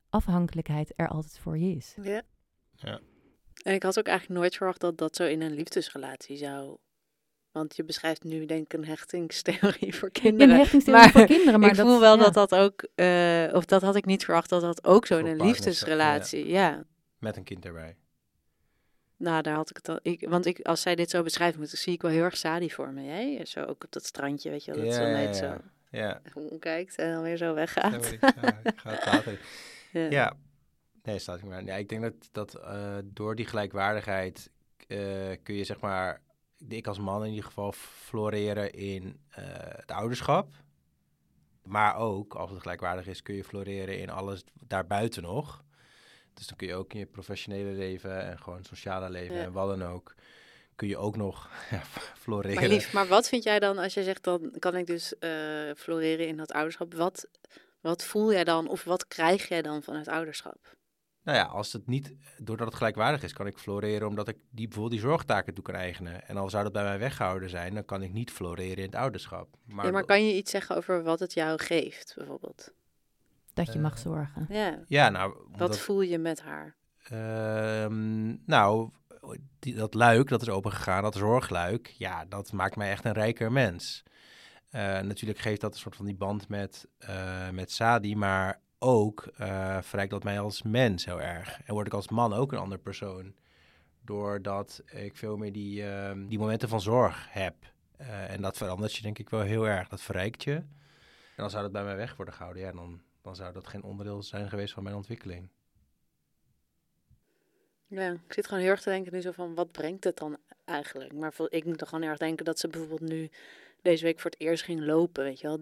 [0.09, 1.97] afhankelijkheid er altijd voor je is.
[2.01, 2.21] Ja.
[2.71, 2.99] Ja.
[3.63, 6.77] En ik had ook eigenlijk nooit verwacht dat dat zo in een liefdesrelatie zou.
[7.51, 10.53] Want je beschrijft nu denk ik een hechtingstheorie voor kinderen.
[10.53, 12.23] Een hechtingstheorie Maar voor kinderen, maar ik dat, voel wel ja.
[12.23, 15.25] dat dat ook, eh, of dat had ik niet verwacht dat dat ook zo in
[15.25, 16.47] een liefdesrelatie.
[16.47, 16.83] Ja.
[17.19, 17.95] Met een kind erbij.
[19.17, 19.99] Nou, daar had ik het al.
[20.01, 22.71] Ik, want ik, als zij dit zo beschrijft, moet, zie ik wel heel erg Sadi
[22.71, 23.01] voor me.
[23.01, 23.45] Hè?
[23.45, 25.57] Zo ook op dat strandje, weet je wel, dat Ja, zo ja, net ja.
[25.57, 25.57] zo
[25.97, 26.21] Ja.
[26.51, 28.15] omkijkt en dan weer zo weggaat.
[28.19, 29.39] ja, ik ga het later.
[29.91, 30.33] Ja.
[31.05, 31.65] Nee, staat niet meer.
[31.65, 34.49] Ja, ik denk dat, dat eh, door die gelijkwaardigheid
[34.87, 34.97] eh,
[35.43, 36.21] kun je zeg maar
[36.67, 40.53] ik als man in ieder geval floreren in eh, het ouderschap.
[41.63, 45.63] Maar ook, als het gelijkwaardig is, kun je floreren in alles daarbuiten nog.
[46.33, 49.43] Dus dan kun je ook in je professionele leven en gewoon sociale leven Ja.
[49.43, 50.15] en wat dan ook,
[50.75, 51.81] kun je ook nog ja,
[52.23, 52.55] floreren.
[52.55, 55.13] Maar lief, maar wat vind jij dan als je zegt dan kan ik dus
[55.77, 56.93] floreren in dat ouderschap?
[56.93, 57.27] Wat,
[57.81, 60.75] wat voel jij dan of wat krijg jij dan van het ouderschap?
[61.25, 64.67] Nou ja, als het niet, doordat het gelijkwaardig is, kan ik floreren omdat ik die,
[64.67, 66.27] bijvoorbeeld die zorgtaken toe kan eigenen.
[66.27, 68.95] En al zou dat bij mij weggehouden zijn, dan kan ik niet floreren in het
[68.95, 69.47] ouderschap.
[69.65, 72.71] Maar, ja, maar kan je iets zeggen over wat het jou geeft, bijvoorbeeld?
[73.53, 74.45] Dat je mag Eh, zorgen.
[74.49, 76.75] Ja, ja, nou, wat omdat- voel je met haar?
[77.03, 78.89] Ehm, nou,
[79.59, 83.51] die, dat luik, dat is opengegaan, dat zorgluik, ja, dat maakt mij echt een rijker
[83.51, 84.03] mens.
[84.69, 89.27] Eh, natuurlijk geeft dat een soort van die band met, eh, met Sadi, maar ook
[89.37, 91.61] eh verrijkt dat mij als mens heel erg.
[91.65, 93.33] En word ik als man ook een ander persoon.
[94.01, 97.55] Doordat ik veel meer die, ehm, die momenten van zorg heb.
[97.97, 99.87] Eh, en dat verandert je denk ik wel heel erg.
[99.87, 100.53] Dat verrijkt je.
[100.53, 100.65] En
[101.35, 102.63] dan zou dat bij mij weg worden gehouden.
[102.63, 105.49] Ja, dan, dan zou dat geen onderdeel zijn geweest van mijn ontwikkeling.
[107.87, 110.37] Ja, ik zit gewoon heel erg te denken nu zo van, wat brengt het dan
[110.65, 111.13] eigenlijk?
[111.13, 113.29] Maar ik moet er gewoon erg denken dat ze bijvoorbeeld nu
[113.81, 115.59] deze week voor het eerst ging lopen, weet je wel.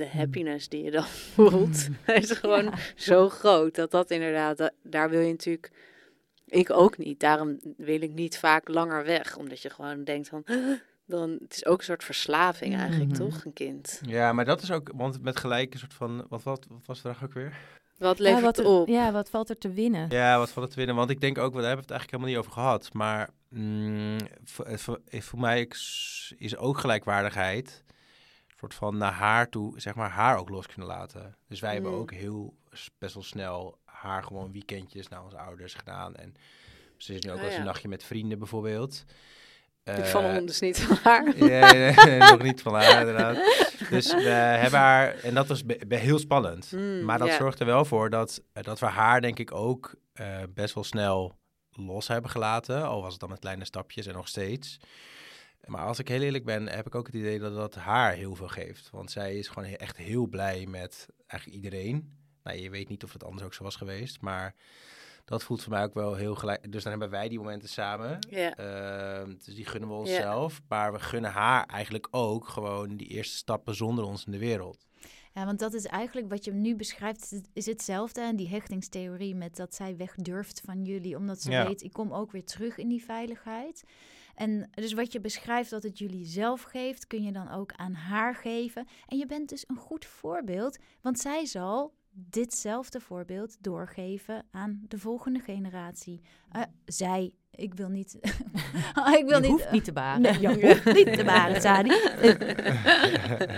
[0.00, 3.74] De happiness die je dan voelt, is gewoon zo groot.
[3.74, 5.70] Dat dat inderdaad, da- daar wil je natuurlijk,
[6.46, 7.20] ik ook niet.
[7.20, 10.44] Daarom wil ik niet vaak langer weg, omdat je gewoon denkt van,
[11.06, 13.18] dan, het is ook een soort verslaving eigenlijk, Mhm.
[13.20, 14.00] toch, een kind?
[14.06, 17.00] Ja, maar dat is ook, want met gelijk een soort van, wat, wat, wat was
[17.00, 17.52] vraag ook weer?
[17.98, 18.88] Wat Ja, levert wat, het op?
[18.88, 20.06] ja, wat valt er te winnen?
[20.10, 22.10] Ja, wat van het winnen, want ik denk ook, we daar hebben we het eigenlijk
[22.10, 27.84] helemaal niet over gehad, maar mm, voor, voor, voor mij is is ook gelijkwaardigheid,
[28.60, 31.36] soort van naar haar toe, zeg maar, haar ook los kunnen laten.
[31.48, 31.98] Dus wij hebben Mm.
[31.98, 32.54] ook heel
[32.98, 36.34] best wel snel haar gewoon weekendjes naar onze ouders gedaan en
[36.96, 39.04] ze is nu ook Ah, wel eens een nachtje met vrienden bijvoorbeeld.
[39.84, 41.36] Ik Eh, val hem dus niet van haar.
[41.50, 43.36] Ja, nee, nee, nog niet van haar inderdaad.
[43.90, 44.28] Dus we
[44.62, 46.72] hebben haar, en dat was be- be- heel spannend.
[46.72, 49.94] Mm, maar dat zorgt er wel voor dat, eh, dat we haar denk ik ook
[50.12, 51.36] eh, best wel snel
[51.70, 52.84] los hebben gelaten.
[52.86, 54.80] Al was het dan met kleine stapjes en nog steeds.
[55.66, 58.34] Maar als ik heel eerlijk ben, heb ik ook het idee dat dat haar heel
[58.34, 58.90] veel geeft.
[58.90, 62.18] Want zij is gewoon echt heel blij met eigenlijk iedereen.
[62.42, 64.54] Nou, je weet niet of het anders ook zo was geweest, maar
[65.24, 66.72] dat voelt voor mij ook wel heel gelijk.
[66.72, 68.18] Dus dan hebben wij die momenten samen.
[68.54, 70.60] Ehm, dus die gunnen we onszelf.
[70.68, 74.86] Maar we gunnen haar eigenlijk ook gewoon die eerste stappen zonder ons in de wereld.
[75.34, 78.20] Ja, want dat is eigenlijk wat je nu beschrijft, is- hetzelfde.
[78.20, 81.66] En die hechtingstheorie met dat zij weg durft van jullie, omdat ze Ja.
[81.66, 83.84] weet, ik kom ook weer terug in die veiligheid.
[84.40, 87.92] En dus wat je beschrijft dat het jullie zelf geeft, kun je dan ook aan
[87.94, 88.86] haar geven.
[89.06, 94.98] En je bent dus een goed voorbeeld, want zij zal ditzelfde voorbeeld doorgeven aan de
[94.98, 96.20] volgende generatie.
[96.50, 98.14] Eh, zij, ik wil niet...
[99.18, 100.20] ik wil je niet, hoeft niet te baren.
[100.20, 101.88] Nee, je hoeft niet te baren, Sadi.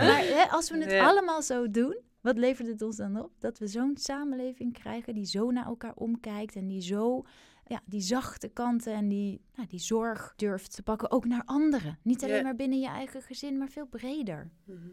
[0.09, 1.07] maar hè, als we het Ja.
[1.07, 3.31] allemaal zo doen, wat levert het ons dan op?
[3.39, 7.25] Dat we zo'n samenleving krijgen die zo naar elkaar omkijkt en die zo
[7.73, 11.99] ja, die zachte kanten en die, nou, die zorg durft te pakken, ook naar anderen.
[12.03, 14.51] Niet alleen maar binnen je eigen gezin, maar veel breder.
[14.65, 14.89] Mhm.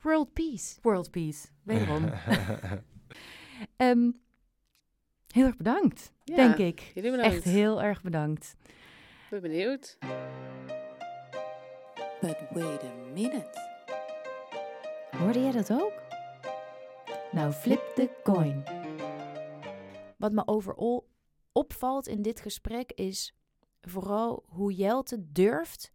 [0.00, 0.78] World peace.
[0.82, 2.04] World Peace, wederom.
[3.76, 4.10] Ehm,
[5.32, 6.90] heel erg bedankt, Ja, denk ik.
[6.94, 7.24] Bedankt.
[7.24, 8.56] Echt heel erg bedankt.
[8.66, 9.98] Ik ben benieuwd.
[12.20, 13.46] But wait a minute.
[15.10, 16.02] Hoorde jij dat ook?
[17.32, 18.64] Nou, flip de coin.
[20.16, 21.12] Wat me overal
[21.54, 23.34] opvalt in dit gesprek is
[23.80, 25.92] vooral hoe Jelte durft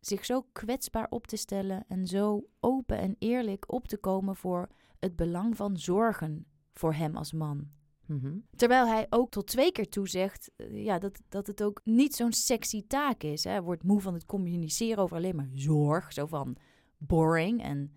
[0.00, 4.68] zich zo kwetsbaar op te stellen en zo open en eerlijk op te komen voor
[4.98, 7.68] het belang van zorgen voor hem als man.
[8.06, 8.36] Mhm.
[8.56, 12.14] Terwijl hij ook tot twee keer toe zegt eh, ja, dat, dat het ook niet
[12.14, 13.44] zo'n sexy taak is.
[13.44, 13.50] Hè.
[13.50, 16.12] Hij wordt moe van het communiceren over alleen maar zorg.
[16.12, 16.56] Zo van
[16.98, 17.92] boring en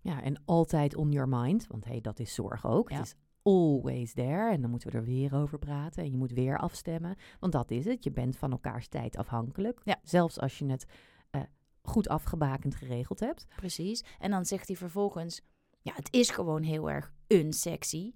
[0.00, 2.90] Ja, en altijd on your mind, want hey, dat is zorg ook.
[2.90, 2.96] Ja.
[2.96, 3.14] Het is
[3.46, 7.16] always there en dan moeten we er weer over praten en je moet weer afstemmen.
[7.40, 9.80] Want dat is het, je bent van elkaars tijd afhankelijk.
[9.84, 9.96] Ja.
[10.02, 10.86] Zelfs als je het
[11.30, 11.40] eh,
[11.82, 13.46] goed afgebakend geregeld hebt.
[13.56, 14.04] Precies.
[14.18, 15.42] En dan zegt hij vervolgens:
[15.80, 18.14] Ja, het is gewoon heel erg unsexy.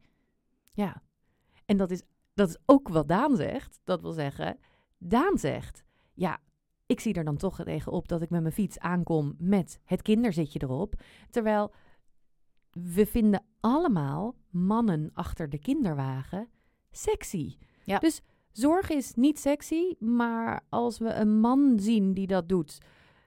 [0.73, 1.03] Ja,
[1.67, 2.03] en dat is,
[2.35, 3.81] dat is ook wat Daan zegt.
[3.85, 4.59] Dat wil zeggen,
[4.99, 5.85] Daan zegt,
[6.15, 6.41] ja,
[6.87, 10.03] ik zie er dan toch tegen op dat ik met mijn fiets aankom met het
[10.03, 10.95] kinderzitje erop.
[11.31, 11.73] Terwijl
[12.71, 16.49] we vinden allemaal mannen achter de kinderwagen
[16.91, 17.57] sexy.
[17.85, 17.99] Ja.
[17.99, 18.21] Dus
[18.53, 22.79] zorg is niet sexy, maar als we een man zien die dat doet,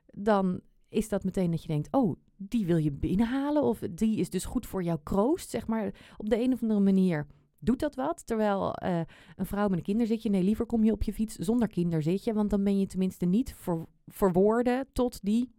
[0.06, 0.60] dan
[0.90, 4.45] is dat meteen dat je denkt, oh, die wil je binnenhalen of die is dus
[4.45, 5.94] goed voor jouw kroost, zeg maar.
[6.18, 7.28] Op de een of andere manier
[7.64, 8.26] Doet dat wat?
[8.26, 9.02] Terwijl eh,
[9.36, 12.49] een vrouw met een kinderzitje, nee, liever kom je op je fiets zonder kinderzitje, want
[12.49, 15.52] dan ben je tenminste niet ver, verwoorden tot die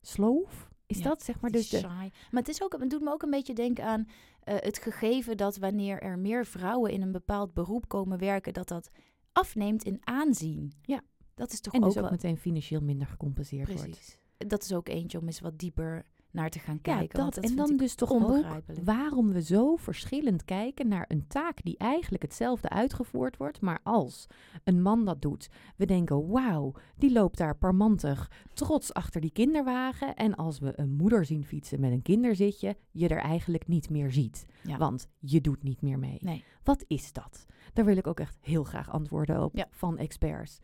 [0.00, 0.67] sloof.
[0.88, 1.78] Is Ja, dat zeg maar dus de...
[1.78, 2.10] saai.
[2.30, 4.08] Maar het, is ook, het doet me ook een beetje denken aan
[4.40, 8.68] eh, het gegeven dat wanneer er meer vrouwen in een bepaald beroep komen werken, dat
[8.68, 8.90] dat
[9.32, 10.72] afneemt in aanzien.
[10.82, 11.00] Ja.
[11.34, 12.12] Dat is toch En ook dus ook wel...
[12.12, 13.82] meteen financieel minder gecompenseerd wordt.
[13.82, 14.18] Precies.
[14.36, 17.18] Dat is ook eentje om eens wat dieper naar te gaan Ja, kijken.
[17.20, 17.42] want dat.
[17.44, 18.44] dat En dan dus toch ook
[18.84, 23.60] waarom we zo verschillend kijken naar een taak die eigenlijk hetzelfde uitgevoerd wordt.
[23.60, 24.26] Maar als
[24.64, 30.14] een man dat doet, we denken, wauw, die loopt daar parmantig trots achter die kinderwagen.
[30.14, 34.10] En als we een moeder zien fietsen met een kinderzitje, je er eigenlijk niet meer
[34.12, 34.46] ziet.
[34.62, 34.76] Ja.
[34.76, 36.18] Want je doet niet meer mee.
[36.20, 36.44] Nee.
[36.62, 37.46] Wat is dat?
[37.72, 39.66] Daar wil ik ook echt heel graag antwoorden op Ja.
[39.70, 40.58] van experts.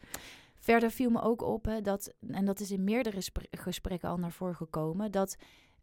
[0.65, 4.17] Verder viel me ook op hè, dat, en dat is in meerdere spre- gesprekken al
[4.17, 5.37] naar voren gekomen, dat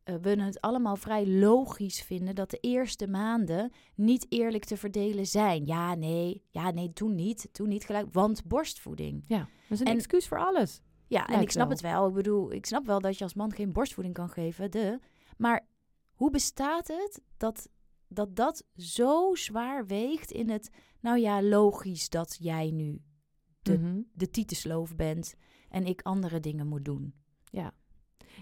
[0.03, 5.25] eh, we het allemaal vrij logisch vinden dat de eerste maanden niet eerlijk te verdelen
[5.27, 5.65] zijn.
[5.65, 9.23] Ja, nee, ja, nee, toen niet, toen niet gelijk, want borstvoeding.
[9.27, 10.81] Ja, dat is een En- excuus voor alles.
[11.07, 11.75] Ja, en ik snap wel.
[11.75, 12.07] het wel.
[12.07, 14.99] Ik bedoel, ik snap wel dat je als man geen borstvoeding kan geven, de.
[15.37, 15.67] Maar
[16.13, 17.69] hoe bestaat het dat
[18.07, 23.01] dat, dat zo zwaar weegt in het, nou ja, logisch dat jij nu
[23.61, 23.77] de-
[24.13, 25.35] de tietensloof bent
[25.69, 27.13] en ik andere dingen moet doen.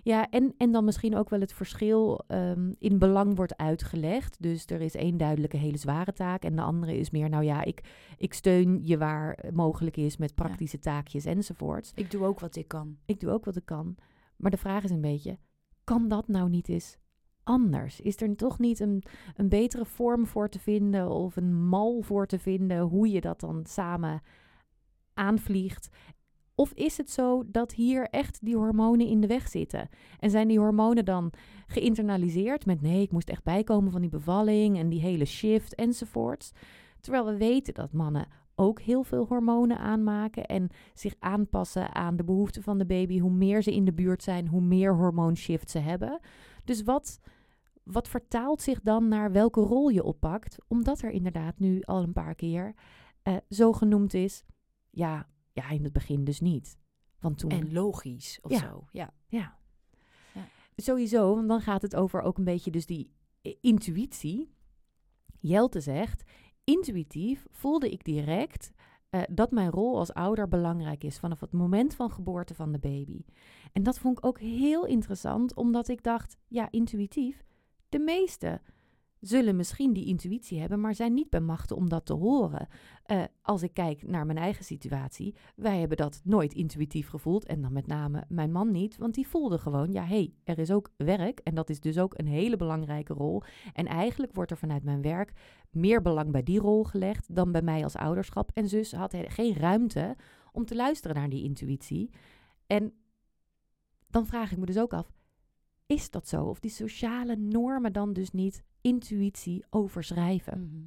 [0.03, 4.41] Ja, en, en dan misschien ook wel het verschil ehm, in belang wordt uitgelegd.
[4.41, 7.63] Dus er is één duidelijke hele zware taak en de andere is meer, nou ja,
[7.63, 7.83] ik,
[8.17, 11.91] ik steun je waar mogelijk is met praktische taakjes enzovoorts.
[11.95, 12.97] Ik doe ook wat ik kan.
[13.05, 13.95] Ik doe ook wat ik kan.
[14.37, 15.37] Maar de vraag is een beetje,
[15.83, 16.97] kan dat nou niet eens
[17.43, 17.99] anders?
[18.01, 19.03] Is er toch niet een,
[19.35, 23.39] een betere vorm voor te vinden of een mal voor te vinden hoe je dat
[23.39, 24.21] dan samen
[25.19, 25.89] aanvliegt?
[26.55, 29.89] Of is het zo dat hier echt die hormonen in de weg zitten?
[30.19, 31.31] En zijn die hormonen dan
[31.67, 36.51] geïnternaliseerd met nee, ik moest echt bijkomen van die bevalling en die hele shift enzovoorts?
[37.01, 42.23] Terwijl we weten dat mannen ook heel veel hormonen aanmaken en zich aanpassen aan de
[42.23, 43.19] behoeften van de baby.
[43.19, 46.19] Hoe meer ze in de buurt zijn, hoe meer hormoonshift ze hebben.
[46.63, 47.19] Dus wat,
[47.83, 50.57] wat vertaalt zich dan naar welke rol je oppakt?
[50.67, 52.73] Omdat er inderdaad nu al een paar keer
[53.23, 54.43] eh, zo genoemd is.
[54.89, 56.77] Ja, ja, in het begin dus niet.
[57.19, 57.51] Want toen.
[57.51, 58.59] En logisch of Ja.
[58.59, 58.87] zo.
[58.91, 59.13] Ja.
[59.27, 59.57] ja.
[60.33, 60.47] Ja.
[60.75, 63.11] Sowieso, want dan gaat het over ook een beetje dus die
[63.41, 64.53] eh, intuïtie.
[65.39, 66.23] Jelte zegt,
[66.63, 68.71] intuïtief voelde ik direct
[69.09, 72.79] eh, dat mijn rol als ouder belangrijk is vanaf het moment van geboorte van de
[72.79, 73.25] baby.
[73.71, 77.43] En dat vond ik ook heel interessant, omdat ik dacht, ja, intuïtief,
[77.89, 78.61] de meesten
[79.19, 82.67] zullen misschien die intuïtie hebben, maar zijn niet bij machten om dat te horen.
[83.03, 87.45] Eh, als ik kijk naar mijn eigen situatie, wij hebben dat nooit intuïtief gevoeld.
[87.45, 90.59] En dan met name mijn man niet, want die voelde gewoon, ja hé, hey, er
[90.59, 91.39] is ook werk.
[91.39, 93.43] En dat is dus ook een hele belangrijke rol.
[93.73, 95.33] En eigenlijk wordt er vanuit mijn werk
[95.71, 98.51] meer belang bij die rol gelegd dan bij mij als ouderschap.
[98.53, 100.15] En zus had he- geen ruimte
[100.51, 102.09] om te luisteren naar die intuïtie.
[102.67, 102.93] En
[104.07, 105.11] dan vraag ik me dus ook af,
[105.85, 106.43] is dat zo?
[106.43, 110.61] Of die sociale normen dan dus niet intuïtie overschrijven?
[110.61, 110.83] Mhm.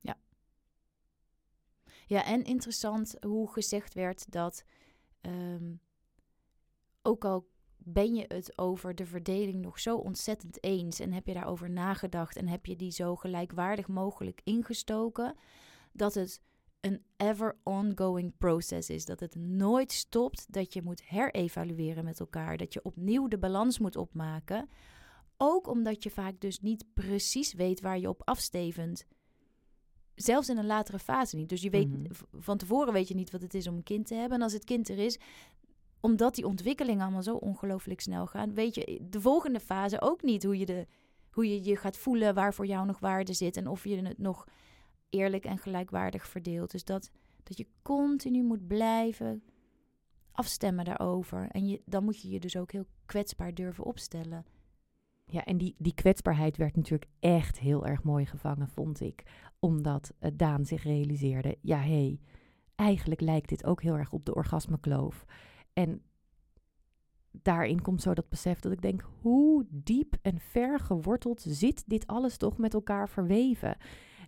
[0.00, 0.16] Ja.
[2.06, 4.64] Ja, en interessant hoe gezegd werd dat
[5.20, 5.74] ehm,
[7.02, 7.50] ook al
[7.84, 12.36] ben je het over de verdeling nog zo ontzettend eens en heb je daarover nagedacht
[12.36, 15.36] en heb je die zo gelijkwaardig mogelijk ingestoken,
[15.92, 16.40] dat het
[16.80, 19.04] een ever ongoing process is.
[19.04, 23.78] Dat het nooit stopt, dat je moet herevalueren met elkaar, dat je opnieuw de balans
[23.78, 24.68] moet opmaken.
[25.44, 29.06] Ook omdat je vaak dus niet precies weet waar je op afstevend.
[30.14, 31.48] Zelfs in een latere fase niet.
[31.48, 32.12] Dus je weet Mhm.
[32.32, 34.38] van tevoren weet je niet wat het is om een kind te hebben.
[34.38, 35.18] En als het kind er is,
[36.00, 40.42] omdat die ontwikkelingen allemaal zo ongelooflijk snel gaan, weet je de volgende fase ook niet
[40.44, 40.86] hoe je, de,
[41.30, 44.18] hoe je je gaat voelen, waar voor jou nog waarde zit en of je het
[44.18, 44.48] nog
[45.10, 46.70] eerlijk en gelijkwaardig verdeelt.
[46.70, 47.10] Dus dat,
[47.42, 49.42] dat je continu moet blijven
[50.32, 51.48] afstemmen daarover.
[51.50, 54.44] En je, dan moet je je dus ook heel kwetsbaar durven opstellen.
[55.32, 59.22] Ja, en die, die kwetsbaarheid werd natuurlijk echt heel erg mooi gevangen, vond ik.
[59.58, 62.20] Omdat eh, Daan zich realiseerde, ja hé, hey,
[62.74, 65.24] eigenlijk lijkt dit ook heel erg op de orgasmekloof.
[65.72, 66.02] En
[67.30, 72.06] daarin komt zo dat besef dat ik denk, hoe diep en ver geworteld zit dit
[72.06, 73.76] alles toch met elkaar verweven?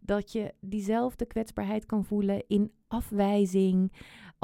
[0.02, 3.92] Dat je diezelfde kwetsbaarheid kan voelen in afwijzing,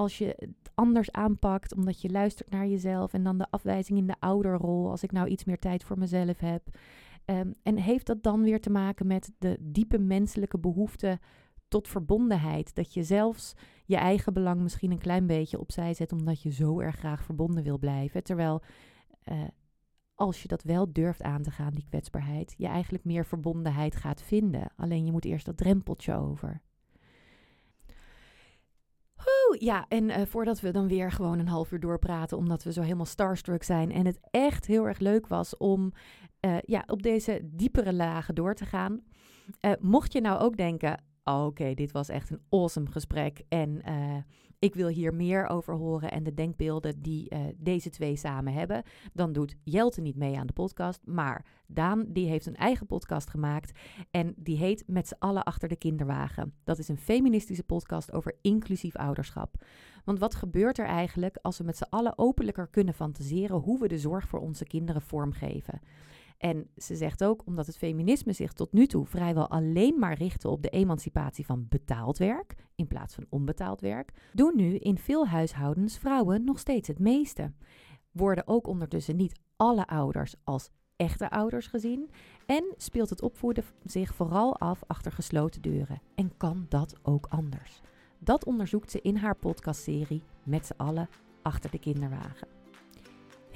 [0.00, 3.12] als je het anders aanpakt, omdat je luistert naar jezelf.
[3.12, 6.38] En dan de afwijzing in de ouderrol, als ik nou iets meer tijd voor mezelf
[6.38, 6.62] heb.
[7.24, 11.18] Ehm, en heeft dat dan weer te maken met de diepe menselijke behoefte
[11.68, 12.74] tot verbondenheid?
[12.74, 13.54] Dat je zelfs
[13.84, 17.62] je eigen belang misschien een klein beetje opzij zet, omdat je zo erg graag verbonden
[17.62, 18.22] wil blijven.
[18.22, 18.62] Terwijl
[19.22, 19.42] eh,
[20.14, 24.22] als je dat wel durft aan te gaan, die kwetsbaarheid, je eigenlijk meer verbondenheid gaat
[24.22, 24.72] vinden.
[24.76, 26.62] Alleen je moet eerst dat drempeltje over.
[29.20, 32.72] Oeh, ja, en eh, voordat we dan weer gewoon een half uur doorpraten, omdat we
[32.72, 35.92] zo helemaal starstruck zijn en het echt heel erg leuk was om
[36.40, 39.02] eh, ja, op deze diepere lagen door te gaan.
[39.60, 43.82] Eh, mocht je nou ook denken, oh, oké, dit was echt een awesome gesprek en
[44.60, 48.82] ik wil hier meer over horen en de denkbeelden die uh, deze twee samen hebben,
[49.12, 51.00] dan doet Jelte niet mee aan de podcast.
[51.06, 53.78] Maar Daan, die heeft een eigen podcast gemaakt
[54.10, 56.54] en die heet Met z'n allen achter de kinderwagen.
[56.64, 59.54] Dat is een feministische podcast over inclusief ouderschap.
[60.04, 63.88] Want wat gebeurt er eigenlijk als we met z'n allen openlijker kunnen fantaseren hoe we
[63.88, 65.80] de zorg voor onze kinderen vormgeven?
[66.40, 70.48] En ze zegt ook, omdat het feminisme zich tot nu toe vrijwel alleen maar richtte
[70.48, 75.26] op de emancipatie van betaald werk in plaats van onbetaald werk, doen nu in veel
[75.26, 77.52] huishoudens vrouwen nog steeds het meeste.
[78.10, 82.10] Worden ook ondertussen niet alle ouders als echte ouders gezien
[82.46, 86.02] en speelt het opvoeden zich vooral af achter gesloten deuren.
[86.14, 87.80] En kan dat ook anders?
[88.18, 91.08] Dat onderzoekt ze in haar podcastserie Met z'n allen
[91.42, 92.59] achter de kinderwagen.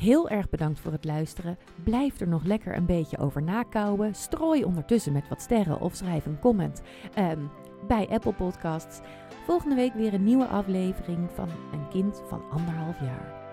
[0.05, 1.59] Heel erg bedankt voor het luisteren.
[1.85, 4.15] Blijf er nog lekker een beetje over nakouwen.
[4.15, 6.83] Strooi ondertussen met wat sterren of schrijf een comment
[7.19, 7.51] um,
[7.87, 9.01] bij Apple Podcasts.
[9.47, 13.44] Volgende week weer een nieuwe aflevering van Een kind van anderhalf jaar.